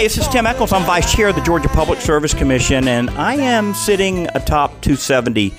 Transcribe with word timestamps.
Hey, 0.00 0.06
this 0.06 0.16
is 0.16 0.28
Tim 0.28 0.46
Echols. 0.46 0.72
I'm 0.72 0.86
Vice 0.86 1.14
Chair 1.14 1.28
of 1.28 1.34
the 1.34 1.42
Georgia 1.42 1.68
Public 1.68 2.00
Service 2.00 2.32
Commission, 2.32 2.88
and 2.88 3.10
I 3.10 3.34
am 3.34 3.74
sitting 3.74 4.28
atop 4.28 4.80
270 4.80 5.52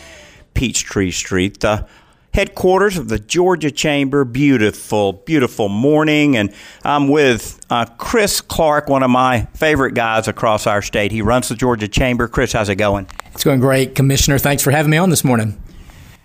Peachtree 0.55 1.11
Street, 1.11 1.59
the 1.59 1.87
headquarters 2.33 2.97
of 2.97 3.07
the 3.07 3.19
Georgia 3.19 3.69
Chamber. 3.69 4.25
Beautiful, 4.25 5.13
beautiful 5.13 5.69
morning, 5.69 6.37
and 6.37 6.55
I'm 6.83 7.07
with 7.07 7.63
uh, 7.69 7.85
Chris 7.99 8.41
Clark, 8.41 8.89
one 8.89 9.03
of 9.03 9.11
my 9.11 9.45
favorite 9.53 9.93
guys 9.93 10.27
across 10.27 10.65
our 10.65 10.81
state. 10.81 11.11
He 11.11 11.21
runs 11.21 11.49
the 11.49 11.55
Georgia 11.55 11.87
Chamber. 11.87 12.27
Chris, 12.27 12.53
how's 12.53 12.69
it 12.69 12.77
going? 12.77 13.05
It's 13.35 13.43
going 13.43 13.59
great, 13.59 13.93
Commissioner. 13.93 14.39
Thanks 14.39 14.63
for 14.63 14.71
having 14.71 14.89
me 14.89 14.97
on 14.97 15.11
this 15.11 15.23
morning. 15.23 15.61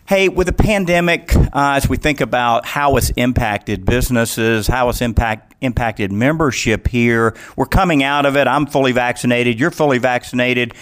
Hey, 0.08 0.28
with 0.28 0.46
the 0.46 0.52
pandemic, 0.54 1.34
uh, 1.36 1.50
as 1.54 1.88
we 1.88 1.96
think 1.96 2.20
about 2.20 2.64
how 2.64 2.96
it's 2.96 3.10
impacted 3.10 3.84
businesses, 3.84 4.68
how 4.68 4.88
it's 4.88 5.02
impact, 5.02 5.55
impacted 5.66 6.10
membership 6.10 6.88
here, 6.88 7.36
we're 7.56 7.66
coming 7.66 8.02
out 8.02 8.24
of 8.24 8.36
it. 8.36 8.46
I'm 8.46 8.66
fully 8.66 8.92
vaccinated. 8.92 9.60
You're 9.60 9.70
fully 9.70 9.98
vaccinated. 9.98 10.72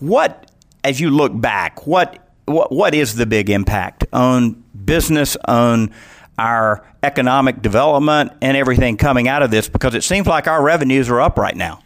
What, 0.00 0.50
as 0.82 0.98
you 0.98 1.10
look 1.10 1.38
back, 1.40 1.86
what 1.86 2.26
what, 2.50 2.72
what 2.72 2.94
is 2.94 3.14
the 3.14 3.26
big 3.26 3.48
impact 3.48 4.04
on 4.12 4.62
business, 4.84 5.36
on 5.44 5.92
our 6.38 6.84
economic 7.02 7.62
development, 7.62 8.32
and 8.42 8.56
everything 8.56 8.96
coming 8.96 9.28
out 9.28 9.42
of 9.42 9.50
this? 9.50 9.68
Because 9.68 9.94
it 9.94 10.02
seems 10.02 10.26
like 10.26 10.48
our 10.48 10.62
revenues 10.62 11.08
are 11.08 11.20
up 11.20 11.38
right 11.38 11.56
now. 11.56 11.80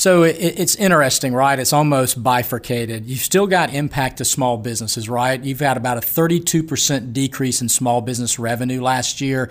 So 0.00 0.22
it, 0.22 0.36
it's 0.38 0.76
interesting, 0.76 1.34
right? 1.34 1.58
It's 1.58 1.74
almost 1.74 2.22
bifurcated. 2.22 3.04
You've 3.04 3.20
still 3.20 3.46
got 3.46 3.74
impact 3.74 4.16
to 4.16 4.24
small 4.24 4.56
businesses, 4.56 5.10
right? 5.10 5.38
You've 5.44 5.60
had 5.60 5.76
about 5.76 5.98
a 5.98 6.00
32% 6.00 7.12
decrease 7.12 7.60
in 7.60 7.68
small 7.68 8.00
business 8.00 8.38
revenue 8.38 8.80
last 8.80 9.20
year 9.20 9.50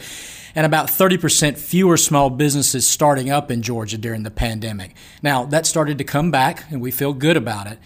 and 0.56 0.66
about 0.66 0.88
30% 0.88 1.56
fewer 1.56 1.98
small 1.98 2.32
businesses 2.32 2.88
starting 2.88 3.30
up 3.30 3.52
in 3.52 3.62
Georgia 3.62 4.00
during 4.00 4.24
the 4.24 4.32
pandemic. 4.32 4.96
Now, 5.22 5.46
that 5.46 5.68
started 5.68 6.00
to 6.00 6.04
come 6.04 6.32
back 6.32 6.64
and 6.72 6.82
we 6.82 6.90
feel 6.90 7.14
good 7.14 7.38
about 7.38 7.68
it. 7.68 7.78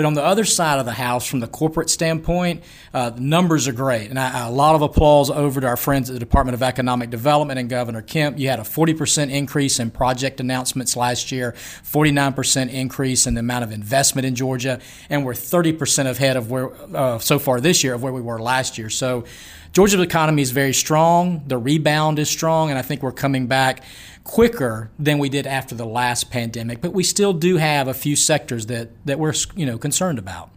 But 0.00 0.06
on 0.06 0.14
the 0.14 0.24
other 0.24 0.46
side 0.46 0.78
of 0.78 0.86
the 0.86 0.92
house, 0.92 1.26
from 1.26 1.40
the 1.40 1.46
corporate 1.46 1.90
standpoint, 1.90 2.64
uh, 2.94 3.10
the 3.10 3.20
numbers 3.20 3.68
are 3.68 3.74
great. 3.74 4.08
And 4.08 4.18
I, 4.18 4.46
a 4.46 4.50
lot 4.50 4.74
of 4.74 4.80
applause 4.80 5.28
over 5.28 5.60
to 5.60 5.66
our 5.66 5.76
friends 5.76 6.08
at 6.08 6.14
the 6.14 6.18
Department 6.18 6.54
of 6.54 6.62
Economic 6.62 7.10
Development 7.10 7.60
and 7.60 7.68
Governor 7.68 8.00
Kemp. 8.00 8.38
You 8.38 8.48
had 8.48 8.60
a 8.60 8.62
40% 8.62 9.30
increase 9.30 9.78
in 9.78 9.90
project 9.90 10.40
announcements 10.40 10.96
last 10.96 11.30
year, 11.30 11.52
49% 11.52 12.70
increase 12.70 13.26
in 13.26 13.34
the 13.34 13.40
amount 13.40 13.62
of 13.62 13.72
investment 13.72 14.24
in 14.24 14.34
Georgia, 14.34 14.80
and 15.10 15.22
we're 15.22 15.34
30% 15.34 16.06
ahead 16.06 16.38
of 16.38 16.50
where, 16.50 16.72
uh, 16.96 17.18
so 17.18 17.38
far 17.38 17.60
this 17.60 17.84
year, 17.84 17.92
of 17.92 18.02
where 18.02 18.14
we 18.14 18.22
were 18.22 18.40
last 18.40 18.78
year. 18.78 18.88
So 18.88 19.26
Georgia's 19.72 20.00
economy 20.00 20.40
is 20.40 20.50
very 20.50 20.72
strong. 20.72 21.44
The 21.46 21.58
rebound 21.58 22.18
is 22.18 22.30
strong, 22.30 22.70
and 22.70 22.78
I 22.78 22.82
think 22.82 23.02
we're 23.02 23.12
coming 23.12 23.48
back 23.48 23.84
quicker 24.30 24.92
than 24.96 25.18
we 25.18 25.28
did 25.28 25.44
after 25.44 25.74
the 25.74 25.84
last 25.84 26.30
pandemic. 26.30 26.80
But 26.80 26.92
we 26.92 27.02
still 27.02 27.32
do 27.32 27.56
have 27.56 27.88
a 27.88 27.94
few 27.94 28.14
sectors 28.14 28.66
that, 28.66 28.90
that 29.04 29.18
we're 29.18 29.34
you 29.56 29.66
know 29.66 29.76
concerned 29.76 30.20
about. 30.20 30.50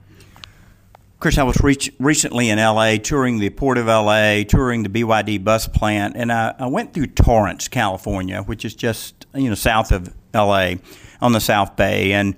Chris, 1.20 1.40
I 1.40 1.44
was 1.44 1.58
recently 2.00 2.50
in 2.50 2.60
LA, 2.60 2.98
touring 2.98 3.40
the 3.40 3.50
Port 3.50 3.80
of 3.80 3.88
LA, 3.88 4.44
touring 4.44 4.84
the 4.84 4.90
BYD 4.90 5.44
bus 5.44 5.68
plant, 5.68 6.16
and 6.16 6.32
I, 6.32 6.54
I 6.60 6.68
went 6.68 6.94
through 6.94 7.08
Torrance, 7.08 7.68
California, 7.68 8.44
which 8.44 8.64
is 8.64 8.76
just 8.76 9.26
you 9.34 9.50
know 9.50 9.56
south 9.56 9.92
of 9.92 10.14
LA 10.36 10.74
on 11.20 11.32
the 11.32 11.40
South 11.40 11.76
Bay, 11.76 12.12
and 12.12 12.36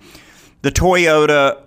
the 0.61 0.71
Toyota 0.71 1.63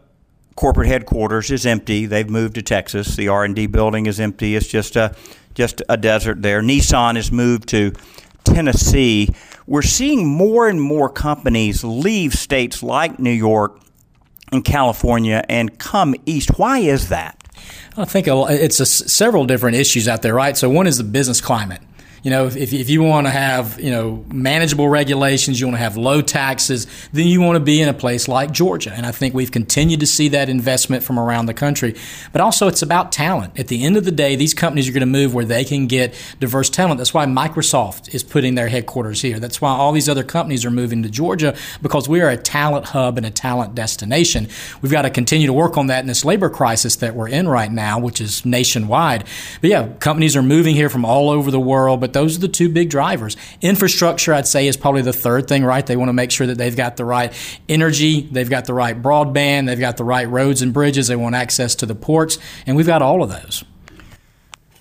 corporate 0.56 0.88
headquarters 0.88 1.50
is 1.50 1.66
empty. 1.66 2.06
They've 2.06 2.30
moved 2.30 2.54
to 2.54 2.62
Texas. 2.62 3.16
The 3.16 3.28
R 3.28 3.44
and 3.44 3.54
D 3.54 3.66
building 3.66 4.06
is 4.06 4.18
empty. 4.18 4.56
It's 4.56 4.66
just 4.66 4.96
a 4.96 5.14
just 5.52 5.82
a 5.90 5.98
desert 5.98 6.40
there. 6.40 6.62
Nissan 6.62 7.16
has 7.16 7.30
moved 7.30 7.68
to 7.68 7.92
Tennessee. 8.44 9.28
We're 9.68 9.82
seeing 9.82 10.26
more 10.26 10.66
and 10.66 10.80
more 10.80 11.10
companies 11.10 11.84
leave 11.84 12.32
states 12.32 12.82
like 12.82 13.18
New 13.18 13.30
York 13.30 13.78
and 14.50 14.64
California 14.64 15.44
and 15.46 15.78
come 15.78 16.14
east. 16.24 16.58
Why 16.58 16.78
is 16.78 17.10
that? 17.10 17.44
I 17.94 18.06
think 18.06 18.28
uh, 18.28 18.46
it's 18.48 18.80
a, 18.80 18.86
several 18.86 19.44
different 19.44 19.76
issues 19.76 20.08
out 20.08 20.22
there, 20.22 20.32
right? 20.32 20.56
So 20.56 20.70
one 20.70 20.86
is 20.86 20.96
the 20.96 21.04
business 21.04 21.42
climate. 21.42 21.82
You 22.22 22.30
know, 22.30 22.46
if, 22.46 22.72
if 22.72 22.88
you 22.88 23.02
want 23.02 23.26
to 23.26 23.30
have, 23.30 23.80
you 23.80 23.90
know, 23.90 24.24
manageable 24.32 24.88
regulations, 24.88 25.60
you 25.60 25.66
want 25.66 25.76
to 25.76 25.82
have 25.82 25.96
low 25.96 26.20
taxes, 26.20 26.86
then 27.12 27.26
you 27.26 27.40
want 27.40 27.56
to 27.56 27.60
be 27.60 27.80
in 27.80 27.88
a 27.88 27.94
place 27.94 28.28
like 28.28 28.50
Georgia. 28.50 28.92
And 28.92 29.06
I 29.06 29.12
think 29.12 29.34
we've 29.34 29.52
continued 29.52 30.00
to 30.00 30.06
see 30.06 30.28
that 30.28 30.48
investment 30.48 31.04
from 31.04 31.18
around 31.18 31.46
the 31.46 31.54
country. 31.54 31.94
But 32.32 32.40
also, 32.40 32.68
it's 32.68 32.82
about 32.82 33.12
talent. 33.12 33.58
At 33.58 33.68
the 33.68 33.84
end 33.84 33.96
of 33.96 34.04
the 34.04 34.10
day, 34.10 34.36
these 34.36 34.54
companies 34.54 34.88
are 34.88 34.92
going 34.92 35.00
to 35.00 35.06
move 35.06 35.34
where 35.34 35.44
they 35.44 35.64
can 35.64 35.86
get 35.86 36.14
diverse 36.40 36.70
talent. 36.70 36.98
That's 36.98 37.14
why 37.14 37.26
Microsoft 37.26 38.14
is 38.14 38.24
putting 38.24 38.54
their 38.54 38.68
headquarters 38.68 39.22
here. 39.22 39.38
That's 39.38 39.60
why 39.60 39.70
all 39.70 39.92
these 39.92 40.08
other 40.08 40.24
companies 40.24 40.64
are 40.64 40.70
moving 40.70 41.02
to 41.04 41.08
Georgia 41.08 41.56
because 41.82 42.08
we 42.08 42.20
are 42.20 42.30
a 42.30 42.36
talent 42.36 42.86
hub 42.86 43.16
and 43.16 43.26
a 43.26 43.30
talent 43.30 43.74
destination. 43.74 44.48
We've 44.82 44.92
got 44.92 45.02
to 45.02 45.10
continue 45.10 45.46
to 45.46 45.52
work 45.52 45.76
on 45.76 45.86
that 45.86 46.00
in 46.00 46.06
this 46.06 46.24
labor 46.24 46.50
crisis 46.50 46.96
that 46.96 47.14
we're 47.14 47.28
in 47.28 47.48
right 47.48 47.70
now, 47.70 47.98
which 47.98 48.20
is 48.20 48.44
nationwide. 48.44 49.24
But 49.60 49.70
yeah, 49.70 49.88
companies 50.00 50.36
are 50.36 50.42
moving 50.42 50.74
here 50.74 50.88
from 50.88 51.04
all 51.04 51.30
over 51.30 51.50
the 51.50 51.60
world. 51.60 52.00
But 52.00 52.07
but 52.08 52.14
those 52.14 52.38
are 52.38 52.40
the 52.40 52.48
two 52.48 52.70
big 52.70 52.88
drivers. 52.88 53.36
Infrastructure, 53.60 54.32
I'd 54.32 54.46
say, 54.46 54.66
is 54.66 54.78
probably 54.78 55.02
the 55.02 55.12
third 55.12 55.46
thing, 55.46 55.62
right? 55.62 55.84
They 55.84 55.96
want 55.96 56.08
to 56.08 56.14
make 56.14 56.30
sure 56.30 56.46
that 56.46 56.56
they've 56.56 56.74
got 56.74 56.96
the 56.96 57.04
right 57.04 57.32
energy, 57.68 58.22
they've 58.22 58.48
got 58.48 58.64
the 58.64 58.72
right 58.72 59.00
broadband, 59.00 59.66
they've 59.66 59.78
got 59.78 59.98
the 59.98 60.04
right 60.04 60.26
roads 60.26 60.62
and 60.62 60.72
bridges, 60.72 61.08
they 61.08 61.16
want 61.16 61.34
access 61.34 61.74
to 61.76 61.86
the 61.86 61.94
ports, 61.94 62.38
and 62.66 62.76
we've 62.76 62.86
got 62.86 63.02
all 63.02 63.22
of 63.22 63.28
those. 63.28 63.62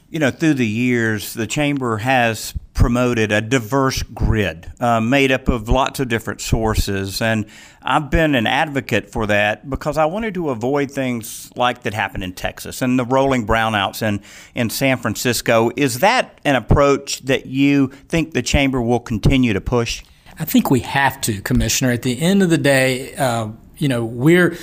You 0.10 0.20
know, 0.20 0.32
through 0.32 0.54
the 0.54 0.68
years, 0.68 1.34
the 1.34 1.48
chamber 1.48 1.98
has 1.98 2.54
promoted 2.78 3.32
a 3.32 3.42
diverse 3.42 4.04
grid 4.04 4.72
uh, 4.80 5.02
made 5.02 5.32
up 5.32 5.48
of 5.48 5.68
lots 5.68 6.00
of 6.00 6.08
different 6.08 6.40
sources. 6.40 7.24
And 7.24 7.48
I've 7.82 8.12
been 8.12 8.36
an 8.36 8.46
advocate 8.46 9.10
for 9.10 9.26
that 9.26 9.68
because 9.68 9.98
I 9.98 10.06
wanted 10.06 10.36
to 10.36 10.52
avoid 10.52 10.92
things 10.92 11.52
like 11.56 11.82
that 11.84 11.96
happened 11.96 12.24
in 12.24 12.34
Texas 12.34 12.84
and 12.84 13.00
the 13.00 13.04
rolling 13.04 13.48
brownouts 13.48 14.04
in, 14.04 14.22
in 14.54 14.70
San 14.70 14.98
Francisco. 15.00 15.72
Is 15.76 16.00
that 16.00 16.40
an 16.46 16.56
approach 16.56 17.22
that 17.22 17.48
you 17.48 17.88
think 18.10 18.34
the 18.34 18.44
chamber 18.44 18.80
will 18.80 19.00
continue 19.00 19.54
to 19.54 19.62
push? 19.62 20.04
I 20.38 20.46
think 20.46 20.70
we 20.70 20.82
have 20.82 21.20
to, 21.22 21.42
Commissioner. 21.42 21.92
At 21.92 22.04
the 22.04 22.22
end 22.22 22.44
of 22.44 22.52
the 22.52 22.60
day, 22.60 23.16
uh, 23.16 23.50
you 23.78 23.88
know, 23.88 24.06
we're 24.06 24.56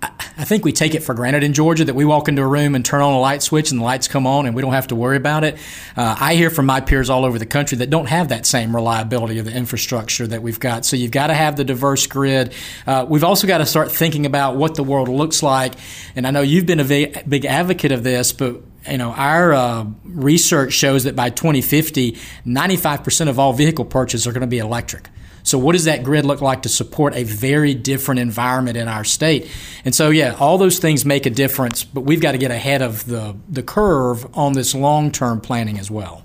I 0.00 0.44
think 0.44 0.64
we 0.64 0.72
take 0.72 0.94
it 0.94 1.02
for 1.02 1.14
granted 1.14 1.42
in 1.42 1.52
Georgia 1.52 1.84
that 1.84 1.94
we 1.94 2.04
walk 2.04 2.28
into 2.28 2.42
a 2.42 2.46
room 2.46 2.76
and 2.76 2.84
turn 2.84 3.02
on 3.02 3.12
a 3.12 3.18
light 3.18 3.42
switch 3.42 3.72
and 3.72 3.80
the 3.80 3.84
lights 3.84 4.06
come 4.06 4.24
on 4.24 4.46
and 4.46 4.54
we 4.54 4.62
don't 4.62 4.72
have 4.72 4.86
to 4.88 4.94
worry 4.94 5.16
about 5.16 5.42
it. 5.42 5.56
Uh, 5.96 6.14
I 6.18 6.36
hear 6.36 6.48
from 6.48 6.66
my 6.66 6.80
peers 6.80 7.10
all 7.10 7.24
over 7.24 7.40
the 7.40 7.46
country 7.46 7.78
that 7.78 7.90
don't 7.90 8.06
have 8.06 8.28
that 8.28 8.46
same 8.46 8.74
reliability 8.74 9.40
of 9.40 9.46
the 9.46 9.52
infrastructure 9.52 10.28
that 10.28 10.40
we've 10.40 10.60
got. 10.60 10.84
So 10.84 10.94
you've 10.94 11.10
got 11.10 11.26
to 11.26 11.34
have 11.34 11.56
the 11.56 11.64
diverse 11.64 12.06
grid. 12.06 12.54
Uh, 12.86 13.04
we've 13.08 13.24
also 13.24 13.48
got 13.48 13.58
to 13.58 13.66
start 13.66 13.90
thinking 13.90 14.26
about 14.26 14.54
what 14.54 14.76
the 14.76 14.84
world 14.84 15.08
looks 15.08 15.42
like. 15.42 15.74
And 16.14 16.24
I 16.24 16.30
know 16.30 16.42
you've 16.42 16.66
been 16.66 16.80
a 16.80 16.84
big 16.84 17.44
advocate 17.44 17.90
of 17.90 18.04
this, 18.04 18.32
but 18.32 18.62
you 18.88 18.98
know, 18.98 19.10
our 19.10 19.52
uh, 19.52 19.86
research 20.04 20.72
shows 20.72 21.02
that 21.04 21.16
by 21.16 21.30
2050, 21.30 22.12
95% 22.46 23.28
of 23.28 23.40
all 23.40 23.52
vehicle 23.52 23.84
purchases 23.84 24.26
are 24.28 24.32
going 24.32 24.42
to 24.42 24.46
be 24.46 24.58
electric. 24.58 25.08
So, 25.48 25.56
what 25.56 25.72
does 25.72 25.84
that 25.84 26.04
grid 26.04 26.26
look 26.26 26.42
like 26.42 26.62
to 26.62 26.68
support 26.68 27.14
a 27.14 27.24
very 27.24 27.72
different 27.72 28.20
environment 28.20 28.76
in 28.76 28.86
our 28.86 29.02
state? 29.02 29.50
And 29.82 29.94
so, 29.94 30.10
yeah, 30.10 30.36
all 30.38 30.58
those 30.58 30.78
things 30.78 31.06
make 31.06 31.24
a 31.24 31.30
difference, 31.30 31.84
but 31.84 32.02
we've 32.02 32.20
got 32.20 32.32
to 32.32 32.38
get 32.38 32.50
ahead 32.50 32.82
of 32.82 33.06
the, 33.06 33.34
the 33.48 33.62
curve 33.62 34.26
on 34.36 34.52
this 34.52 34.74
long 34.74 35.10
term 35.10 35.40
planning 35.40 35.78
as 35.78 35.90
well. 35.90 36.22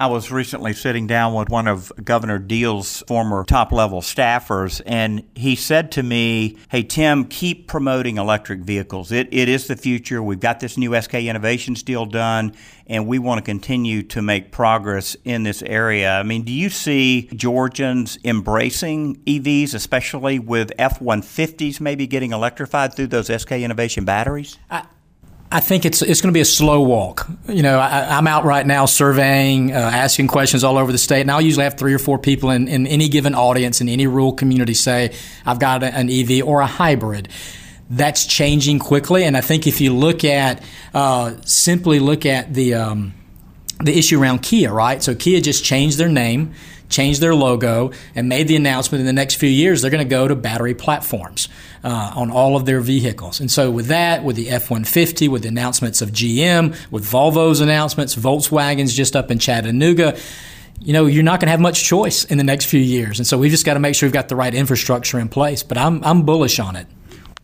I 0.00 0.06
was 0.06 0.30
recently 0.30 0.74
sitting 0.74 1.08
down 1.08 1.34
with 1.34 1.48
one 1.48 1.66
of 1.66 1.90
Governor 2.04 2.38
Deal's 2.38 3.02
former 3.08 3.42
top 3.42 3.72
level 3.72 4.00
staffers, 4.00 4.80
and 4.86 5.24
he 5.34 5.56
said 5.56 5.90
to 5.92 6.04
me, 6.04 6.56
Hey, 6.68 6.84
Tim, 6.84 7.24
keep 7.24 7.66
promoting 7.66 8.16
electric 8.16 8.60
vehicles. 8.60 9.10
It, 9.10 9.26
it 9.32 9.48
is 9.48 9.66
the 9.66 9.74
future. 9.74 10.22
We've 10.22 10.38
got 10.38 10.60
this 10.60 10.76
new 10.76 10.94
SK 11.00 11.14
Innovations 11.14 11.82
deal 11.82 12.06
done, 12.06 12.54
and 12.86 13.08
we 13.08 13.18
want 13.18 13.38
to 13.38 13.42
continue 13.42 14.04
to 14.04 14.22
make 14.22 14.52
progress 14.52 15.16
in 15.24 15.42
this 15.42 15.62
area. 15.62 16.12
I 16.12 16.22
mean, 16.22 16.44
do 16.44 16.52
you 16.52 16.70
see 16.70 17.28
Georgians 17.34 18.20
embracing 18.24 19.16
EVs, 19.24 19.74
especially 19.74 20.38
with 20.38 20.70
F 20.78 21.00
150s 21.00 21.80
maybe 21.80 22.06
getting 22.06 22.32
electrified 22.32 22.94
through 22.94 23.08
those 23.08 23.26
SK 23.36 23.50
Innovation 23.50 24.04
batteries? 24.04 24.58
I- 24.70 24.84
I 25.50 25.60
think 25.60 25.86
it's 25.86 26.02
it's 26.02 26.20
going 26.20 26.32
to 26.32 26.36
be 26.36 26.42
a 26.42 26.44
slow 26.44 26.82
walk. 26.82 27.26
You 27.48 27.62
know, 27.62 27.78
I, 27.78 28.18
am 28.18 28.26
out 28.26 28.44
right 28.44 28.66
now 28.66 28.84
surveying, 28.84 29.72
uh, 29.72 29.76
asking 29.76 30.28
questions 30.28 30.62
all 30.62 30.76
over 30.76 30.92
the 30.92 30.98
state, 30.98 31.22
and 31.22 31.30
I'll 31.30 31.40
usually 31.40 31.64
have 31.64 31.78
three 31.78 31.94
or 31.94 31.98
four 31.98 32.18
people 32.18 32.50
in, 32.50 32.68
in 32.68 32.86
any 32.86 33.08
given 33.08 33.34
audience 33.34 33.80
in 33.80 33.88
any 33.88 34.06
rural 34.06 34.32
community 34.32 34.74
say, 34.74 35.14
"I've 35.46 35.58
got 35.58 35.82
an 35.82 36.10
EV 36.10 36.46
or 36.46 36.60
a 36.60 36.66
hybrid." 36.66 37.28
That's 37.90 38.26
changing 38.26 38.80
quickly, 38.80 39.24
and 39.24 39.36
I 39.36 39.40
think 39.40 39.66
if 39.66 39.80
you 39.80 39.94
look 39.94 40.22
at 40.22 40.62
uh, 40.92 41.36
simply 41.46 41.98
look 41.98 42.26
at 42.26 42.52
the 42.52 42.74
um, 42.74 43.14
the 43.80 43.96
issue 43.96 44.20
around 44.20 44.42
Kia, 44.42 44.70
right? 44.70 45.02
So 45.02 45.14
Kia 45.14 45.40
just 45.40 45.64
changed 45.64 45.96
their 45.96 46.10
name 46.10 46.52
changed 46.88 47.20
their 47.20 47.34
logo, 47.34 47.90
and 48.14 48.28
made 48.28 48.48
the 48.48 48.56
announcement 48.56 49.00
in 49.00 49.06
the 49.06 49.12
next 49.12 49.36
few 49.36 49.48
years 49.48 49.82
they're 49.82 49.90
going 49.90 50.04
to 50.04 50.08
go 50.08 50.28
to 50.28 50.34
battery 50.34 50.74
platforms 50.74 51.48
uh, 51.84 52.12
on 52.14 52.30
all 52.30 52.56
of 52.56 52.64
their 52.64 52.80
vehicles. 52.80 53.40
And 53.40 53.50
so, 53.50 53.70
with 53.70 53.86
that, 53.86 54.24
with 54.24 54.36
the 54.36 54.50
F 54.50 54.70
150, 54.70 55.28
with 55.28 55.42
the 55.42 55.48
announcements 55.48 56.02
of 56.02 56.10
GM, 56.10 56.76
with 56.90 57.04
Volvo's 57.04 57.60
announcements, 57.60 58.14
Volkswagen's 58.14 58.94
just 58.94 59.16
up 59.16 59.30
in 59.30 59.38
Chattanooga 59.38 60.18
you 60.80 60.92
know, 60.92 61.06
you're 61.06 61.24
not 61.24 61.40
going 61.40 61.46
to 61.46 61.50
have 61.50 61.60
much 61.60 61.84
choice 61.84 62.24
in 62.24 62.38
the 62.38 62.44
next 62.44 62.66
few 62.66 62.80
years. 62.80 63.18
And 63.18 63.26
so 63.26 63.36
we've 63.36 63.50
just 63.50 63.66
got 63.66 63.74
to 63.74 63.80
make 63.80 63.94
sure 63.94 64.06
we've 64.06 64.12
got 64.12 64.28
the 64.28 64.36
right 64.36 64.54
infrastructure 64.54 65.18
in 65.18 65.28
place. 65.28 65.62
But 65.62 65.78
I'm, 65.78 66.02
I'm 66.04 66.22
bullish 66.22 66.58
on 66.58 66.76
it. 66.76 66.86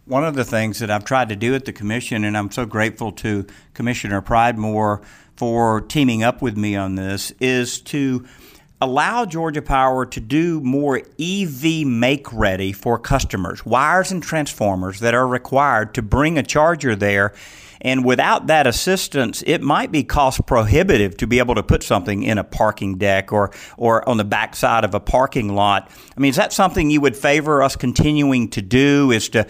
One 0.06 0.24
of 0.24 0.34
the 0.34 0.44
things 0.44 0.80
that 0.80 0.90
I've 0.90 1.04
tried 1.04 1.30
to 1.30 1.36
do 1.36 1.54
at 1.54 1.64
the 1.64 1.72
commission, 1.72 2.24
and 2.24 2.36
I'm 2.36 2.50
so 2.50 2.66
grateful 2.66 3.12
to 3.12 3.46
Commissioner 3.72 4.20
Pridemore 4.20 5.02
for 5.36 5.80
teaming 5.80 6.22
up 6.22 6.42
with 6.42 6.56
me 6.56 6.76
on 6.76 6.94
this, 6.94 7.32
is 7.40 7.80
to 7.82 8.26
allow 8.80 9.24
Georgia 9.24 9.62
Power 9.62 10.04
to 10.06 10.20
do 10.20 10.60
more 10.60 11.00
EV 11.18 11.86
make 11.86 12.32
ready 12.32 12.72
for 12.72 12.98
customers, 12.98 13.64
wires 13.64 14.10
and 14.10 14.22
transformers 14.22 15.00
that 15.00 15.14
are 15.14 15.26
required 15.26 15.94
to 15.94 16.02
bring 16.02 16.38
a 16.38 16.42
charger 16.42 16.94
there. 16.94 17.32
And 17.80 18.02
without 18.02 18.46
that 18.46 18.66
assistance, 18.66 19.42
it 19.46 19.60
might 19.60 19.92
be 19.92 20.04
cost 20.04 20.46
prohibitive 20.46 21.18
to 21.18 21.26
be 21.26 21.38
able 21.38 21.54
to 21.54 21.62
put 21.62 21.82
something 21.82 22.22
in 22.22 22.38
a 22.38 22.44
parking 22.44 22.96
deck 22.96 23.30
or, 23.30 23.52
or 23.76 24.08
on 24.08 24.16
the 24.16 24.24
backside 24.24 24.84
of 24.84 24.94
a 24.94 25.00
parking 25.00 25.54
lot. 25.54 25.90
I 26.16 26.20
mean, 26.20 26.30
is 26.30 26.36
that 26.36 26.54
something 26.54 26.90
you 26.90 27.02
would 27.02 27.14
favor 27.14 27.62
us 27.62 27.76
continuing 27.76 28.48
to 28.50 28.62
do? 28.62 29.10
Is 29.10 29.28
to 29.30 29.40
uh, 29.40 29.46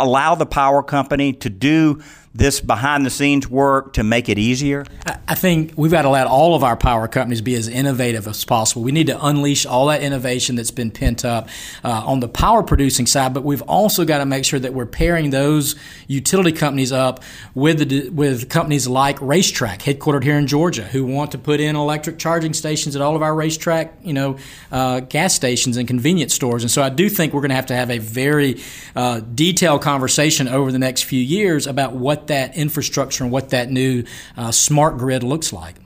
allow 0.00 0.34
the 0.34 0.44
power 0.44 0.82
company 0.82 1.32
to 1.34 1.48
do 1.48 2.02
this 2.34 2.60
behind 2.60 3.04
the 3.04 3.10
scenes 3.10 3.48
work 3.48 3.94
to 3.94 4.02
make 4.02 4.28
it 4.28 4.38
easier? 4.38 4.84
I 5.26 5.34
think 5.34 5.74
we've 5.76 5.90
got 5.90 6.02
to 6.02 6.08
let 6.08 6.26
all 6.26 6.54
of 6.54 6.64
our 6.64 6.76
power 6.76 7.06
companies 7.08 7.42
be 7.42 7.54
as 7.54 7.68
innovative 7.68 8.26
as 8.26 8.44
possible. 8.44 8.82
We 8.82 8.92
need 8.92 9.08
to 9.08 9.26
unleash 9.26 9.66
all 9.66 9.86
that 9.88 10.02
innovation 10.02 10.56
that's 10.56 10.70
been 10.70 10.90
pent 10.90 11.24
up 11.24 11.48
uh, 11.84 12.02
on 12.06 12.20
the 12.20 12.28
power 12.28 12.62
producing 12.62 13.06
side, 13.06 13.34
but 13.34 13.44
we've 13.44 13.62
also 13.62 14.04
got 14.04 14.18
to 14.18 14.26
make 14.26 14.44
sure 14.44 14.58
that 14.58 14.72
we're 14.72 14.86
pairing 14.86 15.30
those 15.30 15.76
utility 16.06 16.52
companies 16.52 16.92
up 16.92 17.22
with 17.54 17.88
the, 17.88 18.08
with 18.08 18.48
companies 18.48 18.88
like 18.88 19.18
RaceTrac, 19.18 19.80
headquartered 19.80 20.22
here 20.22 20.38
in 20.38 20.46
Georgia, 20.46 20.84
who 20.84 21.04
want 21.04 21.32
to 21.32 21.38
put 21.38 21.60
in 21.60 21.76
electric 21.76 22.18
charging 22.18 22.54
stations 22.54 22.96
at 22.96 23.02
all 23.02 23.14
of 23.14 23.22
our 23.22 23.32
RaceTrac, 23.32 23.90
you 24.02 24.14
know, 24.14 24.38
uh, 24.72 25.00
gas 25.00 25.34
stations 25.34 25.76
and 25.76 25.86
convenience 25.86 26.34
stores. 26.34 26.62
And 26.62 26.70
so 26.70 26.82
I 26.82 26.88
do 26.88 27.08
think 27.08 27.34
we're 27.34 27.42
going 27.42 27.50
to 27.50 27.56
have 27.56 27.66
to 27.66 27.76
have 27.76 27.90
a 27.90 27.98
very 27.98 28.62
uh, 28.96 29.20
detailed 29.20 29.82
conversation 29.82 30.48
over 30.48 30.72
the 30.72 30.78
next 30.78 31.02
few 31.02 31.20
years 31.20 31.66
about 31.66 31.92
what 31.92 32.17
that 32.26 32.56
infrastructure 32.56 33.24
and 33.24 33.32
what 33.32 33.50
that 33.50 33.70
new 33.70 34.04
uh, 34.36 34.50
smart 34.50 34.98
grid 34.98 35.22
looks 35.22 35.52
like. 35.52 35.76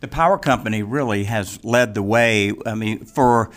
The 0.00 0.08
power 0.08 0.38
company 0.38 0.82
really 0.82 1.24
has 1.24 1.62
led 1.64 1.94
the 1.94 2.02
way. 2.02 2.52
I 2.66 2.74
mean, 2.74 3.04
for 3.04 3.50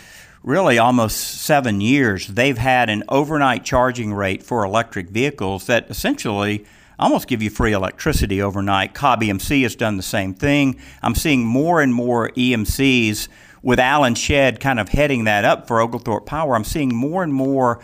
really 0.43 0.77
almost 0.77 1.41
seven 1.41 1.81
years, 1.81 2.27
they've 2.27 2.57
had 2.57 2.89
an 2.89 3.03
overnight 3.09 3.65
charging 3.65 4.13
rate 4.13 4.43
for 4.43 4.63
electric 4.63 5.09
vehicles 5.09 5.65
that 5.65 5.89
essentially 5.89 6.65
almost 6.99 7.27
give 7.27 7.41
you 7.41 7.49
free 7.49 7.73
electricity 7.73 8.41
overnight. 8.41 8.93
Cobb 8.93 9.21
EMC 9.21 9.63
has 9.63 9.75
done 9.75 9.97
the 9.97 10.03
same 10.03 10.33
thing. 10.33 10.79
I'm 11.01 11.15
seeing 11.15 11.45
more 11.45 11.81
and 11.81 11.93
more 11.93 12.29
EMCs 12.29 13.27
with 13.61 13.79
Alan 13.79 14.15
Shedd 14.15 14.59
kind 14.59 14.79
of 14.79 14.89
heading 14.89 15.25
that 15.25 15.43
up 15.43 15.67
for 15.67 15.81
Oglethorpe 15.81 16.25
Power. 16.25 16.55
I'm 16.55 16.63
seeing 16.63 16.95
more 16.95 17.23
and 17.23 17.33
more 17.33 17.79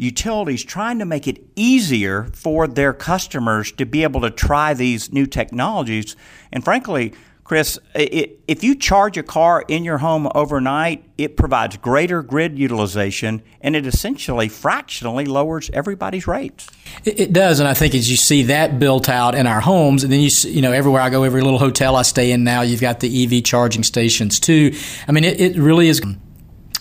utilities 0.00 0.64
trying 0.64 0.98
to 0.98 1.04
make 1.04 1.28
it 1.28 1.44
easier 1.56 2.24
for 2.32 2.66
their 2.66 2.92
customers 2.92 3.70
to 3.72 3.84
be 3.84 4.02
able 4.02 4.20
to 4.22 4.30
try 4.30 4.72
these 4.72 5.12
new 5.12 5.26
technologies. 5.26 6.16
And 6.50 6.64
frankly, 6.64 7.12
Chris, 7.44 7.80
it, 7.96 8.38
if 8.46 8.62
you 8.62 8.76
charge 8.76 9.18
a 9.18 9.24
car 9.24 9.64
in 9.66 9.82
your 9.82 9.98
home 9.98 10.28
overnight, 10.36 11.04
it 11.18 11.36
provides 11.36 11.76
greater 11.78 12.22
grid 12.22 12.56
utilization 12.56 13.42
and 13.60 13.74
it 13.74 13.86
essentially 13.86 14.48
fractionally 14.48 15.24
lowers 15.24 15.68
everybody's 15.74 16.28
rates. 16.28 16.68
It, 17.04 17.18
it, 17.18 17.32
does, 17.32 17.58
and 17.58 17.68
I 17.68 17.74
think 17.74 17.94
as 17.94 18.08
you 18.08 18.16
see 18.16 18.44
that 18.44 18.78
built 18.78 19.08
out 19.08 19.34
in 19.34 19.48
our 19.48 19.60
homes, 19.60 20.04
and 20.04 20.12
then 20.12 20.20
you 20.20 20.30
you 20.44 20.62
know 20.62 20.70
everywhere 20.70 21.02
I 21.02 21.10
go, 21.10 21.24
every 21.24 21.42
little 21.42 21.58
hotel 21.58 21.96
I 21.96 22.02
stay 22.02 22.30
in 22.30 22.44
now, 22.44 22.62
you've 22.62 22.80
got 22.80 23.00
the 23.00 23.24
EV 23.24 23.42
charging 23.42 23.82
stations 23.82 24.38
too. 24.38 24.72
I 25.08 25.12
mean, 25.12 25.24
it, 25.24 25.40
it 25.40 25.56
really 25.56 25.88
is 25.88 26.00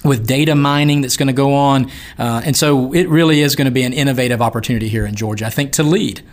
with 0.04 0.26
data 0.26 0.56
mining 0.56 1.02
that's 1.02 1.18
going 1.18 1.28
to 1.28 1.34
go 1.34 1.54
on. 1.54 1.92
Uh, 2.18 2.42
and 2.46 2.56
so 2.56 2.94
it 2.94 3.08
really 3.10 3.42
is 3.42 3.56
going 3.56 3.66
to 3.66 3.72
be 3.72 3.84
an 3.84 3.94
innovative 3.94 4.42
opportunity 4.42 4.88
here 4.88 5.06
in 5.06 5.16
Georgia, 5.16 5.46
I 5.46 5.50
think, 5.50 5.74
to 5.74 5.84
lead. 5.84 6.24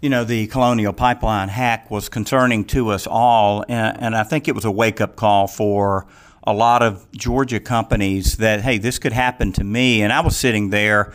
You 0.00 0.10
know, 0.10 0.24
the 0.24 0.46
Colonial 0.48 0.92
Pipeline 0.92 1.48
hack 1.48 1.90
was 1.90 2.08
concerning 2.08 2.64
to 2.66 2.90
us 2.90 3.06
all, 3.06 3.64
and, 3.68 4.02
and 4.02 4.16
I 4.16 4.22
think 4.22 4.48
it 4.48 4.54
was 4.54 4.64
a 4.64 4.70
wake 4.70 5.00
up 5.00 5.16
call 5.16 5.46
for 5.46 6.06
a 6.46 6.52
lot 6.52 6.82
of 6.82 7.10
Georgia 7.12 7.58
companies 7.58 8.36
that, 8.36 8.60
hey, 8.60 8.76
this 8.76 8.98
could 8.98 9.14
happen 9.14 9.52
to 9.52 9.64
me. 9.64 10.02
And 10.02 10.12
I 10.12 10.20
was 10.20 10.36
sitting 10.36 10.68
there 10.68 11.14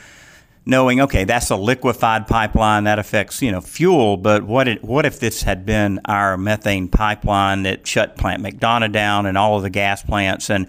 knowing, 0.66 1.02
okay, 1.02 1.24
that's 1.24 1.50
a 1.50 1.56
liquefied 1.56 2.28
pipeline 2.28 2.86
that 2.86 3.00
affects 3.00 3.42
you 3.42 3.52
know 3.52 3.62
fuel, 3.62 4.18
but 4.18 4.44
what 4.44 4.68
it, 4.68 4.84
what 4.84 5.06
if 5.06 5.20
this 5.20 5.44
had 5.44 5.66
been 5.66 6.00
our 6.06 6.38
methane 6.38 6.88
pipeline 6.88 7.64
that 7.64 7.86
shut 7.86 8.16
Plant 8.18 8.44
McDonough 8.44 8.92
down 8.92 9.26
and 9.26 9.38
all 9.38 9.58
of 9.58 9.64
the 9.64 9.70
gas 9.70 10.04
plants 10.04 10.50
and 10.50 10.68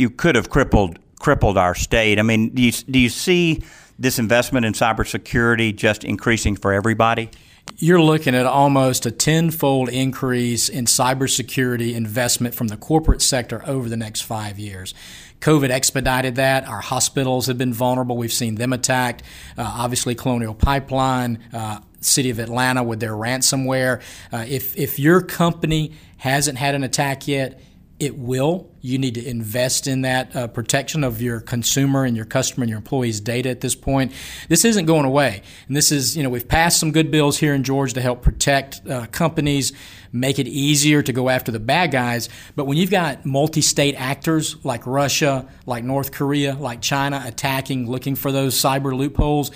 you 0.00 0.10
could 0.10 0.34
have 0.34 0.50
crippled 0.50 0.98
crippled 1.20 1.58
our 1.58 1.74
state. 1.74 2.18
I 2.18 2.22
mean, 2.22 2.48
do 2.48 2.62
you, 2.62 2.72
do 2.72 2.98
you 2.98 3.10
see 3.10 3.62
this 3.98 4.18
investment 4.18 4.64
in 4.64 4.72
cybersecurity 4.72 5.76
just 5.76 6.02
increasing 6.02 6.56
for 6.56 6.72
everybody? 6.72 7.28
You're 7.76 8.00
looking 8.00 8.34
at 8.34 8.46
almost 8.46 9.04
a 9.04 9.10
tenfold 9.10 9.90
increase 9.90 10.70
in 10.70 10.86
cybersecurity 10.86 11.94
investment 11.94 12.54
from 12.54 12.68
the 12.68 12.78
corporate 12.78 13.20
sector 13.20 13.62
over 13.66 13.88
the 13.88 13.98
next 13.98 14.22
five 14.22 14.58
years. 14.58 14.94
COVID 15.40 15.70
expedited 15.70 16.36
that. 16.36 16.66
Our 16.66 16.80
hospitals 16.80 17.46
have 17.46 17.58
been 17.58 17.72
vulnerable. 17.72 18.16
We've 18.16 18.32
seen 18.32 18.56
them 18.56 18.72
attacked. 18.72 19.22
Uh, 19.56 19.62
obviously, 19.62 20.14
Colonial 20.14 20.54
Pipeline, 20.54 21.38
uh, 21.52 21.80
City 22.00 22.30
of 22.30 22.38
Atlanta 22.38 22.82
with 22.82 23.00
their 23.00 23.12
ransomware. 23.12 24.02
Uh, 24.32 24.44
if 24.48 24.76
if 24.76 24.98
your 24.98 25.20
company 25.20 25.92
hasn't 26.18 26.58
had 26.58 26.74
an 26.74 26.82
attack 26.82 27.28
yet, 27.28 27.60
it 28.00 28.18
will. 28.18 28.70
You 28.80 28.98
need 28.98 29.14
to 29.14 29.24
invest 29.24 29.86
in 29.86 30.00
that 30.02 30.34
uh, 30.34 30.46
protection 30.48 31.04
of 31.04 31.20
your 31.20 31.40
consumer 31.40 32.04
and 32.04 32.16
your 32.16 32.24
customer 32.24 32.64
and 32.64 32.70
your 32.70 32.78
employees' 32.78 33.20
data 33.20 33.50
at 33.50 33.60
this 33.60 33.74
point. 33.74 34.12
This 34.48 34.64
isn't 34.64 34.86
going 34.86 35.04
away. 35.04 35.42
And 35.68 35.76
this 35.76 35.92
is, 35.92 36.16
you 36.16 36.22
know, 36.22 36.30
we've 36.30 36.48
passed 36.48 36.80
some 36.80 36.90
good 36.90 37.10
bills 37.10 37.38
here 37.38 37.54
in 37.54 37.62
Georgia 37.62 37.94
to 37.94 38.00
help 38.00 38.22
protect 38.22 38.86
uh, 38.88 39.06
companies, 39.08 39.72
make 40.12 40.38
it 40.38 40.48
easier 40.48 41.02
to 41.02 41.12
go 41.12 41.28
after 41.28 41.52
the 41.52 41.60
bad 41.60 41.90
guys. 41.90 42.30
But 42.56 42.64
when 42.64 42.78
you've 42.78 42.90
got 42.90 43.26
multi 43.26 43.60
state 43.60 43.94
actors 43.96 44.56
like 44.64 44.86
Russia, 44.86 45.46
like 45.66 45.84
North 45.84 46.10
Korea, 46.10 46.54
like 46.54 46.80
China 46.80 47.22
attacking, 47.24 47.88
looking 47.88 48.14
for 48.14 48.32
those 48.32 48.54
cyber 48.54 48.96
loopholes, 48.96 49.50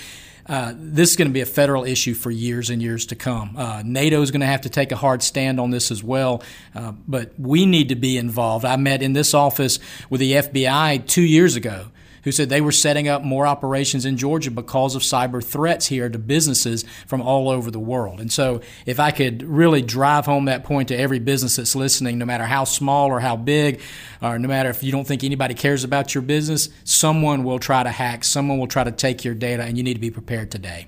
uh, 0.46 0.74
this 0.76 1.10
is 1.10 1.16
going 1.16 1.28
to 1.28 1.32
be 1.32 1.40
a 1.40 1.46
federal 1.46 1.84
issue 1.84 2.14
for 2.14 2.30
years 2.30 2.70
and 2.70 2.82
years 2.82 3.06
to 3.06 3.14
come. 3.14 3.56
Uh, 3.56 3.82
NATO 3.84 4.20
is 4.20 4.30
going 4.30 4.40
to 4.40 4.46
have 4.46 4.62
to 4.62 4.68
take 4.68 4.92
a 4.92 4.96
hard 4.96 5.22
stand 5.22 5.58
on 5.58 5.70
this 5.70 5.90
as 5.90 6.02
well, 6.02 6.42
uh, 6.74 6.92
but 7.08 7.32
we 7.38 7.66
need 7.66 7.88
to 7.88 7.94
be 7.94 8.18
involved. 8.18 8.64
I 8.64 8.76
met 8.76 9.02
in 9.02 9.14
this 9.14 9.34
office 9.34 9.78
with 10.10 10.20
the 10.20 10.32
FBI 10.32 11.06
two 11.06 11.22
years 11.22 11.56
ago 11.56 11.86
who 12.24 12.32
said 12.32 12.48
they 12.48 12.60
were 12.60 12.72
setting 12.72 13.06
up 13.06 13.22
more 13.22 13.46
operations 13.46 14.04
in 14.04 14.16
Georgia 14.16 14.50
because 14.50 14.94
of 14.94 15.02
cyber 15.02 15.44
threats 15.44 15.86
here 15.86 16.08
to 16.08 16.18
businesses 16.18 16.84
from 17.06 17.22
all 17.22 17.48
over 17.48 17.70
the 17.70 17.78
world. 17.78 18.20
And 18.20 18.32
so, 18.32 18.60
if 18.86 18.98
I 18.98 19.10
could 19.10 19.42
really 19.42 19.82
drive 19.82 20.26
home 20.26 20.46
that 20.46 20.64
point 20.64 20.88
to 20.88 20.96
every 20.96 21.18
business 21.18 21.56
that's 21.56 21.76
listening, 21.76 22.18
no 22.18 22.24
matter 22.24 22.44
how 22.44 22.64
small 22.64 23.08
or 23.08 23.20
how 23.20 23.36
big, 23.36 23.80
or 24.20 24.38
no 24.38 24.48
matter 24.48 24.70
if 24.70 24.82
you 24.82 24.90
don't 24.90 25.06
think 25.06 25.22
anybody 25.22 25.54
cares 25.54 25.84
about 25.84 26.14
your 26.14 26.22
business, 26.22 26.68
someone 26.84 27.44
will 27.44 27.58
try 27.58 27.82
to 27.82 27.90
hack, 27.90 28.24
someone 28.24 28.58
will 28.58 28.66
try 28.66 28.84
to 28.84 28.92
take 28.92 29.24
your 29.24 29.34
data, 29.34 29.62
and 29.62 29.76
you 29.76 29.84
need 29.84 29.94
to 29.94 30.00
be 30.00 30.10
prepared 30.10 30.50
today. 30.50 30.86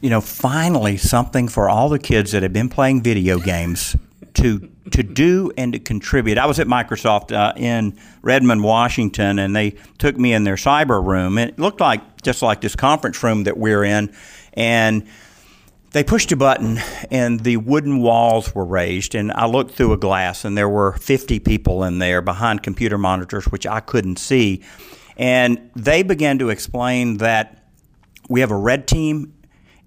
You 0.00 0.10
know, 0.10 0.20
finally, 0.20 0.96
something 0.96 1.48
for 1.48 1.68
all 1.68 1.88
the 1.88 1.98
kids 1.98 2.32
that 2.32 2.42
have 2.42 2.52
been 2.52 2.68
playing 2.68 3.02
video 3.02 3.38
games 3.38 3.96
to 4.34 4.70
to 4.90 5.02
do 5.02 5.50
and 5.56 5.72
to 5.72 5.78
contribute. 5.78 6.38
I 6.38 6.46
was 6.46 6.60
at 6.60 6.66
Microsoft 6.66 7.32
uh, 7.34 7.52
in 7.56 7.98
Redmond, 8.22 8.62
Washington, 8.62 9.38
and 9.38 9.56
they 9.56 9.76
took 9.98 10.16
me 10.16 10.32
in 10.32 10.44
their 10.44 10.56
cyber 10.56 11.04
room. 11.04 11.38
It 11.38 11.58
looked 11.58 11.80
like 11.80 12.22
just 12.22 12.42
like 12.42 12.60
this 12.60 12.76
conference 12.76 13.22
room 13.22 13.44
that 13.44 13.56
we're 13.56 13.84
in, 13.84 14.14
and 14.52 15.06
they 15.94 16.02
pushed 16.02 16.32
a 16.32 16.36
button 16.36 16.80
and 17.12 17.40
the 17.40 17.56
wooden 17.56 18.00
walls 18.00 18.52
were 18.52 18.64
raised 18.64 19.14
and 19.14 19.30
i 19.32 19.46
looked 19.46 19.74
through 19.74 19.92
a 19.92 19.96
glass 19.96 20.44
and 20.44 20.58
there 20.58 20.68
were 20.68 20.94
50 20.94 21.38
people 21.38 21.84
in 21.84 22.00
there 22.00 22.20
behind 22.20 22.64
computer 22.64 22.98
monitors 22.98 23.44
which 23.46 23.64
i 23.64 23.78
couldn't 23.78 24.18
see 24.18 24.60
and 25.16 25.70
they 25.76 26.02
began 26.02 26.40
to 26.40 26.48
explain 26.48 27.18
that 27.18 27.64
we 28.28 28.40
have 28.40 28.50
a 28.50 28.56
red 28.56 28.88
team 28.88 29.33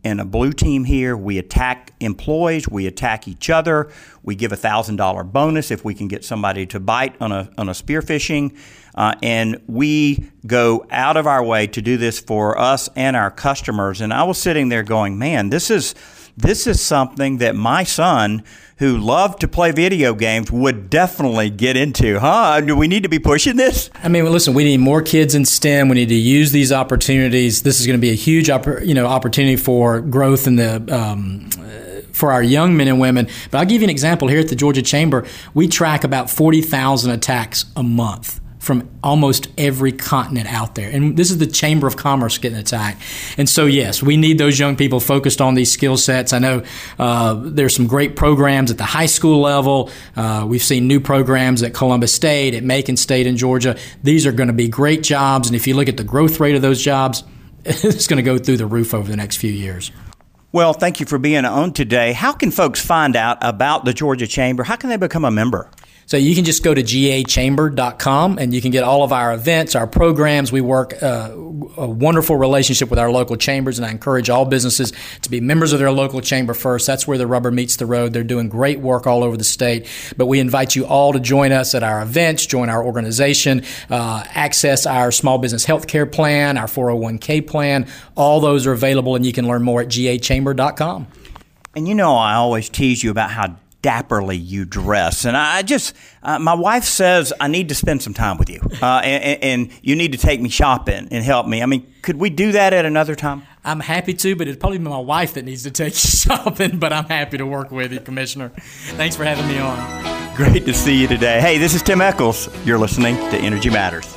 and 0.08 0.22
a 0.22 0.26
blue 0.26 0.54
team 0.54 0.86
here. 0.86 1.16
We 1.16 1.38
attack 1.38 1.94
employees, 2.00 2.68
we 2.68 2.88
attack 2.88 3.28
each 3.28 3.50
other. 3.50 3.92
We 4.24 4.36
give 4.36 4.52
a 4.52 4.56
thousand 4.56 4.96
dollar 4.96 5.24
bonus 5.24 5.72
if 5.72 5.86
we 5.86 5.94
can 5.94 6.08
get 6.08 6.24
somebody 6.24 6.66
to 6.68 6.80
bite 6.80 7.16
on 7.22 7.32
a 7.32 7.50
on 7.58 7.70
a 7.70 7.74
spear 7.74 8.02
phishing. 8.02 8.58
Uh, 8.96 9.14
and 9.22 9.62
we 9.68 10.32
go 10.48 10.86
out 10.90 11.18
of 11.18 11.28
our 11.28 11.44
way 11.44 11.68
to 11.68 11.82
do 11.82 11.98
this 11.98 12.20
for 12.20 12.58
us 12.58 12.90
and 12.96 13.16
our 13.16 13.30
customers. 13.30 14.02
And 14.02 14.12
I 14.12 14.24
was 14.24 14.40
sitting 14.40 14.70
there 14.70 14.82
going, 14.82 15.20
man, 15.20 15.50
this 15.52 15.70
is 15.70 15.94
this 16.38 16.68
is 16.68 16.80
something 16.80 17.38
that 17.38 17.56
my 17.56 17.84
son 17.84 18.44
who 18.78 18.96
loved 18.96 19.42
to 19.42 19.48
play 19.48 19.72
video 19.72 20.14
games 20.14 20.52
would 20.52 20.88
definitely 20.90 21.50
get 21.50 21.76
into, 21.76 22.20
huh? 22.20 22.62
Do 22.62 22.76
we 22.76 22.88
need 22.88 23.04
to 23.04 23.10
be 23.10 23.18
pushing 23.18 23.58
this? 23.58 23.90
I 24.04 24.08
mean, 24.08 24.24
listen, 24.26 24.54
we 24.54 24.64
need 24.64 24.78
more 24.78 25.02
kids 25.02 25.34
in 25.34 25.46
STEM. 25.46 25.90
We 25.90 25.96
need 25.96 26.10
to 26.10 26.16
use 26.16 26.52
these 26.52 26.72
opportunities. 26.72 27.64
This 27.64 27.80
is 27.80 27.88
going 27.88 27.98
to 27.98 28.02
be 28.02 28.12
a 28.12 28.16
huge, 28.16 28.50
you 28.50 28.94
know, 28.94 29.08
opportunity 29.08 29.56
for 29.56 30.00
growth 30.00 30.46
in 30.46 30.58
the 30.58 30.76
um, 30.96 31.50
for 32.14 32.32
our 32.32 32.44
young 32.44 32.78
men 32.78 32.88
and 32.88 33.00
women. 33.00 33.28
But 33.50 33.58
I'll 33.58 33.66
give 33.66 33.82
you 33.82 33.88
an 33.88 33.92
example 33.92 34.28
here 34.28 34.40
at 34.40 34.50
the 34.50 34.56
Georgia 34.56 34.84
Chamber. 34.84 35.26
We 35.56 35.68
track 35.68 36.04
about 36.04 36.30
forty 36.30 36.62
thousand 36.62 37.12
attacks 37.12 37.66
a 37.76 37.82
month 37.82 38.40
from 38.60 38.90
almost 39.04 39.48
every 39.58 39.92
continent 39.92 40.52
out 40.52 40.76
there. 40.76 40.90
And 40.90 41.16
this 41.16 41.32
is 41.32 41.38
the 41.38 41.48
Chamber 41.48 41.88
of 41.88 41.96
Commerce 41.96 42.38
getting 42.38 42.58
attacked. 42.58 43.02
And 43.38 43.48
so, 43.48 43.66
yes, 43.66 44.02
we 44.02 44.18
need 44.18 44.38
those 44.38 44.58
young 44.58 44.76
people 44.76 45.00
focused 45.00 45.42
on 45.42 45.54
these 45.54 45.72
skill 45.72 45.98
sets. 45.98 46.34
I 46.34 46.40
know 46.40 46.64
uh, 46.98 47.36
there's 47.36 47.76
some 47.76 47.88
great 47.88 48.16
programs 48.16 48.72
at 48.72 48.78
the 48.78 48.84
high 48.84 49.06
school 49.06 49.42
level. 49.42 49.92
Uh, 50.16 50.46
we've 50.48 50.64
seen 50.64 50.88
new 50.88 51.00
programs 51.00 51.62
at 51.64 51.74
Columbus 51.74 52.14
State, 52.14 52.56
at 52.56 52.64
Macon 52.64 52.98
State 52.98 53.28
in 53.28 53.38
Georgia. 53.38 53.78
These 54.04 54.26
are 54.26 54.32
going 54.32 54.48
to 54.48 54.54
be 54.54 54.68
great 54.68 55.04
jobs. 55.04 55.48
And 55.48 55.56
if 55.56 55.68
you 55.68 55.76
look 55.76 55.88
at 55.88 55.98
the 55.98 56.04
growth 56.04 56.40
rate 56.40 56.56
of 56.56 56.62
those 56.62 56.82
jobs, 56.82 57.24
it's 57.66 58.08
going 58.08 58.18
to 58.18 58.24
go 58.24 58.38
through 58.38 58.58
the 58.58 58.66
roof 58.66 58.94
over 58.94 59.10
the 59.10 59.18
next 59.18 59.38
few 59.38 59.52
years. 59.52 59.92
Well, 60.52 60.74
thank 60.74 61.00
you 61.00 61.06
for 61.06 61.20
being 61.20 61.46
on 61.46 61.74
today. 61.74 62.14
How 62.14 62.32
can 62.32 62.52
folks 62.52 62.84
find 62.84 63.16
out 63.16 63.38
about 63.42 63.86
the 63.86 63.94
Georgia 63.94 64.26
Chamber? 64.26 64.64
How 64.64 64.78
can 64.78 64.90
they 64.90 64.98
become 64.98 65.26
a 65.26 65.32
member? 65.32 65.70
So 66.08 66.16
you 66.16 66.36
can 66.36 66.46
just 66.46 66.64
go 66.64 66.74
to 66.74 66.82
gachamber.com 66.82 68.38
and 68.40 68.54
you 68.54 68.62
can 68.62 68.72
get 68.72 68.86
all 68.86 69.04
of 69.04 69.12
our 69.12 69.34
events, 69.34 69.76
our 69.76 69.86
programs. 69.86 70.54
We 70.54 70.62
work 70.62 71.04
uh, 71.04 71.32
a 71.34 71.86
wonderful 71.86 72.38
relationship 72.38 72.90
with 72.90 72.98
our 72.98 73.12
local 73.12 73.36
chambers, 73.36 73.78
and 73.78 73.86
I 73.86 73.92
encourage 73.92 74.30
all 74.30 74.46
businesses 74.46 74.94
to 75.24 75.30
be 75.30 75.42
members 75.42 75.74
of 75.74 75.80
their 75.80 75.92
local 75.92 76.22
chamber 76.22 76.54
first. 76.54 76.88
That's 76.88 77.06
where 77.06 77.18
the 77.18 77.28
rubber 77.28 77.52
meets 77.52 77.76
the 77.76 77.86
road. 77.86 78.14
They're 78.14 78.24
doing 78.24 78.48
great 78.48 78.80
work 78.80 79.06
all 79.06 79.22
over 79.22 79.36
the 79.36 79.44
state. 79.44 79.86
But 80.16 80.28
we 80.28 80.40
invite 80.40 80.78
you 80.78 80.86
all 80.86 81.12
to 81.12 81.20
join 81.20 81.52
us 81.52 81.76
at 81.76 81.84
our 81.84 82.02
events, 82.02 82.46
join 82.46 82.70
our 82.70 82.86
organization, 82.86 83.64
uh, 83.90 84.24
access 84.28 84.86
our 84.86 85.12
small 85.12 85.40
business 85.40 85.66
health 85.66 85.88
care 85.88 86.06
plan, 86.06 86.58
our 86.58 86.68
401k 86.68 87.46
plan. 87.46 87.86
All 88.16 88.40
those 88.40 88.66
are 88.66 88.72
available, 88.72 89.18
and 89.18 89.26
you 89.26 89.34
can 89.34 89.46
learn 89.46 89.62
more 89.62 89.82
at 89.82 89.90
gachamber.com. 89.90 91.08
And 91.76 91.86
you 91.86 91.96
know, 91.96 92.16
I 92.16 92.36
always 92.36 92.70
tease 92.70 93.04
you 93.04 93.12
about 93.12 93.30
how 93.30 93.58
dapperly 93.82 94.40
you 94.42 94.66
dress. 94.66 95.26
And 95.26 95.38
I 95.38 95.62
just, 95.62 95.96
uh, 96.24 96.40
my 96.40 96.54
wife 96.54 96.84
says 96.84 97.32
I 97.40 97.48
need 97.48 97.70
to 97.70 97.76
spend 97.76 98.02
some 98.02 98.14
time 98.14 98.38
with 98.38 98.50
you, 98.50 98.62
uh, 98.82 99.02
and, 99.04 99.44
and, 99.44 99.72
you 99.82 99.96
need 99.96 100.12
to 100.14 100.18
take 100.18 100.42
me 100.42 100.50
shopping 100.50 101.08
and 101.12 101.24
help 101.24 101.48
me. 101.48 101.62
I 101.62 101.66
mean, 101.66 101.94
could 102.02 102.18
we 102.18 102.30
do 102.30 102.52
that 102.54 102.74
at 102.74 102.86
another 102.86 103.16
time? 103.16 103.44
I'm 103.64 103.80
happy 103.82 104.14
to, 104.14 104.36
but 104.36 104.48
it's 104.48 104.58
probably 104.58 104.80
my 104.80 104.98
wife 104.98 105.34
that 105.34 105.46
needs 105.46 105.64
to 105.64 105.72
take 105.72 105.94
you 105.94 106.10
shopping. 106.10 106.80
But 106.80 106.94
I'm 106.94 107.06
happy 107.06 107.38
to 107.38 107.46
work 107.46 107.72
with 107.72 107.92
you, 107.92 108.00
Commissioner. 108.00 108.50
Thanks 108.96 109.16
for 109.16 109.26
having 109.26 109.48
me 109.48 109.60
on. 109.60 110.36
Great 110.36 110.66
to 110.66 110.74
see 110.74 111.00
you 111.00 111.08
today. 111.08 111.42
Hey, 111.42 111.58
this 111.58 111.74
is 111.74 111.82
Tim 111.82 112.00
Echols. 112.00 112.50
You're 112.66 112.78
listening 112.78 113.16
to 113.16 113.38
Energy 113.38 113.70
Matters. 113.70 114.17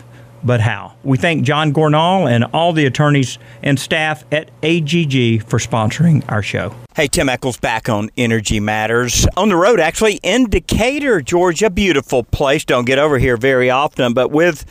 but 0.43 0.61
how. 0.61 0.93
We 1.03 1.17
thank 1.17 1.43
John 1.43 1.73
Gornall 1.73 2.29
and 2.29 2.45
all 2.53 2.73
the 2.73 2.85
attorneys 2.85 3.37
and 3.63 3.79
staff 3.79 4.23
at 4.31 4.49
AGG 4.63 5.43
for 5.43 5.59
sponsoring 5.59 6.23
our 6.29 6.41
show. 6.41 6.73
Hey, 6.95 7.07
Tim 7.07 7.29
Echols 7.29 7.57
back 7.57 7.89
on 7.89 8.09
Energy 8.17 8.59
Matters. 8.59 9.27
On 9.37 9.49
the 9.49 9.55
road, 9.55 9.79
actually, 9.79 10.19
in 10.23 10.49
Decatur, 10.49 11.21
Georgia. 11.21 11.69
Beautiful 11.69 12.23
place. 12.23 12.65
Don't 12.65 12.85
get 12.85 12.99
over 12.99 13.17
here 13.17 13.37
very 13.37 13.69
often, 13.69 14.13
but 14.13 14.31
with 14.31 14.65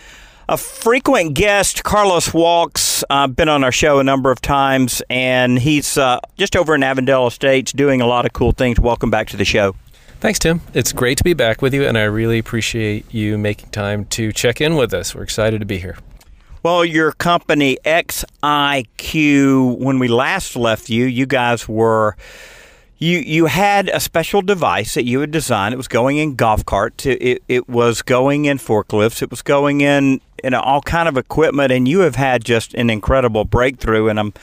a 0.49 0.57
frequent 0.57 1.35
guest, 1.35 1.85
Karlos 1.85 2.35
Walkes, 2.35 3.05
uh, 3.09 3.29
been 3.29 3.49
on 3.49 3.62
our 3.62 3.71
show 3.71 4.00
a 4.00 4.05
number 4.05 4.33
of 4.33 4.41
times, 4.41 5.00
and 5.09 5.61
he's 5.61 5.97
uh, 5.97 6.19
just 6.37 6.57
over 6.57 6.75
in 6.75 6.83
Avondale 6.83 7.29
Estates 7.29 7.73
doing 7.73 8.00
a 8.00 8.07
lot 8.07 8.27
of 8.27 8.33
cool 8.33 8.50
things. 8.50 8.81
Welcome 8.81 9.11
back 9.11 9.29
to 9.29 9.37
the 9.37 9.45
show. 9.45 9.77
Thanks, 10.21 10.39
Tim. 10.39 10.61
It's 10.75 10.93
great 10.93 11.17
to 11.17 11.25
be 11.25 11.33
back 11.33 11.62
with 11.62 11.73
you, 11.73 11.87
and 11.87 11.97
I 11.97 12.03
really 12.03 12.39
appreciate 12.39 13.07
you 13.12 13.39
making 13.39 13.71
time 13.71 14.05
to 14.07 14.33
check 14.33 14.61
in 14.61 14.77
with 14.77 14.93
us. 14.93 15.15
We're 15.15 15.23
excited 15.23 15.61
to 15.61 15.67
be 15.67 15.79
here. 15.79 15.97
Well, 16.62 16.85
your 16.85 17.12
company 17.12 17.79
XIQ, 17.87 19.79
when 19.79 19.99
we 19.99 20.09
last 20.09 20.57
left 20.57 20.91
you, 20.91 21.07
you 21.07 21.25
guys 21.25 21.67
were 21.67 22.19
you 22.99 23.19
you 23.21 23.47
had 23.47 23.89
a 23.89 23.99
special 23.99 24.43
device 24.43 24.93
that 24.93 25.05
you 25.05 25.21
had 25.21 25.31
designed. 25.31 25.73
It 25.73 25.79
was 25.79 25.89
going 25.89 26.19
in 26.19 26.35
golf 26.35 26.67
carts. 26.67 27.07
It, 27.07 27.23
it, 27.23 27.43
it 27.49 27.67
was 27.67 28.03
going 28.03 28.45
in 28.45 28.59
forklifts. 28.59 29.23
It 29.23 29.31
was 29.31 29.41
going 29.41 29.81
in 29.81 30.21
in 30.45 30.53
all 30.53 30.83
kind 30.83 31.09
of 31.09 31.17
equipment, 31.17 31.73
and 31.73 31.89
you 31.89 32.00
have 32.00 32.17
had 32.17 32.45
just 32.45 32.75
an 32.75 32.91
incredible 32.91 33.47
breakthrough. 33.47 34.09
And 34.09 34.21
I'm 34.21 34.35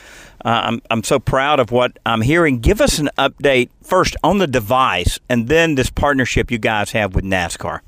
I'm, 0.47 0.81
I'm 0.89 1.03
so 1.03 1.19
proud 1.19 1.59
of 1.59 1.71
what 1.71 1.99
I'm 2.05 2.21
hearing. 2.21 2.59
Give 2.59 2.79
us 2.79 2.99
an 2.99 3.09
update 3.17 3.69
first 3.83 4.15
on 4.23 4.37
the 4.37 4.47
device 4.47 5.19
and 5.27 5.49
then 5.49 5.75
this 5.75 5.89
partnership 5.89 6.49
you 6.49 6.57
guys 6.57 6.91
have 6.91 7.15
with 7.15 7.25
NASCAR. 7.25 7.81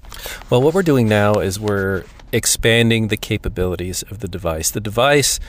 Well, 0.50 0.62
what 0.62 0.74
we're 0.74 0.84
doing 0.84 1.08
now 1.08 1.36
is 1.36 1.58
we're 1.58 2.04
expanding 2.34 3.08
the 3.08 3.16
capabilities 3.16 4.04
of 4.04 4.20
the 4.20 4.28
device. 4.28 4.72
The 4.72 4.82
device, 4.82 5.40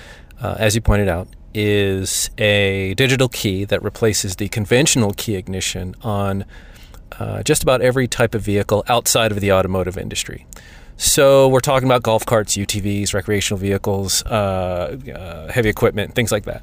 uh, 0.40 0.54
as 0.58 0.76
you 0.76 0.80
pointed 0.80 1.08
out, 1.08 1.26
is 1.52 2.30
a 2.38 2.94
digital 2.94 3.28
key 3.28 3.64
that 3.64 3.82
replaces 3.82 4.36
the 4.36 4.48
conventional 4.48 5.12
key 5.12 5.34
ignition 5.34 5.96
on 6.02 6.44
uh, 7.18 7.42
just 7.42 7.64
about 7.64 7.82
every 7.82 8.06
type 8.06 8.36
of 8.36 8.42
vehicle 8.42 8.84
outside 8.86 9.32
of 9.32 9.40
the 9.40 9.50
automotive 9.50 9.98
industry. 9.98 10.46
So 10.96 11.48
we're 11.48 11.58
talking 11.58 11.88
about 11.88 12.04
golf 12.04 12.24
carts, 12.24 12.56
UTVs, 12.56 13.14
recreational 13.14 13.58
vehicles, 13.58 14.22
uh, 14.26 14.96
uh, 15.12 15.50
heavy 15.50 15.70
equipment, 15.70 16.14
things 16.14 16.30
like 16.30 16.44
that 16.44 16.62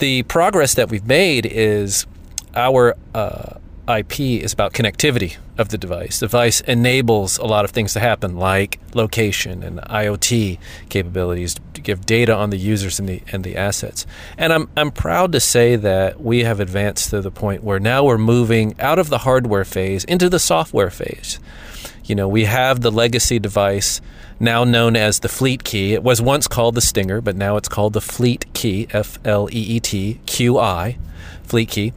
the 0.00 0.24
progress 0.24 0.74
that 0.74 0.90
we've 0.90 1.06
made 1.06 1.46
is 1.46 2.06
our 2.54 2.96
uh, 3.14 3.54
IP 3.88 4.20
is 4.20 4.52
about 4.52 4.72
connectivity 4.72 5.36
of 5.58 5.68
the 5.68 5.78
device. 5.78 6.20
The 6.20 6.26
device 6.26 6.60
enables 6.62 7.38
a 7.38 7.44
lot 7.44 7.64
of 7.64 7.70
things 7.70 7.92
to 7.94 8.00
happen, 8.00 8.36
like 8.36 8.78
location 8.94 9.62
and 9.62 9.78
IoT 9.80 10.58
capabilities 10.88 11.56
to 11.74 11.80
give 11.80 12.06
data 12.06 12.34
on 12.34 12.50
the 12.50 12.56
users 12.56 12.98
and 12.98 13.08
the 13.08 13.22
and 13.32 13.44
the 13.44 13.56
assets. 13.56 14.06
And 14.38 14.52
I'm 14.52 14.68
I'm 14.76 14.90
proud 14.90 15.32
to 15.32 15.40
say 15.40 15.76
that 15.76 16.20
we 16.20 16.44
have 16.44 16.60
advanced 16.60 17.10
to 17.10 17.20
the 17.20 17.30
point 17.30 17.62
where 17.62 17.80
now 17.80 18.04
we're 18.04 18.18
moving 18.18 18.74
out 18.80 18.98
of 18.98 19.10
the 19.10 19.18
hardware 19.18 19.64
phase 19.64 20.04
into 20.04 20.28
the 20.28 20.38
software 20.38 20.90
phase. 20.90 21.38
You 22.10 22.16
know, 22.16 22.26
we 22.26 22.46
have 22.46 22.80
the 22.80 22.90
legacy 22.90 23.38
device 23.38 24.00
now 24.40 24.64
known 24.64 24.96
as 24.96 25.20
the 25.20 25.28
FleetQI. 25.28 25.92
It 25.92 26.02
was 26.02 26.20
once 26.20 26.48
called 26.48 26.74
the 26.74 26.80
Stinger, 26.80 27.20
but 27.20 27.36
now 27.36 27.56
it's 27.56 27.68
called 27.68 27.92
the 27.92 28.00
FleetQI, 28.00 28.92
F 28.92 29.20
L 29.24 29.48
E 29.52 29.76
E 29.76 29.78
T 29.78 30.20
Q 30.26 30.58
I, 30.58 30.98
FleetQI. 31.46 31.92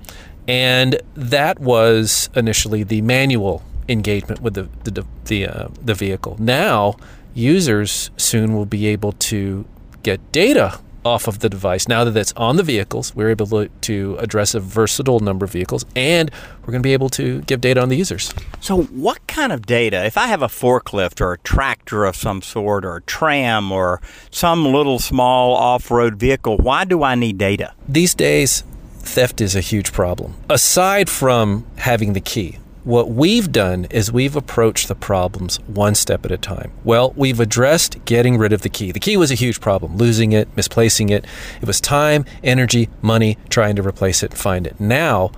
And 0.48 1.02
that 1.16 1.58
was 1.58 2.30
initially 2.36 2.84
the 2.84 3.02
manual 3.02 3.64
engagement 3.90 4.40
with 4.40 4.54
the 4.54 4.70
the 4.84 5.04
the, 5.26 5.48
uh, 5.48 5.68
the 5.84 5.96
vehicle. 5.96 6.36
Now, 6.38 6.96
users 7.34 8.12
soon 8.16 8.54
will 8.54 8.68
be 8.68 8.86
able 8.86 9.14
to 9.14 9.66
get 10.04 10.32
data 10.32 10.80
off 11.06 11.28
of 11.28 11.40
the 11.40 11.50
device. 11.50 11.88
Now 11.88 12.04
that 12.04 12.16
it's 12.16 12.34
on 12.34 12.56
the 12.56 12.64
vehicles, 12.64 13.16
we're 13.16 13.30
able 13.30 13.48
to, 13.48 13.70
to 13.82 14.18
address 14.20 14.56
a 14.56 14.60
versatile 14.60 15.20
number 15.20 15.46
of 15.46 15.52
vehicles, 15.52 15.86
and 15.96 16.32
we're 16.62 16.72
going 16.72 16.82
to 16.82 16.88
be 16.88 16.94
able 16.94 17.10
to 17.10 17.42
give 17.42 17.62
data 17.62 17.82
on 17.82 17.90
the 17.90 17.98
users. 17.98 18.34
So, 18.62 18.84
what 18.84 19.26
kind 19.28 19.52
of 19.52 19.66
data? 19.66 20.06
If 20.06 20.18
I 20.18 20.28
have 20.28 20.42
a 20.42 20.48
forklift 20.48 21.22
or 21.22 21.34
a 21.34 21.38
tractor 21.40 22.06
of 22.06 22.16
some 22.16 22.42
sort, 22.42 22.86
or 22.86 22.98
a 22.98 23.02
tram, 23.02 23.72
or 23.72 24.02
some 24.32 24.66
little 24.66 25.00
small 25.00 25.56
off 25.56 25.92
road 25.92 26.16
vehicle, 26.16 26.58
why 26.58 26.86
do 26.86 27.04
I 27.04 27.16
need 27.16 27.38
data? 27.38 27.74
These 27.88 28.16
days, 28.16 28.64
theft 29.00 29.42
is 29.42 29.56
a 29.56 29.62
huge 29.62 29.92
problem. 29.92 30.36
Aside 30.50 31.10
from 31.10 31.66
having 31.78 32.14
the 32.14 32.22
key, 32.22 32.58
what 32.84 33.10
we've 33.10 33.52
done 33.52 33.86
is 33.86 34.12
we've 34.12 34.36
approached 34.36 34.88
the 34.88 34.96
problems 34.96 35.58
one 35.68 35.96
step 35.96 36.26
at 36.26 36.32
a 36.32 36.38
time. 36.38 36.72
Well, 36.84 37.14
we've 37.16 37.40
addressed 37.40 38.04
getting 38.06 38.38
rid 38.38 38.52
of 38.52 38.62
the 38.62 38.70
key. 38.70 38.92
The 38.92 39.00
key 39.00 39.16
was 39.16 39.32
a 39.32 39.36
huge 39.36 39.62
problem, 39.62 39.96
losing 39.96 40.34
it, 40.34 40.50
misplacing 40.58 41.10
it. 41.10 41.26
It 41.62 41.68
was 41.68 41.80
time, 41.80 42.26
energy, 42.44 42.90
money 43.02 43.38
trying 43.50 43.78
to 43.78 43.88
replace 43.88 44.22
it 44.22 44.32
and 44.32 44.40
find 44.40 44.68
it. 44.68 44.80
Now, 44.80 45.32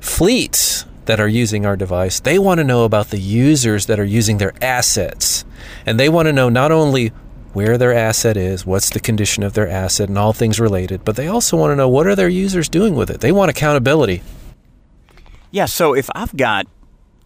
fleets 0.00 0.84
that 1.06 1.18
are 1.18 1.28
using 1.28 1.64
our 1.64 1.76
device, 1.76 2.20
they 2.20 2.38
want 2.38 2.58
to 2.58 2.64
know 2.64 2.84
about 2.84 3.08
the 3.08 3.18
users 3.18 3.86
that 3.86 3.98
are 3.98 4.04
using 4.04 4.36
their 4.36 4.52
assets. 4.62 5.46
And 5.86 5.98
they 5.98 6.10
want 6.10 6.26
to 6.26 6.34
know 6.34 6.50
not 6.50 6.70
only 6.70 7.12
where 7.54 7.78
their 7.78 7.94
asset 7.94 8.36
is, 8.36 8.66
what's 8.66 8.90
the 8.90 9.00
condition 9.00 9.42
of 9.42 9.54
their 9.54 9.68
asset, 9.68 10.10
and 10.10 10.18
all 10.18 10.34
things 10.34 10.60
related, 10.60 11.02
but 11.02 11.16
they 11.16 11.28
also 11.28 11.56
want 11.56 11.70
to 11.70 11.76
know 11.76 11.88
what 11.88 12.06
are 12.06 12.14
their 12.14 12.28
users 12.28 12.68
doing 12.68 12.94
with 12.94 13.10
it. 13.10 13.22
They 13.22 13.32
want 13.32 13.50
accountability. 13.50 14.22
Yeah, 15.50 15.66
so 15.66 15.94
if 15.94 16.08
I've 16.14 16.36
got 16.36 16.66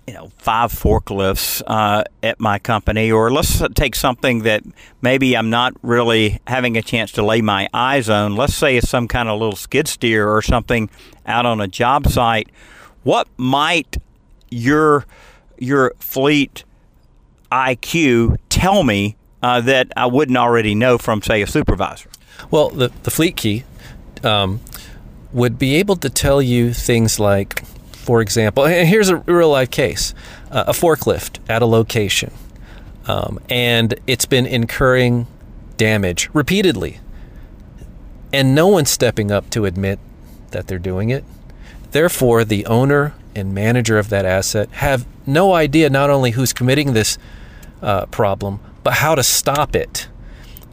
you 0.07 0.15
know 0.15 0.31
five 0.37 0.73
forklifts 0.73 1.63
uh, 1.67 2.05
at 2.23 2.41
my 2.41 2.59
company, 2.59 3.11
or 3.11 3.31
let's 3.31 3.63
take 3.75 3.95
something 3.95 4.41
that 4.41 4.63
maybe 5.01 5.37
I'm 5.37 5.51
not 5.51 5.75
really 5.83 6.41
having 6.47 6.77
a 6.77 6.83
chance 6.83 7.13
to 7.13 7.25
lay 7.25 7.41
my 7.41 7.69
eyes 7.73 8.09
on. 8.09 8.37
Let's 8.37 8.55
say 8.55 8.77
it's 8.77 8.89
some 8.89 9.09
kind 9.09 9.29
of 9.29 9.39
little 9.39 9.57
skid 9.57 9.89
steer 9.89 10.29
or 10.29 10.43
something 10.43 10.91
out 11.27 11.47
on 11.47 11.61
a 11.61 11.69
job 11.69 12.09
site. 12.09 12.49
What 13.03 13.29
might 13.37 13.97
your 14.51 15.07
your 15.59 15.93
fleet 15.99 16.65
IQ 17.51 18.39
tell 18.49 18.83
me 18.83 19.17
uh, 19.43 19.61
that 19.61 19.93
I 19.97 20.07
wouldn't 20.07 20.39
already 20.39 20.75
know 20.75 20.99
from, 20.99 21.23
say, 21.23 21.43
a 21.43 21.47
supervisor? 21.47 22.09
Well, 22.51 22.71
the 22.71 22.89
the 23.03 23.11
FleetQI 23.11 23.65
um, 24.25 24.61
would 25.33 25.59
be 25.59 25.77
able 25.77 25.97
to 25.97 26.11
tell 26.11 26.43
you 26.43 26.73
things 26.73 27.19
like 27.19 27.63
for 28.03 28.21
example, 28.21 28.65
here's 28.67 29.09
a 29.09 29.17
real 29.17 29.51
life 29.51 29.71
case 29.71 30.13
uh, 30.51 30.65
a 30.67 30.73
forklift 30.73 31.39
at 31.49 31.63
a 31.63 31.67
location, 31.67 32.33
um, 33.07 33.39
and 33.49 33.95
it's 34.09 34.27
been 34.27 34.45
incurring 34.45 35.29
damage 35.77 36.29
repeatedly, 36.33 36.99
and 38.33 38.55
no 38.55 38.67
one's 38.67 38.91
stepping 38.91 39.31
up 39.31 39.49
to 39.51 39.65
admit 39.65 40.01
that 40.51 40.67
they're 40.67 40.81
doing 40.81 41.11
it. 41.11 41.25
Therefore, 41.93 42.45
the 42.45 42.67
owner 42.67 43.15
and 43.37 43.55
manager 43.55 43.99
of 43.99 44.09
that 44.09 44.25
asset 44.25 44.69
have 44.73 45.07
no 45.25 45.55
idea 45.55 45.89
not 45.89 46.11
only 46.11 46.33
who's 46.33 46.53
committing 46.53 46.95
this 46.95 47.19
uh, 47.83 48.07
problem, 48.07 48.59
but 48.83 48.95
how 48.95 49.15
to 49.15 49.23
stop 49.23 49.77
it. 49.77 50.09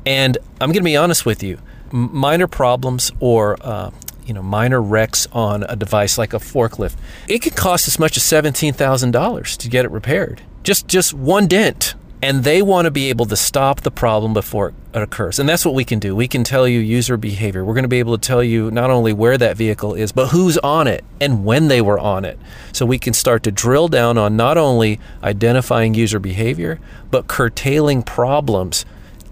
And 0.03 0.37
I'm 0.59 0.69
going 0.69 0.81
to 0.81 0.83
be 0.83 0.97
honest 0.97 1.25
with 1.25 1.43
you 1.43 1.59
minor 1.91 2.47
problems 2.47 3.11
or 3.19 3.57
uh, 3.61 3.91
you 4.29 4.33
know 4.33 4.43
minor 4.43 4.81
wrecks 4.81 5.27
on 5.33 5.63
a 5.63 5.75
device 5.75 6.17
like 6.17 6.33
a 6.33 6.39
forklift, 6.39 6.95
it 7.27 7.39
could 7.39 7.55
cost 7.55 7.87
as 7.87 7.99
much 7.99 8.15
as 8.15 8.23
seventeen 8.23 8.71
thousand 8.73 9.11
dollars 9.11 9.57
to 9.57 9.67
get 9.67 9.83
it 9.83 9.91
repaired. 9.91 10.41
Just 10.63 10.87
just 10.87 11.13
one 11.13 11.47
dent. 11.47 11.95
And 12.21 12.43
they 12.43 12.61
want 12.61 12.83
to 12.83 12.91
be 12.91 13.09
able 13.09 13.25
to 13.27 13.37
stop 13.37 13.79
the 13.79 13.91
problem 13.91 14.33
before 14.33 14.73
it 14.93 15.01
occurs. 15.01 15.39
And 15.39 15.47
that's 15.47 15.63
what 15.63 15.73
we 15.73 15.85
can 15.85 15.99
do. 15.99 16.13
We 16.13 16.27
can 16.27 16.43
tell 16.43 16.67
you 16.67 16.79
user 16.81 17.15
behavior. 17.15 17.63
We're 17.63 17.73
going 17.73 17.85
to 17.85 17.87
be 17.87 17.99
able 17.99 18.17
to 18.17 18.27
tell 18.27 18.43
you 18.43 18.69
not 18.71 18.89
only 18.89 19.13
where 19.13 19.37
that 19.37 19.55
vehicle 19.55 19.93
is, 19.93 20.11
but 20.11 20.27
who's 20.27 20.57
on 20.57 20.85
it 20.85 21.05
and 21.21 21.45
when 21.45 21.69
they 21.69 21.79
were 21.79 21.97
on 21.97 22.25
it. 22.25 22.37
So 22.73 22.85
we 22.85 22.99
can 22.99 23.13
start 23.13 23.43
to 23.43 23.51
drill 23.51 23.87
down 23.87 24.17
on 24.17 24.35
not 24.35 24.57
only 24.57 24.99
identifying 25.23 25.93
user 25.93 26.19
behavior, 26.19 26.81
but 27.09 27.27
curtailing 27.27 28.03
problems, 28.03 28.85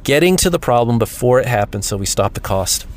getting 0.03 0.38
to 0.38 0.49
the 0.49 0.57
problem 0.57 0.97
before 0.97 1.41
it 1.41 1.45
happens 1.45 1.88
so 1.88 1.97
we 1.97 2.05
stop 2.05 2.36
the 2.36 2.39
cost. 2.39 2.88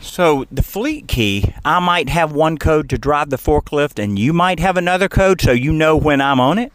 So 0.00 0.46
the 0.50 0.62
FleetQI, 0.62 1.60
I 1.64 1.78
might 1.78 2.08
have 2.08 2.32
one 2.32 2.58
code 2.58 2.88
to 2.90 2.98
drive 2.98 3.30
the 3.30 3.36
forklift, 3.36 4.02
and 4.02 4.18
you 4.18 4.32
might 4.32 4.58
have 4.58 4.76
another 4.76 5.08
code, 5.08 5.40
so 5.40 5.52
you 5.52 5.72
know 5.72 5.96
when 5.96 6.20
I'm 6.20 6.40
on 6.40 6.58
it. 6.58 6.72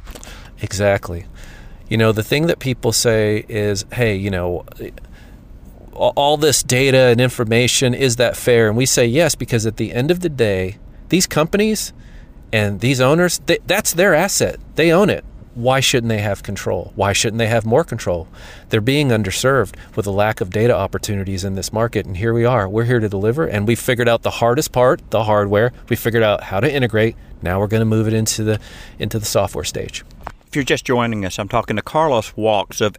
Exactly. 0.62 1.26
You 1.90 1.98
know, 1.98 2.12
the 2.12 2.24
thing 2.24 2.48
that 2.48 2.60
people 2.60 2.92
say 2.92 3.46
is, 3.48 3.86
"Hey, 3.94 4.16
you 4.16 4.30
know." 4.30 4.66
All 5.94 6.36
this 6.36 6.62
data 6.62 6.98
and 6.98 7.22
information, 7.22 7.94
is 7.94 8.18
that 8.18 8.36
fair? 8.36 8.68
And 8.68 8.76
we 8.76 8.86
say 8.86 9.06
yes, 9.06 9.34
because 9.34 9.66
at 9.66 9.78
the 9.78 9.94
end 9.94 10.12
of 10.12 10.20
the 10.20 10.28
day, 10.28 10.76
these 11.08 11.26
companies 11.26 11.94
and 12.52 12.82
these 12.82 13.00
owners, 13.00 13.40
they, 13.46 13.60
that's 13.66 13.94
their 13.94 14.14
asset. 14.14 14.60
They 14.76 14.92
own 14.92 15.10
it 15.10 15.24
why 15.56 15.80
shouldn't 15.80 16.10
they 16.10 16.20
have 16.20 16.44
control? 16.44 16.91
Why 16.96 17.13
shouldn't 17.13 17.39
they 17.39 17.48
have 17.48 17.65
more 17.65 17.84
control? 17.84 18.28
They're 18.70 18.82
being 18.82 19.10
underserved 19.10 19.76
with 19.96 20.06
a 20.06 20.12
lack 20.12 20.41
of 20.41 20.50
data 20.50 20.76
opportunities 20.76 21.44
in 21.44 21.56
this 21.56 21.74
market. 21.74 22.06
And 22.06 22.18
here 22.18 22.34
we 22.34 22.46
are. 22.46 22.68
We're 22.68 22.84
here 22.84 23.00
to 23.00 23.10
deliver. 23.10 23.46
And 23.46 23.68
we 23.68 23.76
figured 23.76 24.10
out 24.10 24.22
the 24.22 24.32
hardest 24.32 24.72
part, 24.72 25.10
the 25.12 25.24
hardware. 25.24 25.72
We 25.89 25.96
figured 25.96 26.24
out 26.24 26.44
how 26.44 26.60
to 26.60 26.72
integrate. 26.72 27.15
Now 27.41 27.60
we're 27.60 27.68
going 27.68 27.82
to 27.82 27.86
move 27.86 28.08
it 28.08 28.13
into 28.13 28.44
the 28.44 28.60
into 29.00 29.18
the 29.18 29.26
software 29.26 29.63
stage. 29.63 30.04
If 30.48 30.56
you're 30.56 30.63
just 30.63 30.86
joining 30.86 31.26
us, 31.26 31.39
I'm 31.39 31.50
talking 31.50 31.76
to 31.76 31.82
Karlos 31.82 32.36
Walkes 32.38 32.82
of 32.82 32.96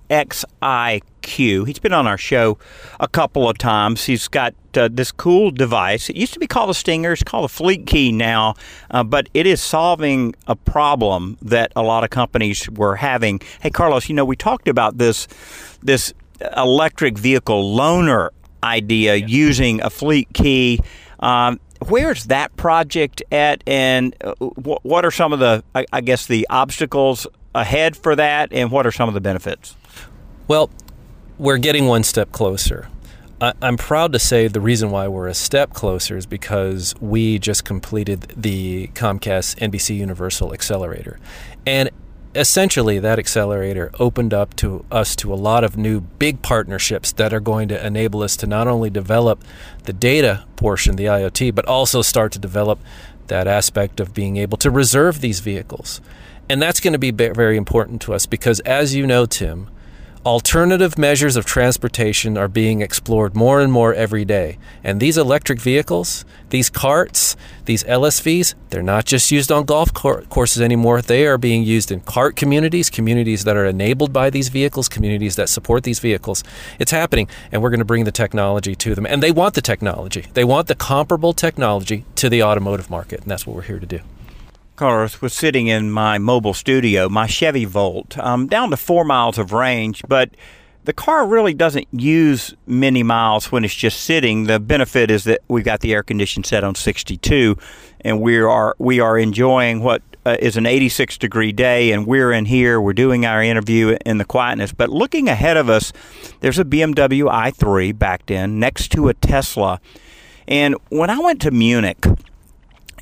He's 1.26 1.78
been 1.78 1.92
on 1.92 2.06
our 2.06 2.18
show 2.18 2.58
a 3.00 3.08
couple 3.08 3.48
of 3.48 3.58
times. 3.58 4.04
He's 4.04 4.28
got 4.28 4.54
uh, 4.74 4.88
this 4.90 5.12
cool 5.12 5.50
device. 5.50 6.08
It 6.08 6.16
used 6.16 6.34
to 6.34 6.40
be 6.40 6.46
called 6.46 6.70
a 6.70 6.74
Stinger. 6.74 7.12
It's 7.12 7.22
called 7.22 7.50
a 7.50 7.52
FleetQI 7.52 8.14
now, 8.14 8.54
uh, 8.90 9.04
but 9.04 9.28
it 9.34 9.46
is 9.46 9.60
solving 9.60 10.34
a 10.46 10.56
problem 10.56 11.38
that 11.42 11.72
a 11.76 11.82
lot 11.82 12.04
of 12.04 12.10
companies 12.10 12.68
were 12.70 12.96
having. 12.96 13.40
Hey, 13.60 13.70
Karlos, 13.70 14.08
you 14.08 14.14
know 14.14 14.24
we 14.24 14.36
talked 14.36 14.68
about 14.68 14.98
this 14.98 15.28
this 15.82 16.12
electric 16.56 17.18
vehicle 17.18 17.76
loaner 17.76 18.30
idea 18.62 19.16
yeah. 19.16 19.26
using 19.26 19.80
a 19.80 19.88
FleetQI. 19.88 20.84
Um, 21.20 21.60
where's 21.88 22.24
that 22.24 22.54
project 22.56 23.22
at, 23.32 23.62
and 23.66 24.14
uh, 24.22 24.34
what 24.34 25.04
are 25.04 25.10
some 25.10 25.32
of 25.32 25.38
the, 25.38 25.64
I 25.74 26.00
guess, 26.00 26.26
the 26.26 26.46
obstacles 26.50 27.26
ahead 27.54 27.96
for 27.96 28.14
that, 28.16 28.52
and 28.52 28.70
what 28.70 28.86
are 28.86 28.92
some 28.92 29.08
of 29.08 29.14
the 29.14 29.20
benefits? 29.20 29.76
Well, 30.48 30.70
we're 31.38 31.58
getting 31.58 31.86
one 31.86 32.02
step 32.02 32.32
closer. 32.32 32.88
I'm 33.38 33.76
proud 33.76 34.14
to 34.14 34.18
say 34.18 34.48
the 34.48 34.62
reason 34.62 34.90
why 34.90 35.08
we're 35.08 35.28
a 35.28 35.34
step 35.34 35.74
closer 35.74 36.16
is 36.16 36.24
because 36.24 36.94
we 37.00 37.38
just 37.38 37.66
completed 37.66 38.32
the 38.34 38.86
Comcast 38.94 39.58
NBC 39.58 39.94
Universal 39.96 40.54
Accelerator. 40.54 41.18
And 41.66 41.90
essentially, 42.34 42.98
that 42.98 43.18
accelerator 43.18 43.90
opened 44.00 44.32
up 44.32 44.56
to 44.56 44.86
us 44.90 45.14
to 45.16 45.34
a 45.34 45.36
lot 45.36 45.64
of 45.64 45.76
new 45.76 46.00
big 46.00 46.40
partnerships 46.40 47.12
that 47.12 47.34
are 47.34 47.40
going 47.40 47.68
to 47.68 47.86
enable 47.86 48.22
us 48.22 48.38
to 48.38 48.46
not 48.46 48.68
only 48.68 48.88
develop 48.88 49.44
the 49.84 49.92
data 49.92 50.46
portion, 50.56 50.96
the 50.96 51.04
IoT, 51.04 51.54
but 51.54 51.66
also 51.66 52.00
start 52.00 52.32
to 52.32 52.38
develop 52.38 52.78
that 53.26 53.46
aspect 53.46 54.00
of 54.00 54.14
being 54.14 54.38
able 54.38 54.56
to 54.56 54.70
reserve 54.70 55.20
these 55.20 55.40
vehicles. 55.40 56.00
And 56.48 56.62
that's 56.62 56.80
going 56.80 56.92
to 56.92 56.98
be 56.98 57.10
very 57.10 57.58
important 57.58 58.00
to 58.02 58.14
us 58.14 58.24
because, 58.24 58.60
as 58.60 58.94
you 58.94 59.06
know, 59.06 59.26
Tim, 59.26 59.68
alternative 60.26 60.98
measures 60.98 61.36
of 61.36 61.46
transportation 61.46 62.36
are 62.36 62.48
being 62.48 62.82
explored 62.82 63.36
more 63.36 63.60
and 63.60 63.72
more 63.72 63.94
every 63.94 64.24
day. 64.24 64.58
And 64.82 64.98
these 64.98 65.16
electric 65.16 65.60
vehicles, 65.60 66.24
these 66.50 66.68
carts, 66.68 67.36
these 67.66 67.84
LSVs, 67.84 68.54
they're 68.70 68.82
not 68.82 69.04
just 69.04 69.30
used 69.30 69.52
on 69.52 69.64
golf 69.64 69.94
courses 69.94 70.60
anymore. 70.60 71.00
They 71.00 71.26
are 71.26 71.38
being 71.38 71.62
used 71.62 71.92
in 71.92 72.00
cart 72.00 72.34
communities, 72.34 72.90
communities 72.90 73.44
that 73.44 73.56
are 73.56 73.66
enabled 73.66 74.12
by 74.12 74.30
these 74.30 74.48
vehicles, 74.48 74.88
communities 74.88 75.36
that 75.36 75.48
support 75.48 75.84
these 75.84 76.00
vehicles. 76.00 76.42
It's 76.80 76.90
happening, 76.90 77.28
and 77.52 77.62
we're 77.62 77.70
going 77.70 77.78
to 77.78 77.84
bring 77.84 78.02
the 78.02 78.10
technology 78.10 78.74
to 78.74 78.96
them. 78.96 79.06
And 79.06 79.22
they 79.22 79.30
want 79.30 79.54
the 79.54 79.62
technology, 79.62 80.26
they 80.34 80.44
want 80.44 80.66
the 80.66 80.74
comparable 80.74 81.34
technology 81.34 82.04
to 82.16 82.28
the 82.28 82.42
automotive 82.42 82.90
market, 82.90 83.20
and 83.20 83.30
that's 83.30 83.46
what 83.46 83.54
we're 83.54 83.62
here 83.62 83.78
to 83.78 83.86
do. 83.86 84.00
Karlos 84.76 85.20
was 85.22 85.32
sitting 85.32 85.66
in 85.66 85.90
my 85.90 86.18
mobile 86.18 86.54
studio, 86.54 87.08
my 87.08 87.26
Chevy 87.26 87.64
Volt, 87.64 88.16
um, 88.18 88.46
down 88.46 88.70
to 88.70 88.76
four 88.76 89.04
miles 89.04 89.38
of 89.38 89.52
range, 89.52 90.02
but 90.06 90.30
the 90.84 90.92
car 90.92 91.26
really 91.26 91.54
doesn't 91.54 91.88
use 91.90 92.54
many 92.66 93.02
miles 93.02 93.50
when 93.50 93.64
it's 93.64 93.74
just 93.74 94.02
sitting. 94.02 94.44
The 94.44 94.60
benefit 94.60 95.10
is 95.10 95.24
that 95.24 95.40
we've 95.48 95.64
got 95.64 95.80
the 95.80 95.92
air 95.92 96.02
condition 96.02 96.44
set 96.44 96.62
on 96.62 96.74
62, 96.74 97.56
and 98.02 98.20
we 98.20 98.38
are 98.38 98.76
we 98.78 99.00
are 99.00 99.18
enjoying 99.18 99.82
what 99.82 100.02
uh, 100.24 100.36
is 100.38 100.56
an 100.56 100.66
86 100.66 101.18
degree 101.18 101.52
day, 101.52 101.90
and 101.92 102.06
we're 102.06 102.30
in 102.30 102.44
here. 102.44 102.80
We're 102.80 102.92
doing 102.92 103.26
our 103.26 103.42
interview 103.42 103.96
in 104.04 104.18
the 104.18 104.24
quietness. 104.24 104.72
But 104.72 104.90
looking 104.90 105.28
ahead 105.28 105.56
of 105.56 105.68
us, 105.68 105.92
there's 106.40 106.58
a 106.58 106.64
BMW 106.64 107.30
i3 107.30 107.98
backed 107.98 108.30
in 108.30 108.60
next 108.60 108.92
to 108.92 109.08
a 109.08 109.14
Tesla. 109.14 109.80
And 110.46 110.76
when 110.90 111.10
I 111.10 111.18
went 111.18 111.40
to 111.42 111.50
Munich, 111.50 112.04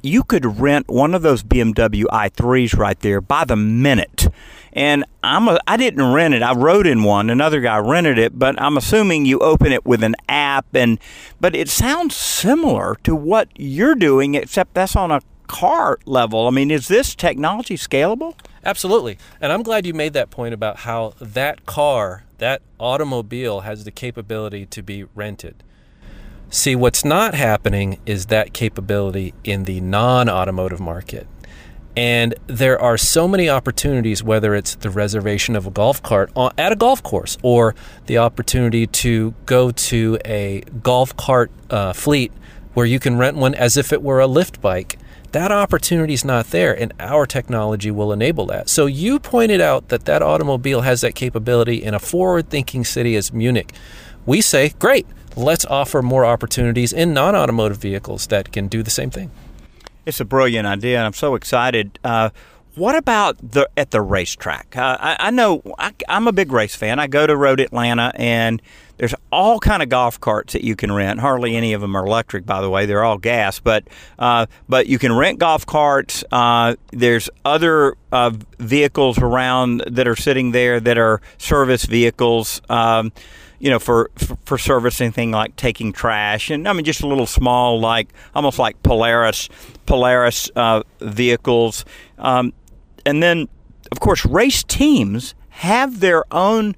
you 0.05 0.23
could 0.23 0.61
rent 0.61 0.89
one 0.89 1.15
of 1.15 1.23
those 1.23 1.43
BMW 1.43 2.05
i3s 2.05 2.77
right 2.77 2.99
there 3.01 3.21
by 3.21 3.45
the 3.45 3.57
minute. 3.57 4.29
And 4.73 5.05
I'm 5.23 5.49
a, 5.49 5.59
I 5.67 5.77
didn't 5.77 6.13
rent 6.13 6.35
it. 6.35 6.43
I 6.43 6.53
rode 6.53 6.87
in 6.87 7.05
one. 7.05 7.31
Another 7.31 7.61
guy 7.61 7.79
rented 7.79 8.19
it, 8.19 8.39
but 8.39 8.61
I'm 8.61 8.77
assuming 8.77 9.25
you 9.25 9.39
open 9.39 9.73
it 9.73 9.87
with 9.87 10.03
an 10.03 10.17
app 10.29 10.67
and 10.75 10.99
but 11.41 11.55
it 11.55 11.69
sounds 11.69 12.17
similar 12.17 12.97
to 13.05 13.15
what 13.15 13.49
you're 13.57 13.95
doing 13.95 14.35
except 14.35 14.75
that's 14.75 14.97
on 14.97 15.11
a 15.11 15.21
car 15.47 15.99
level. 16.05 16.47
I 16.47 16.51
mean, 16.51 16.71
is 16.71 16.89
this 16.89 17.15
technology 17.15 17.77
scalable? 17.77 18.35
Absolutely. 18.65 19.19
And 19.41 19.53
I'm 19.53 19.63
glad 19.63 19.87
you 19.87 19.95
made 19.95 20.13
that 20.15 20.31
point 20.31 20.55
about 20.55 20.79
how 20.79 21.15
that 21.21 21.67
car, 21.67 22.25
that 22.39 22.63
automobile 22.81 23.61
has 23.61 23.85
the 23.85 23.91
capability 23.91 24.67
to 24.67 24.83
be 24.83 25.05
rented. 25.15 25.63
See, 26.55 26.77
what's 26.77 27.05
not 27.05 27.35
happening 27.35 27.99
is 28.07 28.27
that 28.27 28.53
capability 28.53 29.35
in 29.43 29.65
the 29.65 29.81
non 29.81 30.29
automotive 30.29 30.79
market. 30.79 31.27
And 31.97 32.33
there 32.47 32.81
are 32.81 32.97
so 32.97 33.27
many 33.27 33.49
opportunities, 33.49 34.23
whether 34.23 34.55
it's 34.55 34.77
the 34.77 34.89
reservation 34.89 35.57
of 35.57 35.67
a 35.67 35.73
golf 35.73 36.01
cart 36.01 36.31
at 36.57 36.71
a 36.71 36.77
golf 36.77 37.03
course 37.03 37.39
or 37.43 37.75
the 38.07 38.19
opportunity 38.19 38.87
to 38.87 39.35
go 39.47 39.73
to 39.73 40.17
a 40.25 40.61
golf 40.81 41.17
cart 41.17 41.51
uh, 41.71 41.93
fleet 41.93 42.31
where 42.73 42.87
you 42.87 43.01
can 43.01 43.19
rent 43.19 43.37
one 43.37 43.57
as 43.57 43.77
if 43.77 43.93
it 43.93 44.01
were 44.01 44.21
a 44.21 44.29
Lyft 44.29 44.61
bike. 44.61 44.97
That 45.33 45.51
opportunity 45.51 46.15
is 46.15 46.25
not 46.25 46.51
there, 46.51 46.73
and 46.73 46.93
our 47.01 47.27
technology 47.27 47.91
will 47.91 48.13
enable 48.13 48.47
that. 48.47 48.69
So, 48.69 48.87
you 48.87 49.19
pointed 49.19 49.61
out 49.61 49.89
that 49.89 50.05
that 50.05 50.23
automobile 50.23 50.83
has 50.83 51.01
that 51.01 51.17
capability 51.17 51.83
in 51.83 51.95
a 51.95 51.99
forward 51.99 52.49
thinking 52.49 52.85
city 52.85 53.17
as 53.17 53.33
Munich. 53.33 53.73
We 54.25 54.41
say, 54.41 54.71
great, 54.79 55.09
let's 55.37 55.65
offer 55.67 56.03
more 56.03 56.25
opportunities 56.25 56.93
in 56.93 57.15
non 57.15 57.35
automotive 57.35 57.79
vehicles 57.79 58.27
that 58.29 58.53
can 58.53 58.69
do 58.69 58.83
the 58.83 58.91
same 58.91 59.11
thing. 59.11 59.31
It's 60.07 60.21
a 60.21 60.25
brilliant 60.25 60.67
idea, 60.67 60.99
and 60.99 61.07
I'm 61.07 61.15
so 61.15 61.35
excited. 61.35 61.99
Uh, 62.05 62.31
what 62.75 62.97
about 62.97 63.37
the 63.39 63.69
at 63.77 63.93
the 63.93 64.03
racetrack? 64.03 64.77
Uh, 64.77 64.97
I, 65.01 65.17
I, 65.21 65.31
know 65.31 65.63
I, 65.79 65.93
am 66.09 66.27
a 66.27 66.33
big 66.33 66.51
race 66.51 66.75
fan. 66.75 66.99
I 66.99 67.07
go 67.07 67.27
to 67.27 67.37
Road 67.37 67.61
Atlanta, 67.61 68.11
and 68.17 68.61
there's 68.97 69.15
all 69.31 69.61
kind 69.61 69.83
of 69.83 69.89
golf 69.89 70.21
carts 70.21 70.55
that 70.55 70.65
you 70.65 70.75
can 70.75 70.91
rent. 70.91 71.21
Hardly 71.21 71.57
any 71.57 71.73
of 71.73 71.81
them 71.81 71.97
are 71.97 72.05
electric, 72.05 72.45
by 72.45 72.61
the 72.61 72.69
way. 72.69 72.85
They're 72.87 73.05
all 73.05 73.19
gas, 73.19 73.61
but 73.61 73.85
uh, 74.19 74.47
but 74.69 74.89
you 74.89 74.99
can 74.99 75.13
rent 75.13 75.39
golf 75.39 75.65
carts. 75.65 76.25
Uh, 76.33 76.75
there's 76.91 77.31
other 77.45 77.97
uh, 78.11 78.33
vehicles 78.59 79.19
around 79.19 79.85
that 79.87 80.09
are 80.09 80.17
sitting 80.17 80.51
there 80.51 80.81
that 80.81 80.99
are 80.99 81.21
service 81.39 81.85
vehicles. 81.85 82.61
Um, 82.69 83.13
you 83.59 83.71
know, 83.71 83.79
for, 83.79 84.11
for, 84.17 84.37
for 84.45 84.59
servicing 84.59 85.13
thing 85.13 85.31
like 85.31 85.57
taking 85.57 85.93
trash, 85.93 86.51
and 86.51 86.69
I 86.69 86.73
mean 86.73 86.85
just 86.85 87.03
a 87.03 87.07
little 87.07 87.27
small, 87.27 87.81
like 87.81 88.09
almost 88.35 88.59
like 88.59 88.83
Polaris 88.83 89.49
Polaris 89.87 90.51
uh, 90.57 90.83
vehicles, 91.01 91.85
um, 92.19 92.53
and 93.07 93.23
then 93.23 93.49
of 93.93 94.01
course 94.01 94.25
race 94.25 94.63
teams 94.63 95.35
have 95.49 96.01
their 96.01 96.25
own 96.33 96.75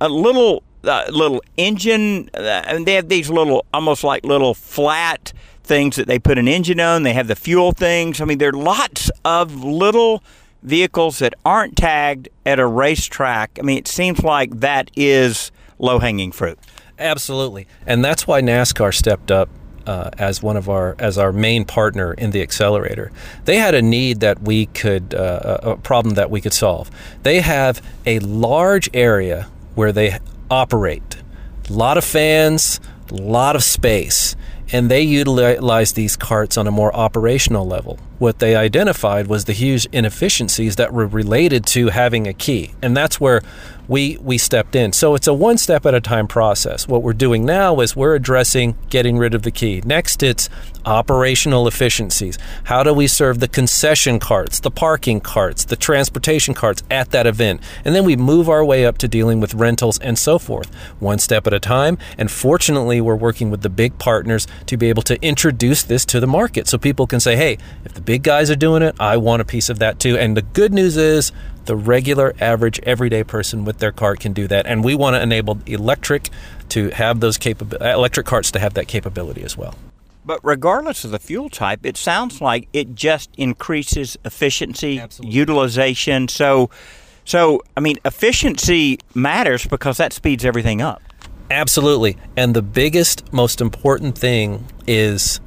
uh, 0.00 0.08
little 0.08 0.62
uh, 0.84 1.04
little 1.10 1.42
engine, 1.56 2.30
uh, 2.34 2.62
and 2.66 2.86
they 2.86 2.94
have 2.94 3.08
these 3.08 3.30
little 3.30 3.64
almost 3.72 4.04
like 4.04 4.24
little 4.24 4.54
flat 4.54 5.32
things 5.62 5.96
that 5.96 6.08
they 6.08 6.18
put 6.18 6.38
an 6.38 6.48
engine 6.48 6.80
on. 6.80 7.02
They 7.02 7.12
have 7.12 7.28
the 7.28 7.36
fuel 7.36 7.72
things. 7.72 8.20
I 8.20 8.24
mean, 8.24 8.38
there 8.38 8.48
are 8.48 8.52
lots 8.52 9.10
of 9.24 9.62
little 9.62 10.22
vehicles 10.62 11.20
that 11.20 11.34
aren't 11.44 11.76
tagged 11.76 12.28
at 12.44 12.58
a 12.58 12.66
racetrack. 12.66 13.58
I 13.58 13.62
mean, 13.62 13.78
it 13.78 13.88
seems 13.88 14.22
like 14.22 14.60
that 14.60 14.90
is 14.96 15.52
low 15.80 15.98
hanging 15.98 16.32
fruit. 16.32 16.58
Absolutely, 16.98 17.66
and 17.86 18.04
that's 18.04 18.26
why 18.26 18.40
NASCAR 18.40 18.94
stepped 18.94 19.30
up 19.30 19.48
uh, 19.86 20.10
as 20.18 20.42
one 20.42 20.56
of 20.56 20.68
our 20.68 20.94
as 20.98 21.18
our 21.18 21.32
main 21.32 21.64
partner 21.64 22.12
in 22.12 22.30
the 22.30 22.42
accelerator. 22.42 23.10
They 23.44 23.56
had 23.56 23.74
a 23.74 23.82
need 23.82 24.20
that 24.20 24.42
we 24.42 24.66
could 24.66 25.14
uh, 25.14 25.58
a 25.62 25.76
problem 25.76 26.14
that 26.14 26.30
we 26.30 26.40
could 26.40 26.52
solve. 26.52 26.90
They 27.22 27.40
have 27.40 27.82
a 28.06 28.18
large 28.20 28.90
area 28.94 29.48
where 29.74 29.92
they 29.92 30.18
operate, 30.50 31.16
a 31.68 31.72
lot 31.72 31.96
of 31.96 32.04
fans, 32.04 32.80
a 33.10 33.14
lot 33.14 33.56
of 33.56 33.64
space, 33.64 34.36
and 34.72 34.90
they 34.90 35.02
utilize 35.02 35.92
these 35.94 36.16
carts 36.16 36.56
on 36.56 36.66
a 36.66 36.70
more 36.70 36.94
operational 36.94 37.66
level. 37.66 37.98
What 38.18 38.38
they 38.38 38.54
identified 38.54 39.26
was 39.26 39.46
the 39.46 39.52
huge 39.52 39.86
inefficiencies 39.86 40.76
that 40.76 40.92
were 40.92 41.06
related 41.06 41.64
to 41.66 41.88
having 41.88 42.26
a 42.26 42.34
key, 42.34 42.74
and 42.82 42.96
that's 42.96 43.20
where 43.20 43.40
we 43.90 44.16
we 44.22 44.38
stepped 44.38 44.76
in. 44.76 44.92
So 44.92 45.16
it's 45.16 45.26
a 45.26 45.34
one 45.34 45.58
step 45.58 45.84
at 45.84 45.94
a 45.94 46.00
time 46.00 46.28
process. 46.28 46.86
What 46.86 47.02
we're 47.02 47.12
doing 47.12 47.44
now 47.44 47.80
is 47.80 47.96
we're 47.96 48.14
addressing 48.14 48.76
getting 48.88 49.18
rid 49.18 49.34
of 49.34 49.42
the 49.42 49.50
key. 49.50 49.82
Next, 49.84 50.22
it's 50.22 50.48
operational 50.86 51.66
efficiencies. 51.66 52.38
How 52.64 52.84
do 52.84 52.94
we 52.94 53.08
serve 53.08 53.40
the 53.40 53.48
concession 53.48 54.20
carts, 54.20 54.60
the 54.60 54.70
parking 54.70 55.20
carts, 55.20 55.64
the 55.64 55.74
transportation 55.74 56.54
carts 56.54 56.84
at 56.88 57.10
that 57.10 57.26
event? 57.26 57.62
And 57.84 57.92
then 57.92 58.04
we 58.04 58.14
move 58.14 58.48
our 58.48 58.64
way 58.64 58.86
up 58.86 58.96
to 58.98 59.08
dealing 59.08 59.40
with 59.40 59.54
rentals 59.54 59.98
and 59.98 60.16
so 60.16 60.38
forth, 60.38 60.72
one 61.00 61.18
step 61.18 61.48
at 61.48 61.52
a 61.52 61.58
time. 61.60 61.98
And 62.16 62.30
fortunately, 62.30 63.00
we're 63.00 63.16
working 63.16 63.50
with 63.50 63.62
the 63.62 63.68
big 63.68 63.98
partners 63.98 64.46
to 64.66 64.76
be 64.76 64.88
able 64.88 65.02
to 65.02 65.20
introduce 65.20 65.82
this 65.82 66.04
to 66.06 66.20
the 66.20 66.28
market 66.28 66.68
so 66.68 66.78
people 66.78 67.08
can 67.08 67.18
say, 67.18 67.34
hey, 67.34 67.58
if 67.84 67.94
the 67.94 68.00
big 68.00 68.22
guys 68.22 68.52
are 68.52 68.56
doing 68.56 68.82
it, 68.82 68.94
I 69.00 69.16
want 69.16 69.42
a 69.42 69.44
piece 69.44 69.68
of 69.68 69.80
that 69.80 69.98
too. 69.98 70.16
And 70.16 70.36
the 70.36 70.42
good 70.42 70.72
news 70.72 70.96
is, 70.96 71.32
the 71.64 71.76
regular, 71.76 72.34
average, 72.40 72.80
everyday 72.82 73.24
person 73.24 73.64
with 73.64 73.78
their 73.78 73.92
cart 73.92 74.20
can 74.20 74.32
do 74.32 74.48
that, 74.48 74.66
and 74.66 74.82
we 74.84 74.94
want 74.94 75.14
to 75.14 75.22
enable 75.22 75.58
electric 75.66 76.28
to 76.70 76.90
have 76.90 77.20
those 77.20 77.38
capable 77.38 77.78
uh, 77.80 77.92
electric 77.94 78.26
carts 78.26 78.50
to 78.52 78.58
have 78.58 78.74
that 78.74 78.88
capability 78.88 79.42
as 79.42 79.56
well. 79.56 79.74
But 80.24 80.40
regardless 80.42 81.04
of 81.04 81.10
the 81.10 81.18
fuel 81.18 81.48
type, 81.48 81.84
it 81.84 81.96
sounds 81.96 82.40
like 82.40 82.68
it 82.72 82.94
just 82.94 83.30
increases 83.36 84.16
efficiency, 84.24 85.00
Absolutely. 85.00 85.36
utilization. 85.36 86.28
So, 86.28 86.70
so 87.24 87.62
I 87.76 87.80
mean, 87.80 87.96
efficiency 88.04 88.98
matters 89.14 89.66
because 89.66 89.96
that 89.96 90.12
speeds 90.12 90.44
everything 90.44 90.82
up. 90.82 91.02
Absolutely, 91.50 92.16
and 92.36 92.54
the 92.54 92.62
biggest, 92.62 93.32
most 93.32 93.60
important 93.60 94.16
thing 94.16 94.66
is 94.86 95.40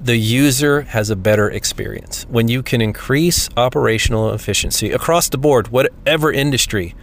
the 0.00 0.16
user 0.16 0.82
has 0.82 1.10
a 1.10 1.16
better 1.16 1.50
experience. 1.50 2.26
When 2.28 2.48
you 2.48 2.62
can 2.62 2.80
increase 2.80 3.48
operational 3.56 4.32
efficiency 4.32 4.90
across 4.90 5.28
the 5.28 5.38
board, 5.38 5.68
whatever 5.68 6.32
industry, 6.32 6.94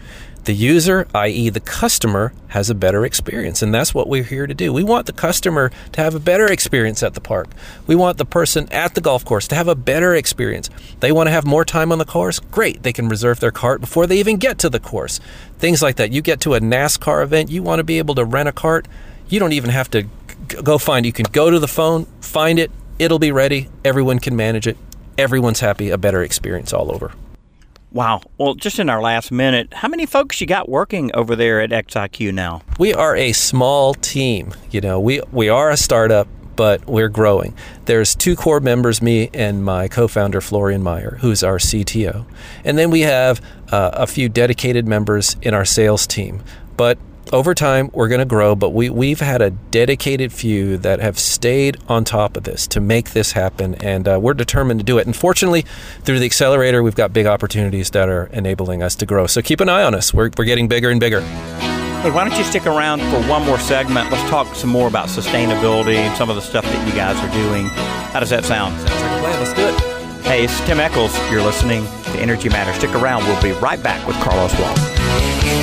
the 0.46 0.54
user, 0.54 1.08
i.e., 1.16 1.50
the 1.50 1.60
customer, 1.60 2.34
has 2.50 2.70
a 2.70 2.76
better 2.76 3.06
experience. 3.06 3.62
And 3.62 3.74
that's 3.74 3.94
what 3.94 4.08
we're 4.08 4.24
here 4.24 4.46
to 4.46 4.54
do. 4.54 4.74
We 4.74 4.84
want 4.84 5.06
the 5.06 5.14
customer 5.14 5.72
to 5.94 6.02
have 6.02 6.16
a 6.16 6.20
better 6.20 6.52
experience 6.52 7.02
at 7.02 7.14
the 7.14 7.22
park. 7.22 7.48
We 7.88 7.96
want 7.96 8.18
the 8.18 8.26
person 8.26 8.68
at 8.72 8.94
the 8.94 9.02
golf 9.02 9.24
course 9.24 9.48
to 9.50 9.56
have 9.56 9.68
a 9.68 9.76
better 9.76 10.14
experience. 10.14 10.70
They 11.00 11.12
want 11.12 11.28
to 11.28 11.32
have 11.32 11.46
more 11.46 11.64
time 11.66 11.92
on 11.92 11.98
the 11.98 12.06
course? 12.06 12.40
Great. 12.40 12.84
They 12.84 12.94
can 12.94 13.08
reserve 13.08 13.40
their 13.40 13.52
cart 13.52 13.80
before 13.80 14.06
they 14.06 14.18
even 14.18 14.38
get 14.38 14.58
to 14.60 14.70
the 14.70 14.80
course. 14.80 15.20
Things 15.60 15.82
like 15.82 15.96
that. 15.96 16.12
You 16.12 16.22
get 16.22 16.42
to 16.42 16.56
a 16.56 16.60
NASCAR 16.60 17.24
event, 17.24 17.50
you 17.50 17.64
want 17.64 17.80
to 17.80 17.84
be 17.84 17.98
able 17.98 18.16
to 18.16 18.26
rent 18.26 18.50
a 18.50 18.54
cart. 18.54 18.88
You 19.30 19.40
don't 19.40 19.54
even 19.54 19.70
have 19.70 19.90
to 19.92 20.08
go 20.62 20.78
find 20.78 21.06
it. 21.06 21.08
You 21.08 21.14
can 21.14 21.26
go 21.32 21.50
to 21.50 21.60
the 21.60 21.68
phone, 21.68 22.06
find 22.20 22.60
it, 22.60 22.70
It'll 23.04 23.20
be 23.20 23.34
ready. 23.34 23.68
Everyone 23.84 24.18
can 24.20 24.34
manage 24.38 24.66
it. 24.66 24.78
Everyone's 25.18 25.60
happy. 25.60 25.90
A 25.90 25.98
better 25.98 26.24
experience 26.24 26.72
all 26.72 26.90
over. 26.90 27.12
Wow. 27.92 28.22
Well, 28.38 28.56
just 28.56 28.80
in 28.80 28.90
our 28.90 29.02
last 29.02 29.30
minute, 29.30 29.74
how 29.74 29.90
many 29.90 30.06
folks 30.06 30.40
you 30.40 30.48
got 30.48 30.70
working 30.70 31.12
over 31.14 31.36
there 31.36 31.60
at 31.60 31.72
XIQ 31.72 32.34
now? 32.34 32.62
We 32.80 32.94
are 32.94 33.14
a 33.14 33.34
small 33.34 33.94
team. 33.94 34.54
You 34.72 34.80
know, 34.80 35.02
we 35.02 35.20
we 35.34 35.50
are 35.50 35.70
a 35.70 35.76
startup, 35.76 36.30
but 36.56 36.88
we're 36.88 37.10
growing. 37.10 37.54
There's 37.88 38.16
two 38.16 38.38
core 38.38 38.62
members, 38.62 39.02
me 39.02 39.30
and 39.34 39.66
my 39.66 39.90
co-founder 39.90 40.40
Florian 40.40 40.82
Meyer, 40.82 41.18
who's 41.20 41.44
our 41.44 41.58
CTO, 41.58 42.26
and 42.64 42.78
then 42.78 42.90
we 42.90 43.02
have 43.02 43.42
uh, 43.70 43.92
a 43.96 44.08
few 44.08 44.30
dedicated 44.30 44.88
members 44.88 45.36
in 45.42 45.54
our 45.54 45.66
sales 45.66 46.08
team. 46.08 46.42
But 46.78 46.98
over 47.34 47.56
time 47.56 47.90
we're 47.94 48.08
going 48.08 48.20
to 48.20 48.26
grow 48.26 48.56
but 48.56 48.70
we, 48.70 48.92
we've 48.92 49.20
had 49.20 49.42
a 49.42 49.50
dedicated 49.50 50.32
few 50.32 50.78
that 50.78 51.00
have 51.00 51.18
stayed 51.18 51.76
on 51.90 52.04
top 52.04 52.38
of 52.38 52.44
this 52.44 52.68
to 52.68 52.80
make 52.80 53.10
this 53.12 53.32
happen 53.32 53.74
and 53.76 54.08
uh, 54.08 54.20
we're 54.22 54.36
determined 54.36 54.80
to 54.80 54.86
do 54.86 55.00
it. 55.00 55.08
And 55.08 55.16
fortunately 55.16 55.66
through 56.04 56.20
the 56.20 56.26
accelerator 56.26 56.84
we've 56.84 56.96
got 56.96 57.12
big 57.12 57.26
opportunities 57.26 57.90
that 57.90 58.08
are 58.08 58.28
enabling 58.28 58.84
us 58.84 58.96
to 58.98 59.08
grow. 59.08 59.26
So 59.26 59.42
keep 59.42 59.60
an 59.60 59.68
eye 59.68 59.84
on 59.84 59.96
us. 59.96 60.14
We're, 60.14 60.30
we're 60.38 60.46
getting 60.46 60.68
bigger 60.68 60.92
and 60.92 61.00
bigger. 61.00 61.22
Hey 61.22 62.12
why 62.12 62.24
don't 62.28 62.38
you 62.38 62.44
stick 62.44 62.68
around 62.68 63.02
for 63.02 63.28
one 63.28 63.44
more 63.46 63.58
segment? 63.58 64.12
Let's 64.12 64.30
talk 64.30 64.56
some 64.56 64.70
more 64.70 64.88
about 64.88 65.08
sustainability 65.08 65.96
and 65.96 66.16
some 66.16 66.30
of 66.30 66.36
the 66.36 66.42
stuff 66.42 66.66
that 66.66 66.88
you 66.88 66.94
guys 66.94 67.18
are 67.18 67.34
doing. 67.34 67.66
How 68.14 68.20
does 68.20 68.30
that 68.30 68.46
sound? 68.46 68.80
Sounds 68.88 69.02
like 69.02 69.12
a 69.12 69.20
plan. 69.20 69.40
Let's 69.40 69.54
do 69.54 69.68
it. 69.68 70.24
Hey, 70.24 70.44
it's 70.44 70.60
Tim 70.68 70.80
Echols. 70.80 71.18
You're 71.32 71.42
listening 71.42 71.84
to 71.84 72.20
Energy 72.20 72.50
Matters. 72.50 72.76
Stick 72.76 72.94
around. 72.94 73.24
We'll 73.24 73.42
be 73.42 73.54
right 73.60 73.82
back 73.82 74.06
with 74.08 74.16
Carlos 74.18 74.58
Wall. 74.60 75.63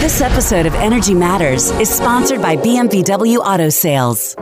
This 0.00 0.20
episode 0.20 0.66
of 0.66 0.74
Energy 0.74 1.14
Matters 1.14 1.70
is 1.80 1.88
sponsored 1.90 2.40
by 2.40 2.56
BMW 2.56 3.38
Auto 3.38 3.70
Sales. 3.70 4.36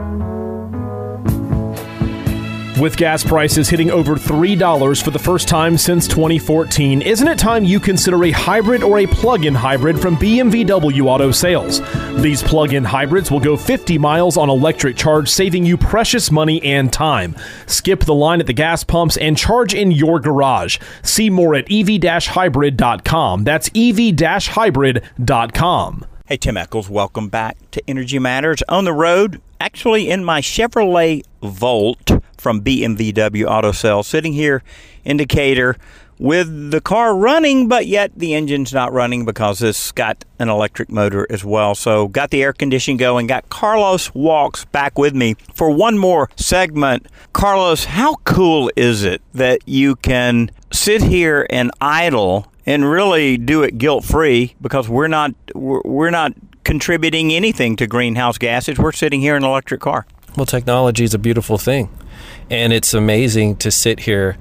With 2.80 2.96
gas 2.96 3.22
prices 3.22 3.68
hitting 3.68 3.92
over 3.92 4.16
$3 4.16 5.02
for 5.02 5.12
the 5.12 5.18
first 5.18 5.46
time 5.46 5.78
since 5.78 6.08
2014, 6.08 7.02
isn't 7.02 7.28
it 7.28 7.38
time 7.38 7.62
you 7.62 7.78
consider 7.78 8.24
a 8.24 8.32
hybrid 8.32 8.82
or 8.82 8.98
a 8.98 9.06
plug 9.06 9.44
in 9.44 9.54
hybrid 9.54 10.00
from 10.00 10.16
BMW 10.16 11.06
Auto 11.06 11.30
Sales? 11.30 11.80
These 12.20 12.42
plug 12.42 12.72
in 12.72 12.82
hybrids 12.82 13.30
will 13.30 13.38
go 13.38 13.56
50 13.56 13.96
miles 13.98 14.36
on 14.36 14.50
electric 14.50 14.96
charge, 14.96 15.28
saving 15.28 15.64
you 15.64 15.76
precious 15.76 16.32
money 16.32 16.60
and 16.64 16.92
time. 16.92 17.36
Skip 17.66 18.00
the 18.00 18.14
line 18.14 18.40
at 18.40 18.48
the 18.48 18.52
gas 18.52 18.82
pumps 18.82 19.16
and 19.18 19.38
charge 19.38 19.72
in 19.72 19.92
your 19.92 20.18
garage. 20.18 20.78
See 21.02 21.30
more 21.30 21.54
at 21.54 21.70
ev 21.70 21.88
hybrid.com. 22.02 23.44
That's 23.44 23.70
ev 23.76 23.98
hybrid.com. 24.18 26.06
Hey, 26.26 26.36
Tim 26.38 26.56
Echols, 26.56 26.90
welcome 26.90 27.28
back 27.28 27.56
to 27.70 27.82
Energy 27.88 28.18
Matters. 28.18 28.62
On 28.68 28.84
the 28.84 28.92
road, 28.92 29.40
actually 29.60 30.10
in 30.10 30.24
my 30.24 30.40
Chevrolet 30.40 31.22
Volt 31.40 32.23
from 32.38 32.62
BMW 32.62 33.46
Auto 33.48 33.72
Sales, 33.72 34.06
sitting 34.06 34.32
here 34.32 34.62
in 35.04 35.16
Decatur 35.16 35.76
with 36.18 36.70
the 36.70 36.80
car 36.80 37.16
running, 37.16 37.68
but 37.68 37.86
yet 37.86 38.12
the 38.16 38.34
engine's 38.34 38.72
not 38.72 38.92
running 38.92 39.24
because 39.24 39.62
it's 39.62 39.92
got 39.92 40.24
an 40.38 40.48
electric 40.48 40.90
motor 40.90 41.26
as 41.30 41.44
well. 41.44 41.74
So, 41.74 42.08
got 42.08 42.30
the 42.30 42.42
air 42.42 42.52
conditioning 42.52 42.96
going, 42.96 43.26
got 43.26 43.48
Karlos 43.48 44.14
Walkes 44.14 44.64
back 44.66 44.98
with 44.98 45.14
me 45.14 45.34
for 45.52 45.70
one 45.70 45.98
more 45.98 46.30
segment. 46.36 47.06
Karlos, 47.32 47.86
how 47.86 48.16
cool 48.24 48.70
is 48.76 49.02
it 49.02 49.22
that 49.32 49.60
you 49.66 49.96
can 49.96 50.50
sit 50.72 51.02
here 51.02 51.46
and 51.50 51.70
idle 51.80 52.50
and 52.66 52.88
really 52.88 53.36
do 53.36 53.62
it 53.62 53.78
guilt 53.78 54.04
free 54.04 54.54
because 54.60 54.88
we're 54.88 55.08
not 55.08 55.34
we're 55.54 56.10
not 56.10 56.32
contributing 56.64 57.32
anything 57.32 57.76
to 57.76 57.86
greenhouse 57.86 58.38
gases. 58.38 58.78
We're 58.78 58.92
sitting 58.92 59.20
here 59.20 59.36
in 59.36 59.44
an 59.44 59.50
electric 59.50 59.80
car. 59.80 60.06
Well, 60.36 60.46
technology 60.46 61.04
is 61.04 61.14
a 61.14 61.18
beautiful 61.18 61.58
thing, 61.58 61.88
and 62.50 62.72
it's 62.72 62.94
amazing 62.94 63.56
to 63.56 63.70
sit 63.70 64.00
here 64.00 64.36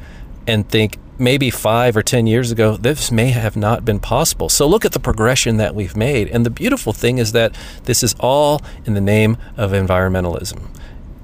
and 0.48 0.70
think 0.70 0.98
maybe 1.18 1.50
five 1.50 1.96
or 1.96 2.02
ten 2.02 2.28
years 2.28 2.52
ago 2.52 2.76
this 2.76 3.12
may 3.12 3.30
have 3.30 3.56
not 3.56 3.86
been 3.86 4.00
possible. 4.00 4.50
So 4.50 4.68
look 4.68 4.84
at 4.84 4.92
the 4.92 5.00
progression 5.00 5.58
that 5.58 5.76
we've 5.76 5.96
made, 5.96 6.28
and 6.28 6.46
the 6.46 6.50
beautiful 6.50 6.92
thing 6.94 7.18
is 7.18 7.32
that 7.32 7.56
this 7.84 8.04
is 8.04 8.16
all 8.20 8.62
in 8.86 8.94
the 8.94 9.02
name 9.02 9.38
of 9.58 9.72
environmentalism, 9.72 10.68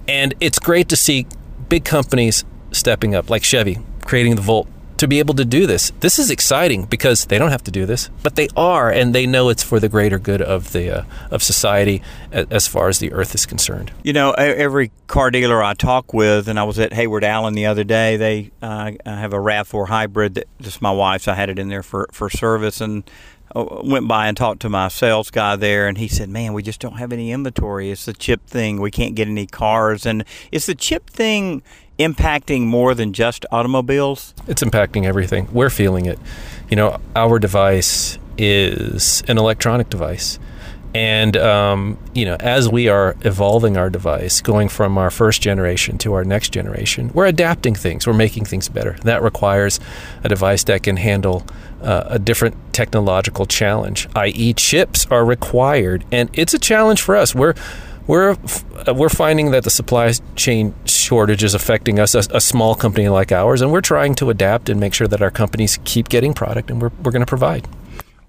and 0.07 0.33
it's 0.39 0.59
great 0.59 0.87
to 0.89 0.95
see 0.95 1.25
big 1.67 1.85
companies 1.85 2.45
stepping 2.71 3.15
up, 3.15 3.29
like 3.29 3.43
Chevy, 3.43 3.79
creating 4.05 4.35
the 4.35 4.41
Volt 4.41 4.67
to 4.99 5.07
be 5.07 5.19
able 5.19 5.33
to 5.33 5.45
do 5.45 5.65
this. 5.65 5.91
This 6.01 6.19
is 6.19 6.29
exciting 6.29 6.83
because 6.83 7.25
they 7.25 7.37
don't 7.37 7.51
have 7.51 7.63
to 7.63 7.71
do 7.71 7.85
this, 7.85 8.09
but 8.21 8.35
they 8.35 8.49
are, 8.55 8.91
and 8.91 9.15
they 9.15 9.25
know 9.25 9.47
it's 9.47 9.63
for 9.63 9.79
the 9.79 9.87
greater 9.87 10.19
good 10.19 10.41
of 10.41 10.73
the 10.73 10.99
uh, 10.99 11.03
of 11.31 11.41
society 11.41 12.01
as 12.31 12.67
far 12.67 12.89
as 12.89 12.99
the 12.99 13.13
Earth 13.13 13.33
is 13.33 13.45
concerned. 13.45 13.91
You 14.03 14.11
know, 14.11 14.31
every 14.31 14.91
car 15.07 15.31
dealer 15.31 15.63
I 15.63 15.73
talk 15.73 16.13
with, 16.13 16.49
and 16.49 16.59
I 16.59 16.63
was 16.63 16.77
at 16.79 16.91
Heyward 16.91 17.23
Allen 17.23 17.53
the 17.53 17.65
other 17.65 17.85
day. 17.85 18.17
They 18.17 18.51
uh, 18.61 18.91
have 19.05 19.31
a 19.31 19.39
Rav 19.39 19.67
Four 19.67 19.87
hybrid 19.87 20.35
that 20.35 20.47
just 20.59 20.81
my 20.81 20.91
wife's. 20.91 21.29
I 21.29 21.33
had 21.33 21.49
it 21.49 21.57
in 21.57 21.69
there 21.69 21.83
for 21.83 22.07
for 22.11 22.29
service 22.29 22.79
and. 22.81 23.09
Uh, 23.55 23.81
went 23.83 24.07
by 24.07 24.27
and 24.27 24.37
talked 24.37 24.59
to 24.59 24.69
my 24.69 24.87
sales 24.87 25.31
guy 25.31 25.55
there, 25.55 25.87
and 25.87 25.97
he 25.97 26.07
said, 26.07 26.29
"Man, 26.29 26.53
we 26.53 26.61
just 26.61 26.79
don't 26.79 26.99
have 26.99 27.11
any 27.11 27.31
inventory. 27.31 27.89
It's 27.89 28.05
the 28.05 28.13
chip 28.13 28.45
thing. 28.45 28.79
We 28.79 28.91
can't 28.91 29.15
get 29.15 29.27
any 29.27 29.47
cars, 29.47 30.05
and 30.05 30.23
it's 30.51 30.67
the 30.67 30.75
chip 30.75 31.09
thing 31.09 31.63
impacting 31.99 32.61
more 32.61 32.95
than 32.95 33.13
just 33.13 33.45
automobiles? 33.51 34.33
It's 34.47 34.63
impacting 34.63 35.05
everything. 35.05 35.47
We're 35.51 35.69
feeling 35.69 36.05
it. 36.05 36.17
You 36.69 36.77
know, 36.77 36.99
our 37.15 37.39
device 37.39 38.17
is 38.37 39.21
an 39.27 39.37
electronic 39.37 39.89
device. 39.89 40.39
And, 40.95 41.37
um, 41.37 41.99
you 42.15 42.25
know, 42.25 42.35
as 42.39 42.67
we 42.67 42.87
are 42.87 43.15
evolving 43.21 43.77
our 43.77 43.91
device, 43.91 44.41
going 44.41 44.69
from 44.69 44.97
our 44.97 45.11
first 45.11 45.39
generation 45.39 45.99
to 45.99 46.13
our 46.13 46.23
next 46.23 46.49
generation, 46.49 47.11
we're 47.13 47.27
adapting 47.27 47.75
things, 47.75 48.07
we're 48.07 48.13
making 48.13 48.45
things 48.45 48.69
better. 48.69 48.97
That 49.03 49.21
requires 49.21 49.79
a 50.23 50.29
device 50.29 50.63
that 50.63 50.81
can 50.81 50.97
handle 50.97 51.45
uh, 51.83 52.05
a 52.07 52.17
different 52.17 52.55
technological 52.73 53.45
challenge, 53.45 54.07
i.e., 54.15 54.53
chips 54.53 55.05
are 55.11 55.23
required. 55.23 56.05
And 56.11 56.29
it's 56.33 56.55
a 56.55 56.59
challenge 56.59 57.03
for 57.03 57.15
us. 57.15 57.35
We're 57.35 57.53
we're 58.09 58.31
uh, 58.87 58.93
we're 58.95 59.07
finding 59.07 59.51
that 59.51 59.63
the 59.63 59.69
supply 59.69 60.11
chain 60.35 60.73
shortage 60.85 61.43
is 61.43 61.53
affecting 61.53 61.99
us, 61.99 62.15
a, 62.15 62.23
a, 62.35 62.41
small 62.41 62.73
company 62.73 63.07
like 63.07 63.31
ours, 63.31 63.61
and 63.61 63.71
we're 63.71 63.81
trying 63.81 64.15
to 64.15 64.31
adapt 64.31 64.67
and 64.67 64.79
make 64.79 64.95
sure 64.95 65.07
that 65.07 65.21
our 65.21 65.29
companies 65.29 65.77
keep 65.83 66.09
getting 66.09 66.33
product, 66.33 66.71
and 66.71 66.81
we're 66.81 66.91
we're 67.03 67.11
going 67.11 67.21
to 67.21 67.27
provide. 67.27 67.67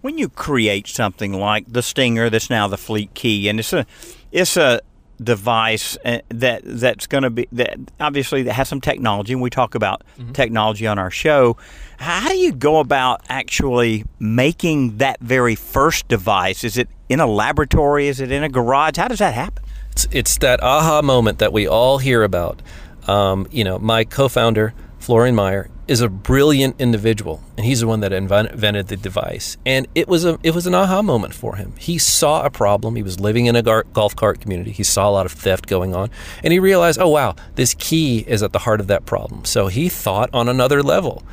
When 0.03 0.19
you 0.19 0.29
create 0.29 0.87
something 0.87 1.33
like 1.33 1.65
the 1.67 1.83
Stinger, 1.83 2.29
that's 2.29 2.51
now 2.51 2.69
the 2.69 2.77
FleetQI, 2.77 3.47
and 3.49 3.59
it's 3.59 3.73
a 3.73 3.87
it's 4.31 4.59
a 4.59 4.83
device 5.23 5.97
uh, 6.05 6.19
that 6.29 6.61
that's 6.65 7.07
going 7.07 7.23
to 7.23 7.31
be 7.31 7.49
that 7.53 7.79
obviously 8.01 8.43
that 8.43 8.53
has 8.53 8.69
some 8.69 8.83
technology, 8.83 9.33
and 9.33 9.41
we 9.41 9.49
talk 9.49 9.75
about 9.75 10.03
mm-hmm. 10.19 10.33
technology 10.33 10.87
on 10.87 10.99
our 10.99 11.11
show. 11.11 11.57
How 11.97 12.29
do 12.29 12.37
you 12.37 12.53
go 12.53 12.81
about 12.81 13.23
actually 13.31 14.05
making 14.19 14.99
that 14.99 15.21
very 15.21 15.55
first 15.55 16.07
device? 16.07 16.65
Is 16.65 16.77
it 16.77 16.91
in 17.09 17.19
a 17.19 17.27
laboratory? 17.27 18.09
Is 18.09 18.21
it 18.21 18.31
in 18.31 18.43
a 18.43 18.49
garage? 18.51 18.99
How 18.99 19.09
does 19.09 19.21
that 19.21 19.33
happen? 19.33 19.65
It's, 19.93 20.07
it's 20.11 20.39
that 20.39 20.63
aha 20.63 21.03
moment 21.03 21.39
that 21.39 21.53
we 21.53 21.67
all 21.67 21.99
hear 21.99 22.23
about. 22.23 22.63
Um, 23.07 23.47
you 23.51 23.65
know, 23.65 23.79
my 23.79 24.05
co-founder 24.05 24.75
Florian 24.99 25.35
Meyer 25.35 25.71
is 25.89 26.01
a 26.01 26.09
brilliant 26.09 26.77
individual, 26.79 27.43
and 27.57 27.67
he's 27.67 27.81
the 27.81 27.87
one 27.89 27.99
that 28.01 28.13
invented 28.13 28.87
the 28.87 28.97
device. 28.97 29.57
And 29.67 29.89
it 29.95 30.07
was 30.07 30.25
a 30.25 30.39
it 30.45 30.55
was 30.55 30.67
an 30.67 30.75
aha 30.75 31.03
moment 31.03 31.35
for 31.35 31.57
him. 31.57 31.75
He 31.79 31.99
saw 31.99 32.45
a 32.45 32.51
problem. 32.51 32.95
He 32.95 33.03
was 33.03 33.19
living 33.19 33.47
in 33.47 33.57
a 33.57 33.63
gar- 33.63 33.85
golf 33.93 34.15
cart 34.15 34.41
community. 34.41 34.71
He 34.71 34.85
saw 34.85 35.09
a 35.09 35.11
lot 35.11 35.27
of 35.27 35.33
theft 35.33 35.67
going 35.67 35.95
on, 35.97 36.11
and 36.45 36.53
he 36.53 36.61
realized, 36.61 37.01
oh 37.01 37.09
wow, 37.09 37.35
this 37.57 37.75
key 37.75 38.21
is 38.21 38.43
at 38.43 38.53
the 38.53 38.61
heart 38.61 38.81
of 38.81 38.87
that 38.87 39.05
problem. 39.05 39.45
So 39.45 39.67
he 39.67 39.89
thought 39.89 40.31
on 40.33 40.49
another 40.49 40.81
level, 40.81 41.25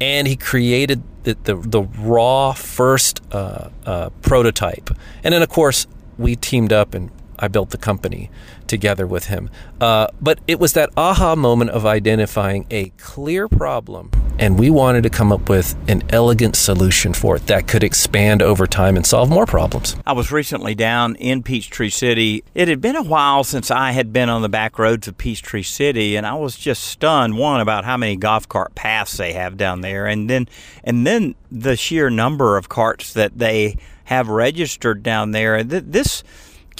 and 0.00 0.26
he 0.26 0.34
created 0.34 1.02
the 1.22 1.36
the, 1.44 1.54
the 1.54 1.82
raw 1.82 2.52
first 2.52 3.20
uh, 3.32 3.68
uh, 3.86 4.10
prototype. 4.22 4.90
And 5.22 5.34
then 5.34 5.42
of 5.42 5.50
course 5.50 5.86
we 6.18 6.34
teamed 6.34 6.72
up 6.72 6.94
and 6.94 7.10
I 7.40 7.48
built 7.48 7.70
the 7.70 7.78
company 7.78 8.30
together 8.66 9.06
with 9.06 9.26
him. 9.26 9.50
Uh, 9.80 10.08
but 10.20 10.38
it 10.46 10.60
was 10.60 10.74
that 10.74 10.90
aha 10.96 11.34
moment 11.34 11.70
of 11.70 11.86
identifying 11.86 12.66
a 12.70 12.90
clear 12.98 13.48
problem, 13.48 14.10
and 14.38 14.58
we 14.58 14.70
wanted 14.70 15.02
to 15.02 15.10
come 15.10 15.32
up 15.32 15.48
with 15.48 15.74
an 15.88 16.02
elegant 16.10 16.54
solution 16.54 17.12
for 17.12 17.36
it 17.36 17.46
that 17.46 17.66
could 17.66 17.82
expand 17.82 18.42
over 18.42 18.66
time 18.66 18.96
and 18.96 19.06
solve 19.06 19.28
more 19.28 19.46
problems. 19.46 19.96
I 20.06 20.12
was 20.12 20.30
recently 20.30 20.74
down 20.74 21.16
in 21.16 21.42
Peachtree 21.42 21.90
City. 21.90 22.44
It 22.54 22.68
had 22.68 22.80
been 22.80 22.96
a 22.96 23.02
while 23.02 23.42
since 23.42 23.70
I 23.70 23.92
had 23.92 24.12
been 24.12 24.28
on 24.28 24.42
the 24.42 24.48
back 24.48 24.78
roads 24.78 25.08
of 25.08 25.18
Peachtree 25.18 25.62
City, 25.62 26.16
and 26.16 26.26
I 26.26 26.34
was 26.34 26.56
just 26.56 26.84
stunned 26.84 27.38
one 27.38 27.60
about 27.60 27.84
how 27.84 27.96
many 27.96 28.16
golf 28.16 28.48
cart 28.48 28.74
paths 28.74 29.16
they 29.16 29.32
have 29.32 29.56
down 29.56 29.80
there, 29.80 30.06
and 30.06 30.28
then 30.28 30.46
and 30.84 31.06
then 31.06 31.34
the 31.50 31.76
sheer 31.76 32.10
number 32.10 32.56
of 32.56 32.68
carts 32.68 33.12
that 33.14 33.38
they 33.38 33.76
have 34.04 34.28
registered 34.28 35.02
down 35.02 35.30
there. 35.30 35.62
This 35.62 36.24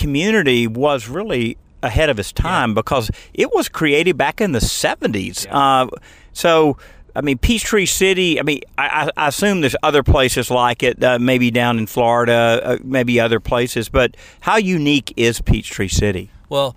community 0.00 0.66
was 0.66 1.08
really 1.08 1.58
ahead 1.82 2.08
of 2.08 2.18
its 2.18 2.32
time 2.32 2.74
because 2.74 3.10
it 3.34 3.52
was 3.52 3.68
created 3.68 4.16
back 4.16 4.40
in 4.40 4.52
the 4.52 4.58
70s. 4.58 5.46
Uh, 5.50 5.88
so, 6.32 6.78
I 7.14 7.20
mean, 7.20 7.36
Peachtree 7.36 7.86
City, 7.86 8.40
I 8.40 8.42
mean, 8.42 8.60
I, 8.78 9.10
I 9.16 9.28
assume 9.28 9.60
there's 9.60 9.76
other 9.82 10.02
places 10.02 10.50
like 10.50 10.82
it, 10.82 11.02
uh, 11.04 11.18
maybe 11.18 11.50
down 11.50 11.78
in 11.78 11.86
Florida, 11.86 12.60
uh, 12.62 12.78
maybe 12.82 13.20
other 13.20 13.40
places, 13.40 13.88
but 13.90 14.16
how 14.40 14.56
unique 14.56 15.12
is 15.16 15.42
Peachtree 15.42 15.88
City? 15.88 16.30
Well, 16.48 16.76